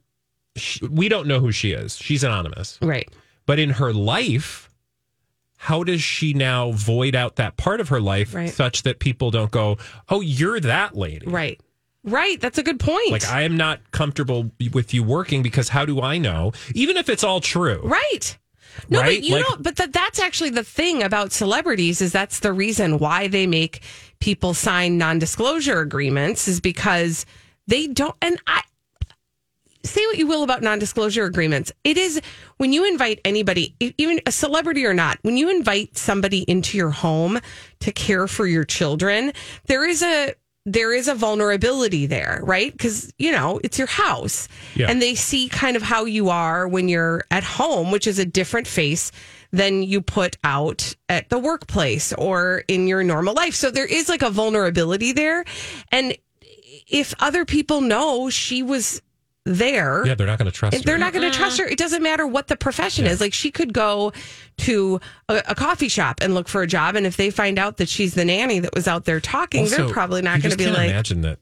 She, 0.56 0.86
we 0.86 1.08
don't 1.10 1.28
know 1.28 1.40
who 1.40 1.52
she 1.52 1.72
is. 1.72 1.98
She's 1.98 2.24
anonymous, 2.24 2.78
right 2.82 3.10
but 3.46 3.60
in 3.60 3.72
her 3.72 3.92
life. 3.94 4.68
How 5.64 5.84
does 5.84 6.02
she 6.02 6.34
now 6.34 6.72
void 6.72 7.14
out 7.14 7.36
that 7.36 7.56
part 7.56 7.80
of 7.82 7.90
her 7.90 8.02
life 8.02 8.34
Right. 8.34 8.50
such 8.50 8.82
that 8.84 8.98
people 8.98 9.30
don't 9.30 9.52
go, 9.52 9.78
"Oh, 10.10 10.20
you're 10.22 10.60
that 10.60 10.96
lady"? 10.98 11.28
right 11.28 11.60
right 12.04 12.42
that's 12.42 12.58
a 12.58 12.64
good 12.64 12.80
point 12.80 13.12
Like 13.12 13.28
I 13.30 13.44
am 13.44 13.56
not 13.58 13.80
comfortable 13.92 14.50
with 14.74 14.92
you 14.92 15.04
working 15.04 15.44
because 15.44 15.70
how 15.70 15.86
do 15.86 16.02
I 16.02 16.18
know? 16.18 16.52
Even 16.74 16.98
if 16.98 17.10
it's 17.10 17.24
all 17.24 17.40
true. 17.42 17.80
Right. 17.84 18.40
No, 18.90 19.00
Right? 19.02 19.20
but 19.20 19.24
you 19.24 19.36
Like- 19.36 19.44
know, 19.50 19.56
but 19.60 19.76
that 19.78 19.94
that's 19.94 20.20
actually 20.20 20.50
the 20.52 20.64
thing 20.64 21.04
about 21.04 21.32
celebrities 21.34 22.02
is 22.02 22.12
that's 22.12 22.40
the 22.40 22.54
reason 22.54 23.00
why 23.00 23.28
they 23.28 23.48
make 23.48 23.82
people 24.20 24.54
sign 24.54 24.98
non-disclosure 24.98 25.80
agreements 25.80 26.48
is 26.48 26.60
because 26.60 27.26
they 27.68 27.88
don't 27.88 28.16
and 28.22 28.40
I 28.48 28.62
say 29.84 30.06
what 30.06 30.18
you 30.18 30.28
will 30.28 30.44
about 30.44 30.62
non-disclosure 30.62 31.26
agreements. 31.26 31.72
It 31.84 31.98
is 31.98 32.22
when 32.58 32.72
you 32.72 32.86
invite 32.88 33.20
anybody, 33.26 33.74
even 33.98 34.22
a 34.28 34.32
celebrity 34.32 34.86
or 34.86 34.94
not, 34.94 35.18
when 35.24 35.38
you 35.38 35.50
invite 35.50 35.98
somebody 35.98 36.42
into 36.48 36.78
your 36.78 36.92
home 36.92 37.40
to 37.80 37.92
care 37.92 38.28
for 38.28 38.46
your 38.46 38.64
children, 38.64 39.34
there 39.66 39.84
is 39.88 40.04
a 40.04 40.36
there 40.66 40.94
is 40.94 41.08
a 41.08 41.16
vulnerability 41.16 42.06
there, 42.06 42.40
right? 42.44 42.72
Because 42.72 43.12
you 43.18 43.32
know 43.32 43.60
it's 43.64 43.78
your 43.78 43.88
house, 43.88 44.48
Yeah. 44.76 44.90
and 44.90 45.02
they 45.02 45.16
see 45.16 45.50
kind 45.50 45.76
of 45.76 45.82
how 45.82 46.06
you 46.06 46.30
are 46.30 46.68
when 46.68 46.88
you're 46.88 47.24
at 47.32 47.44
home, 47.44 47.92
which 47.92 48.06
is 48.08 48.20
a 48.20 48.26
different 48.26 48.68
face 48.68 49.12
than 49.52 49.84
you 49.84 50.02
put 50.02 50.38
out 50.44 50.96
at 51.10 51.30
the 51.30 51.40
workplace 51.40 52.14
or 52.14 52.64
in 52.68 52.88
your 52.88 53.04
normal 53.04 53.34
life. 53.34 53.56
So 53.56 53.72
there 53.72 53.86
is 53.86 54.08
like 54.08 54.22
a 54.22 54.30
vulnerability 54.30 55.12
there, 55.14 55.44
and 55.92 56.16
if 56.88 57.14
other 57.20 57.44
people 57.46 57.82
know 57.82 58.30
she 58.30 58.62
was 58.64 59.02
there, 59.46 60.06
Yeah, 60.06 60.16
they're 60.16 60.28
not 60.28 60.38
going 60.38 60.52
to 60.52 60.56
trust. 60.56 60.78
Her. 60.78 60.84
They're 60.84 60.96
her. 60.96 61.00
not 61.00 61.14
going 61.14 61.30
to 61.32 61.36
trust 61.36 61.58
her. 61.60 61.66
It 61.66 61.78
doesn't 61.80 62.04
matter 62.04 62.28
what 62.28 62.48
the 62.48 62.56
profession 62.56 63.06
is. 63.06 63.20
Like 63.20 63.34
she 63.34 63.50
could 63.52 63.74
go 63.74 64.14
to 64.60 65.00
a, 65.30 65.42
a 65.50 65.56
coffee 65.56 65.88
shop 65.88 66.20
and 66.22 66.34
look 66.34 66.48
for 66.48 66.62
a 66.62 66.68
job, 66.68 66.96
and 66.96 67.06
if 67.06 67.18
they 67.18 67.30
find 67.32 67.58
out 67.58 67.78
that 67.78 67.90
she's 67.90 68.14
the 68.14 68.26
nanny 68.26 68.60
that 68.60 68.74
was 68.76 68.88
out 68.88 69.06
there 69.06 69.20
talking, 69.20 69.62
Also, 69.62 69.86
they're 69.86 69.94
probably 69.94 70.22
not 70.22 70.42
going 70.42 70.52
to 70.52 70.58
be 70.58 70.68
like, 70.68 70.90
Imagine 70.90 71.22
that 71.22 71.40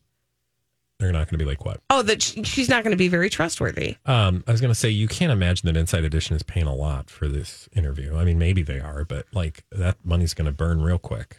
they're 1.00 1.12
not 1.14 1.30
going 1.30 1.38
to 1.40 1.46
be 1.46 1.46
like 1.46 1.64
what? 1.64 1.80
"Oh, 1.90 2.02
that 2.02 2.22
sh- 2.22 2.40
she's 2.44 2.68
not 2.68 2.84
going 2.84 2.92
to 2.92 2.98
be 2.98 3.08
very 3.08 3.30
trustworthy." 3.30 3.96
Um, 4.06 4.44
I 4.48 4.52
was 4.52 4.60
going 4.60 4.72
to 4.72 4.80
say 4.80 4.90
you 4.90 5.08
can't 5.08 5.32
imagine 5.32 5.66
that 5.68 5.78
Inside 5.78 6.04
Edition 6.04 6.36
is 6.36 6.44
paying 6.44 6.68
a 6.68 6.76
lot 6.76 7.10
for 7.10 7.28
this 7.30 7.70
interview. 7.74 8.18
I 8.18 8.26
mean, 8.26 8.38
maybe 8.38 8.64
they 8.64 8.80
are, 8.82 9.06
but 9.06 9.26
like 9.34 9.64
that 9.72 9.98
money's 10.04 10.34
going 10.34 10.48
to 10.48 10.52
burn 10.52 10.82
real 10.82 11.00
quick. 11.00 11.38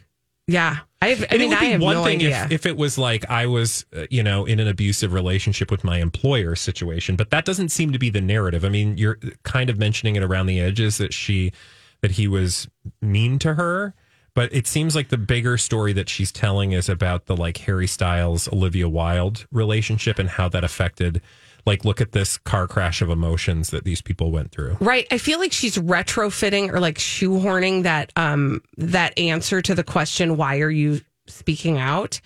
Yeah, 0.50 0.78
I, 1.00 1.08
have, 1.10 1.22
I 1.22 1.26
And 1.30 1.38
mean, 1.38 1.40
it 1.40 1.48
would 1.48 1.58
I 1.58 1.60
be 1.60 1.70
have 1.70 1.80
one 1.80 1.94
no 1.96 2.04
thing 2.04 2.16
idea. 2.16 2.44
if, 2.46 2.52
if 2.52 2.66
it 2.66 2.76
was 2.76 2.98
like 2.98 3.28
I 3.30 3.46
was, 3.46 3.86
uh, 3.96 4.06
you 4.10 4.22
know, 4.22 4.44
in 4.46 4.58
an 4.58 4.66
abusive 4.66 5.12
relationship 5.12 5.70
with 5.70 5.84
my 5.84 5.98
employer 5.98 6.56
situation, 6.56 7.14
but 7.14 7.30
that 7.30 7.44
doesn't 7.44 7.68
seem 7.68 7.92
to 7.92 7.98
be 7.98 8.10
the 8.10 8.20
narrative. 8.20 8.64
I 8.64 8.68
mean, 8.68 8.98
you're 8.98 9.18
kind 9.44 9.70
of 9.70 9.78
mentioning 9.78 10.16
it 10.16 10.22
around 10.24 10.46
the 10.46 10.58
edges 10.60 10.98
that 10.98 11.14
she, 11.14 11.52
that 12.00 12.12
he 12.12 12.26
was 12.26 12.68
mean 13.00 13.38
to 13.40 13.54
her, 13.54 13.94
but 14.34 14.52
it 14.52 14.66
seems 14.66 14.96
like 14.96 15.08
the 15.08 15.18
bigger 15.18 15.56
story 15.56 15.92
that 15.92 16.08
she's 16.08 16.32
telling 16.32 16.72
is 16.72 16.88
about 16.88 17.26
the 17.26 17.36
like 17.36 17.58
Harry 17.58 17.86
Styles, 17.86 18.48
Olivia 18.52 18.88
Wilde 18.88 19.46
relationship 19.52 20.18
and 20.18 20.30
how 20.30 20.48
that 20.48 20.64
affected, 20.64 21.20
like, 21.66 21.84
look 21.84 22.00
at 22.00 22.12
this 22.12 22.38
car 22.38 22.66
crash 22.66 23.02
of 23.02 23.10
emotions 23.10 23.70
that 23.70 23.84
these 23.84 24.02
people 24.02 24.30
went 24.30 24.52
through. 24.52 24.76
Right. 24.80 25.06
I 25.10 25.18
feel 25.18 25.38
like 25.38 25.52
she's 25.52 25.76
retrofitting 25.76 26.72
or 26.72 26.80
like 26.80 26.98
shoehorning 26.98 27.82
that 27.84 28.12
um 28.16 28.62
that 28.76 29.18
answer 29.18 29.62
to 29.62 29.74
the 29.74 29.84
question 29.84 30.36
why 30.36 30.60
are 30.60 30.70
you 30.70 31.00
speaking 31.26 31.78
out? 31.78 32.20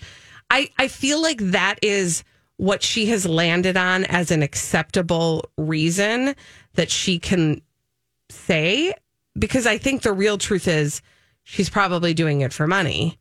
I 0.50 0.70
I 0.78 0.88
feel 0.88 1.20
like 1.20 1.38
that 1.38 1.78
is 1.82 2.24
what 2.56 2.82
she 2.82 3.06
has 3.06 3.26
landed 3.26 3.76
on 3.76 4.04
as 4.04 4.30
an 4.30 4.42
acceptable 4.42 5.44
reason 5.58 6.34
that 6.74 6.90
she 6.90 7.18
can 7.18 7.60
say 8.30 8.92
because 9.38 9.66
I 9.66 9.78
think 9.78 10.02
the 10.02 10.12
real 10.12 10.38
truth 10.38 10.68
is 10.68 11.02
she's 11.42 11.68
probably 11.68 12.14
doing 12.14 12.40
it 12.40 12.52
for 12.52 12.66
money. 12.66 13.18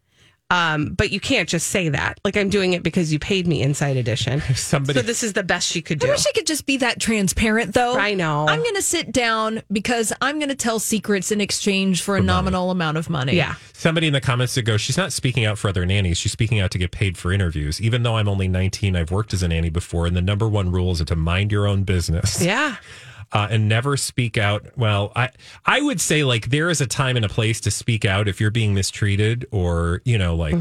Um, 0.53 0.93
but 0.93 1.11
you 1.11 1.19
can't 1.19 1.49
just 1.49 1.67
say 1.67 1.89
that. 1.89 2.19
Like 2.23 2.37
I'm 2.37 2.49
doing 2.49 2.73
it 2.73 2.83
because 2.83 3.11
you 3.11 3.17
paid 3.17 3.47
me 3.47 3.63
inside 3.63 3.97
edition. 3.97 4.41
Somebody 4.55 4.99
So 4.99 5.03
this 5.03 5.23
is 5.23 5.33
the 5.33 5.41
best 5.41 5.67
she 5.67 5.81
could 5.81 5.97
do. 5.97 6.07
I 6.07 6.11
wish 6.11 6.27
I 6.27 6.31
could 6.31 6.45
just 6.45 6.67
be 6.67 6.77
that 6.77 6.99
transparent, 6.99 7.73
though. 7.73 7.97
I 7.97 8.13
know. 8.13 8.47
I'm 8.47 8.61
going 8.61 8.75
to 8.75 8.83
sit 8.83 9.11
down 9.11 9.63
because 9.71 10.13
I'm 10.21 10.37
going 10.37 10.49
to 10.49 10.55
tell 10.55 10.77
secrets 10.77 11.31
in 11.31 11.41
exchange 11.41 12.03
for 12.03 12.17
a 12.17 12.21
nominal 12.21 12.69
amount 12.69 12.97
of 12.97 13.09
money. 13.09 13.35
Yeah. 13.35 13.55
Somebody 13.73 14.05
in 14.05 14.13
the 14.13 14.21
comments 14.21 14.53
that 14.53 14.61
goes, 14.61 14.79
she's 14.79 14.97
not 14.97 15.11
speaking 15.11 15.43
out 15.43 15.57
for 15.57 15.69
other 15.69 15.87
nannies. 15.87 16.19
She's 16.19 16.31
speaking 16.31 16.59
out 16.59 16.69
to 16.71 16.77
get 16.77 16.91
paid 16.91 17.17
for 17.17 17.33
interviews. 17.33 17.81
Even 17.81 18.03
though 18.03 18.17
I'm 18.17 18.27
only 18.27 18.47
19, 18.47 18.95
I've 18.95 19.09
worked 19.09 19.33
as 19.33 19.41
a 19.41 19.47
nanny 19.47 19.71
before, 19.71 20.05
and 20.05 20.15
the 20.15 20.21
number 20.21 20.47
one 20.47 20.71
rule 20.71 20.91
is 20.91 21.03
to 21.03 21.15
mind 21.15 21.51
your 21.51 21.65
own 21.65 21.83
business. 21.83 22.41
Yeah. 22.41 22.75
Uh, 23.33 23.47
and 23.49 23.67
never 23.67 23.97
speak 23.97 24.37
out. 24.37 24.77
Well, 24.77 25.11
I 25.15 25.29
I 25.65 25.81
would 25.81 25.99
say 25.99 26.23
like 26.23 26.51
there 26.51 26.69
is 26.69 26.81
a 26.81 26.85
time 26.85 27.15
and 27.15 27.25
a 27.25 27.29
place 27.29 27.59
to 27.61 27.71
speak 27.71 28.05
out 28.05 28.27
if 28.27 28.39
you're 28.39 28.51
being 28.51 28.75
mistreated, 28.75 29.47
or 29.49 30.01
you 30.05 30.19
know, 30.19 30.35
like 30.35 30.55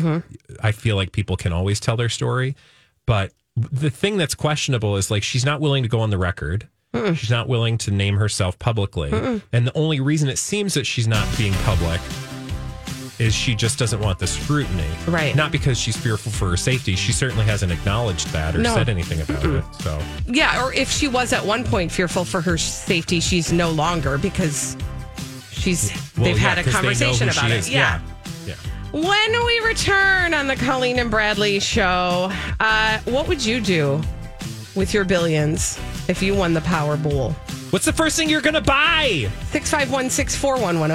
I 0.63 0.73
feel 0.73 0.97
like 0.97 1.13
people 1.13 1.37
can 1.37 1.53
always 1.53 1.81
tell 1.81 1.99
their 1.99 2.09
story, 2.09 2.57
but 3.07 3.33
the 3.57 3.91
thing 3.91 4.17
that's 4.17 4.35
questionable 4.35 4.97
is 4.97 5.11
like 5.11 5.23
she's 5.23 5.45
not 5.45 5.61
willing 5.61 5.83
to 5.83 5.89
go 5.91 6.01
on 6.01 6.09
the 6.09 6.17
record. 6.17 6.67
She's 7.15 7.31
not 7.31 7.47
willing 7.49 7.77
to 7.79 7.91
name 7.91 8.17
herself 8.17 8.59
publicly, 8.59 9.11
Mm-mm. 9.11 9.43
and 9.53 9.67
the 9.67 9.77
only 9.77 10.01
reason 10.01 10.31
it 10.31 10.39
seems 10.39 10.73
that 10.75 10.87
she's 10.87 11.07
not 11.09 11.27
being 11.37 11.53
public 11.65 12.01
is 13.23 13.35
she 13.35 13.55
just 13.55 13.79
doesn't 13.79 14.01
want 14.01 14.19
the 14.19 14.27
scrutiny. 14.27 14.87
Right. 15.07 15.35
Not 15.35 15.53
because 15.53 15.79
she's 15.79 15.97
fearful 15.97 16.31
for 16.33 16.51
her 16.51 16.57
safety. 16.57 16.97
She 16.97 17.13
certainly 17.13 17.45
hasn't 17.45 17.73
acknowledged 17.73 18.29
that 18.33 18.55
or 18.55 18.59
No. 18.59 18.75
said 18.75 18.89
anything 18.89 19.21
about 19.23 19.45
it. 19.47 19.65
So 19.81 19.99
Yeah, 20.27 20.63
or 20.65 20.73
if 20.75 20.91
she 20.91 21.09
was 21.09 21.33
at 21.33 21.45
one 21.45 21.65
point 21.65 21.91
fearful 21.93 22.25
for 22.25 22.41
her 22.41 22.59
safety, 22.59 23.21
she's 23.21 23.53
no 23.53 23.71
longer 23.71 24.19
because 24.19 24.77
She's 25.51 25.93
Well, 26.17 26.25
they've 26.25 26.41
yeah, 26.43 26.55
had 26.57 26.67
a 26.67 26.69
conversation 26.69 27.29
about 27.29 27.51
it. 27.53 27.69
Yeah. 27.71 28.01
yeah. 28.47 28.55
When 28.91 29.47
we 29.47 29.61
return 29.61 30.35
on 30.35 30.49
the 30.49 30.57
Colleen 30.57 30.99
and 30.99 31.09
Bradley 31.11 31.61
show, 31.61 32.33
uh, 32.59 32.99
what 33.05 33.29
would 33.29 33.45
you 33.45 33.61
do 33.61 34.01
with 34.75 34.93
your 34.93 35.05
billions 35.05 35.79
if 36.09 36.21
you 36.21 36.35
won 36.35 36.53
the 36.53 36.61
Powerball? 36.63 37.33
What's 37.71 37.85
the 37.85 37.93
first 37.93 38.17
thing 38.17 38.29
you're 38.29 38.41
going 38.43 38.55
to 38.55 38.61
buy? 38.61 39.31
651 39.53 40.11
641 40.11 40.81